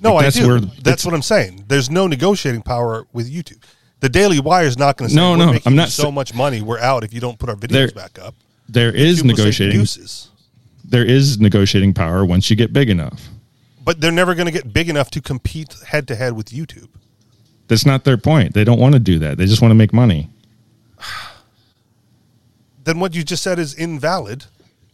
No, 0.00 0.14
Like, 0.14 0.20
I 0.20 0.22
that's 0.26 0.36
do. 0.36 0.46
where- 0.46 0.60
that's 0.82 1.04
what 1.04 1.12
I'm 1.14 1.22
saying. 1.22 1.64
There's 1.66 1.90
no 1.90 2.06
negotiating 2.06 2.62
power 2.62 3.06
with 3.12 3.28
YouTube. 3.32 3.58
The 4.00 4.08
Daily 4.08 4.38
Wire 4.38 4.66
is 4.66 4.78
not 4.78 4.96
going 4.96 5.08
to 5.08 5.14
say 5.14 5.20
No, 5.20 5.32
we're 5.32 5.36
no, 5.38 5.46
making 5.46 5.62
I'm 5.66 5.74
not 5.74 5.88
so 5.88 6.12
much 6.12 6.32
money. 6.34 6.62
We're 6.62 6.78
out 6.78 7.02
if 7.02 7.12
you 7.12 7.20
don't 7.20 7.36
put 7.36 7.48
our 7.48 7.56
videos 7.56 7.70
There- 7.72 7.88
back 7.88 8.16
up. 8.22 8.36
There 8.68 8.92
is 8.92 9.22
YouTube 9.22 9.26
negotiating. 9.26 9.80
There 10.90 11.04
is 11.04 11.38
negotiating 11.38 11.94
power 11.94 12.24
once 12.24 12.48
you 12.50 12.56
get 12.56 12.72
big 12.72 12.88
enough. 12.90 13.28
but 13.84 14.00
they're 14.00 14.12
never 14.12 14.34
going 14.34 14.46
to 14.46 14.52
get 14.52 14.72
big 14.72 14.88
enough 14.88 15.10
to 15.12 15.20
compete 15.20 15.74
head 15.86 16.06
to 16.08 16.14
head 16.16 16.32
with 16.34 16.46
YouTube. 16.48 16.88
That's 17.68 17.84
not 17.86 18.04
their 18.04 18.16
point. 18.16 18.54
They 18.54 18.64
don't 18.64 18.78
want 18.80 18.94
to 18.94 18.98
do 19.00 19.18
that. 19.20 19.36
They 19.38 19.46
just 19.46 19.60
want 19.62 19.70
to 19.70 19.76
make 19.76 19.92
money. 19.92 20.30
Then 22.84 23.00
what 23.00 23.14
you 23.14 23.22
just 23.22 23.42
said 23.42 23.58
is 23.58 23.74
invalid 23.74 24.46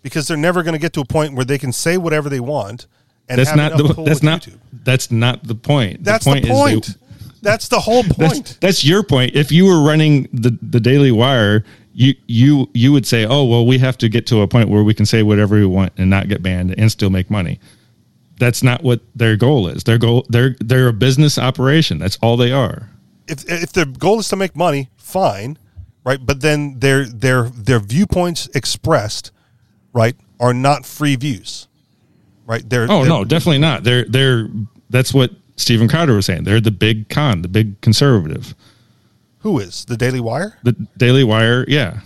because 0.03 0.26
they're 0.26 0.36
never 0.36 0.62
going 0.62 0.72
to 0.72 0.78
get 0.80 0.92
to 0.95 1.01
a 1.01 1.05
point 1.05 1.34
where 1.34 1.45
they 1.45 1.59
can 1.59 1.72
say 1.72 1.97
whatever 1.97 2.28
they 2.28 2.40
want 2.40 2.86
and 3.28 3.38
That's 3.38 3.51
have 3.51 3.57
not 3.57 3.72
enough 3.72 3.88
the 3.88 3.95
pull 3.95 4.05
that's 4.05 4.16
with 4.16 4.24
not 4.24 4.42
YouTube. 4.42 4.59
that's 4.82 5.11
not 5.11 5.45
the 5.45 5.55
point. 5.55 6.03
That's 6.05 6.24
the 6.24 6.30
point 6.32 6.45
the 6.45 6.51
point. 6.51 6.88
is 6.88 6.99
that's 7.40 7.68
the 7.68 7.78
whole 7.78 8.03
they- 8.03 8.09
that's, 8.18 8.32
point. 8.34 8.59
that's 8.61 8.84
your 8.84 9.03
point. 9.03 9.34
If 9.36 9.53
you 9.53 9.66
were 9.66 9.82
running 9.82 10.28
the 10.32 10.59
the 10.61 10.80
Daily 10.80 11.12
Wire, 11.12 11.64
you 11.95 12.14
you 12.26 12.68
you 12.74 12.92
would 12.92 13.07
say, 13.07 13.24
"Oh, 13.24 13.45
well, 13.45 13.64
we 13.64 13.78
have 13.78 13.97
to 13.99 14.09
get 14.09 14.26
to 14.26 14.40
a 14.42 14.49
point 14.49 14.68
where 14.68 14.82
we 14.82 14.95
can 14.95 15.07
say 15.07 15.22
whatever 15.22 15.55
we 15.57 15.64
want 15.64 15.92
and 15.97 16.11
not 16.11 16.28
get 16.28 16.42
banned 16.42 16.74
and 16.76 16.90
still 16.90 17.11
make 17.11 17.30
money." 17.30 17.61
That's 18.38 18.62
not 18.64 18.82
what 18.82 19.01
their 19.14 19.36
goal 19.36 19.68
is. 19.68 19.84
Their 19.84 19.99
goal 19.99 20.26
they're 20.28 20.57
they're 20.61 20.88
a 20.88 20.92
business 20.92 21.38
operation. 21.38 21.99
That's 21.99 22.18
all 22.20 22.36
they 22.36 22.51
are. 22.53 22.90
if 23.28 23.45
if 23.49 23.72
their 23.72 23.86
goal 23.86 24.18
is 24.18 24.28
to 24.28 24.36
make 24.36 24.57
money, 24.57 24.90
fine, 24.97 25.57
right? 26.05 26.18
But 26.24 26.40
then 26.40 26.80
their 26.80 27.05
their 27.05 27.45
their 27.51 27.78
viewpoints 27.78 28.49
expressed, 28.55 29.30
right, 29.92 30.16
are 30.40 30.53
not 30.53 30.84
free 30.84 31.14
views, 31.14 31.68
right? 32.45 32.68
They're 32.68 32.86
Oh 32.90 33.01
they're- 33.01 33.09
no, 33.09 33.24
definitely 33.24 33.61
not. 33.61 33.84
They're 33.84 34.05
they're 34.05 34.49
that's 34.90 35.14
what 35.14 35.30
Steven 35.57 35.86
Crowder 35.86 36.14
was 36.14 36.26
saying. 36.26 36.42
They're 36.42 36.61
the 36.61 36.72
big 36.72 37.09
con, 37.09 37.42
the 37.42 37.49
big 37.49 37.80
conservative. 37.80 38.57
Who 39.45 39.59
is 39.59 39.84
the 39.84 39.99
Daily 39.99 40.20
Wire? 40.20 40.59
The 40.62 40.72
Daily 40.97 41.22
Wire, 41.22 41.66
yeah. 41.68 42.01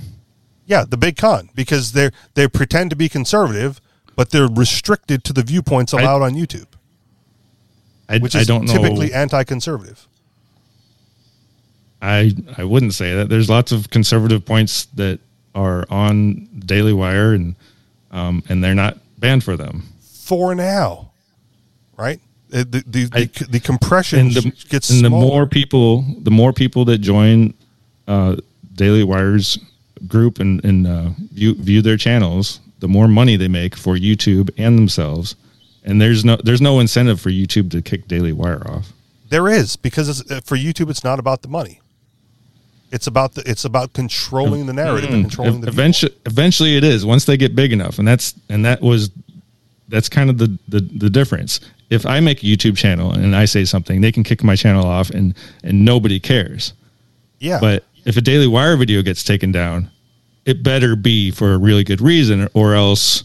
Yeah, 0.66 0.84
the 0.84 0.96
big 0.96 1.16
con 1.16 1.50
because 1.54 1.92
they 1.92 2.10
they 2.34 2.48
pretend 2.48 2.90
to 2.90 2.96
be 2.96 3.08
conservative, 3.08 3.80
but 4.16 4.30
they're 4.30 4.48
restricted 4.48 5.22
to 5.22 5.32
the 5.32 5.44
viewpoints 5.44 5.92
allowed 5.92 6.20
on 6.20 6.34
YouTube, 6.34 6.66
I, 8.08 8.18
which 8.18 8.34
I 8.34 8.40
is 8.40 8.48
don't 8.48 8.64
know. 8.64 8.72
typically 8.74 9.14
anti-conservative. 9.14 10.08
I 12.02 12.32
I 12.56 12.64
wouldn't 12.64 12.94
say 12.94 13.14
that. 13.14 13.28
There's 13.28 13.48
lots 13.48 13.70
of 13.70 13.88
conservative 13.88 14.44
points 14.44 14.86
that 14.96 15.20
are 15.54 15.86
on 15.90 16.48
Daily 16.58 16.92
Wire, 16.92 17.34
and 17.34 17.54
um, 18.10 18.42
and 18.48 18.64
they're 18.64 18.74
not 18.74 18.98
banned 19.16 19.44
for 19.44 19.56
them. 19.56 19.84
For 20.00 20.56
now, 20.56 21.12
right? 21.96 22.20
Uh, 22.52 22.64
The 22.68 22.82
the, 22.86 23.08
I- 23.12 23.24
the, 23.24 23.44
the 23.50 23.60
compression 23.60 24.18
And 24.20 24.32
the 24.32 24.52
gets 24.68 24.90
and 24.90 25.04
the 25.04 25.10
more 25.10 25.46
people, 25.46 26.04
the 26.22 26.30
more 26.30 26.52
people 26.52 26.84
that 26.86 26.98
join 26.98 27.54
uh, 28.06 28.36
Daily 28.74 29.04
Wire's 29.04 29.58
group 30.06 30.38
and 30.40 30.64
and 30.64 30.86
uh, 30.86 31.10
view 31.32 31.54
view 31.54 31.82
their 31.82 31.96
channels, 31.96 32.60
the 32.80 32.88
more 32.88 33.08
money 33.08 33.36
they 33.36 33.48
make 33.48 33.76
for 33.76 33.96
YouTube 33.96 34.50
and 34.56 34.78
themselves. 34.78 35.36
And 35.84 36.00
there's 36.00 36.24
no 36.24 36.36
there's 36.36 36.60
no 36.60 36.80
incentive 36.80 37.20
for 37.20 37.30
YouTube 37.30 37.70
to 37.70 37.82
kick 37.82 38.08
Daily 38.08 38.32
Wire 38.32 38.62
off. 38.70 38.92
There 39.30 39.48
is 39.48 39.76
because 39.76 40.08
it's, 40.08 40.30
uh, 40.30 40.40
for 40.44 40.56
YouTube, 40.56 40.88
it's 40.90 41.04
not 41.04 41.18
about 41.18 41.42
the 41.42 41.48
money. 41.48 41.80
It's 42.90 43.06
about 43.06 43.34
the 43.34 43.42
it's 43.50 43.64
about 43.66 43.92
controlling 43.92 44.64
the 44.66 44.72
narrative 44.72 45.10
and 45.12 45.22
controlling 45.24 45.60
the 45.60 45.68
eventually 45.68 46.14
eventually 46.24 46.76
it 46.78 46.84
is 46.84 47.04
once 47.04 47.26
they 47.26 47.36
get 47.36 47.54
big 47.54 47.70
enough 47.72 47.98
and 47.98 48.08
that's 48.08 48.32
and 48.48 48.64
that 48.64 48.80
was 48.80 49.10
that's 49.88 50.08
kind 50.08 50.30
of 50.30 50.38
the, 50.38 50.58
the 50.68 50.80
the 50.80 51.10
difference 51.10 51.60
if 51.90 52.04
i 52.06 52.20
make 52.20 52.42
a 52.42 52.46
youtube 52.46 52.76
channel 52.76 53.12
and 53.12 53.34
i 53.36 53.44
say 53.44 53.64
something 53.64 54.00
they 54.00 54.12
can 54.12 54.22
kick 54.24 54.42
my 54.44 54.54
channel 54.56 54.84
off 54.86 55.10
and 55.10 55.34
and 55.62 55.84
nobody 55.84 56.18
cares 56.20 56.72
Yeah, 57.38 57.58
but 57.60 57.84
if 58.04 58.16
a 58.16 58.20
daily 58.20 58.46
wire 58.46 58.76
video 58.76 59.02
gets 59.02 59.22
taken 59.24 59.52
down 59.52 59.90
it 60.44 60.62
better 60.62 60.96
be 60.96 61.30
for 61.30 61.52
a 61.54 61.58
really 61.58 61.84
good 61.84 62.00
reason 62.00 62.48
or 62.54 62.74
else 62.74 63.24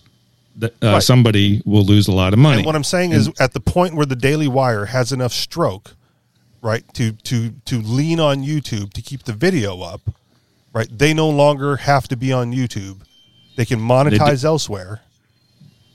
th- 0.59 0.74
uh, 0.84 0.88
Right. 0.93 1.03
somebody 1.03 1.61
will 1.66 1.84
lose 1.86 2.07
a 2.07 2.11
lot 2.11 2.34
of 2.34 2.39
money 2.39 2.57
and 2.57 2.66
what 2.66 2.76
I'm 2.76 2.84
saying 2.84 3.11
is, 3.11 3.30
at 3.39 3.53
the 3.53 3.59
point 3.61 3.95
where 3.95 4.05
the 4.05 4.16
Daily 4.16 4.47
Wire 4.47 4.86
has 4.86 5.11
enough 5.14 5.32
stroke, 5.34 5.95
right, 6.61 6.84
to 6.95 7.14
to 7.14 7.51
to 7.66 7.80
lean 7.82 8.20
on 8.20 8.43
YouTube 8.43 8.91
to 8.93 9.01
keep 9.01 9.24
the 9.24 9.32
video 9.34 9.82
up, 9.82 10.01
right, 10.74 10.88
they 10.91 11.14
no 11.14 11.30
longer 11.30 11.78
have 11.78 12.07
to 12.09 12.18
be 12.18 12.34
on 12.34 12.51
YouTube. 12.51 13.01
They 13.55 13.66
can 13.66 13.80
monetize 13.80 14.43
elsewhere. 14.43 15.01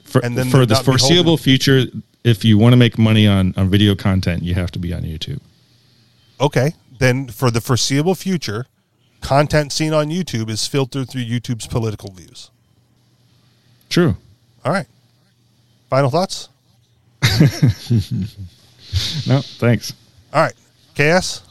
for, 0.04 0.24
and 0.24 0.36
then 0.38 0.48
for 0.48 0.64
the 0.64 0.76
foreseeable 0.76 1.36
future 1.36 1.84
if 2.24 2.44
you 2.44 2.58
want 2.58 2.72
to 2.72 2.76
make 2.76 2.98
money 2.98 3.26
on 3.26 3.54
on 3.56 3.68
video 3.70 3.94
content 3.94 4.42
you 4.42 4.54
have 4.54 4.70
to 4.70 4.78
be 4.78 4.92
on 4.92 5.02
youtube 5.02 5.40
Okay, 6.40 6.74
then 7.00 7.26
for 7.26 7.50
the 7.50 7.60
foreseeable 7.60 8.14
future, 8.14 8.66
content 9.20 9.72
seen 9.72 9.92
on 9.92 10.08
YouTube 10.08 10.48
is 10.48 10.68
filtered 10.68 11.10
through 11.10 11.24
YouTube's 11.24 11.66
political 11.66 12.12
views. 12.12 12.52
true 13.88 14.16
All 14.64 14.70
right. 14.70 14.86
Final 15.90 16.10
thoughts? 16.10 16.48
no 19.26 19.40
thanks 19.58 19.92
All 20.32 20.42
right. 20.42 20.54
KS? 20.94 21.42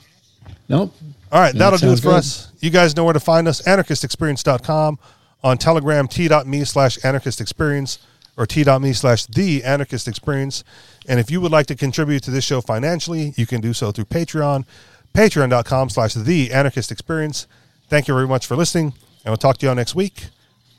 Nope. 0.69 0.93
All 1.31 1.41
right, 1.41 1.51
That 1.53 1.59
that'll 1.59 1.79
do 1.79 1.91
it 1.91 1.97
for 1.97 2.03
good. 2.11 2.15
us. 2.15 2.51
You 2.61 2.69
guys 2.69 2.95
know 2.95 3.03
where 3.03 3.13
to 3.13 3.19
find 3.19 3.47
us. 3.49 3.61
Anarchistexperience.com 3.63 4.99
on 5.43 5.57
Telegram, 5.57 6.07
t.me 6.07 6.63
slash 6.63 6.97
anarchist 7.03 7.41
experience 7.41 7.99
or 8.37 8.45
t.me 8.45 8.93
slash 8.93 9.25
the 9.25 9.63
anarchist 9.63 10.07
experience. 10.07 10.63
And 11.07 11.19
if 11.19 11.31
you 11.31 11.41
would 11.41 11.51
like 11.51 11.65
to 11.67 11.75
contribute 11.75 12.23
to 12.23 12.31
this 12.31 12.43
show 12.43 12.61
financially, 12.61 13.33
you 13.35 13.45
can 13.45 13.61
do 13.61 13.73
so 13.73 13.91
through 13.91 14.05
Patreon, 14.05 14.65
patreon.com 15.13 15.89
slash 15.89 16.13
the 16.13 16.51
anarchist 16.51 16.91
experience. 16.91 17.47
Thank 17.89 18.07
you 18.07 18.13
very 18.13 18.27
much 18.27 18.45
for 18.45 18.55
listening, 18.55 18.93
and 19.23 19.25
we'll 19.25 19.37
talk 19.37 19.57
to 19.57 19.65
you 19.65 19.69
all 19.69 19.75
next 19.75 19.95
week. 19.95 20.27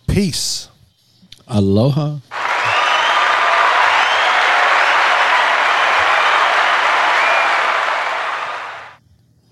Peace. 0.07 0.69
Aloha. 1.47 2.19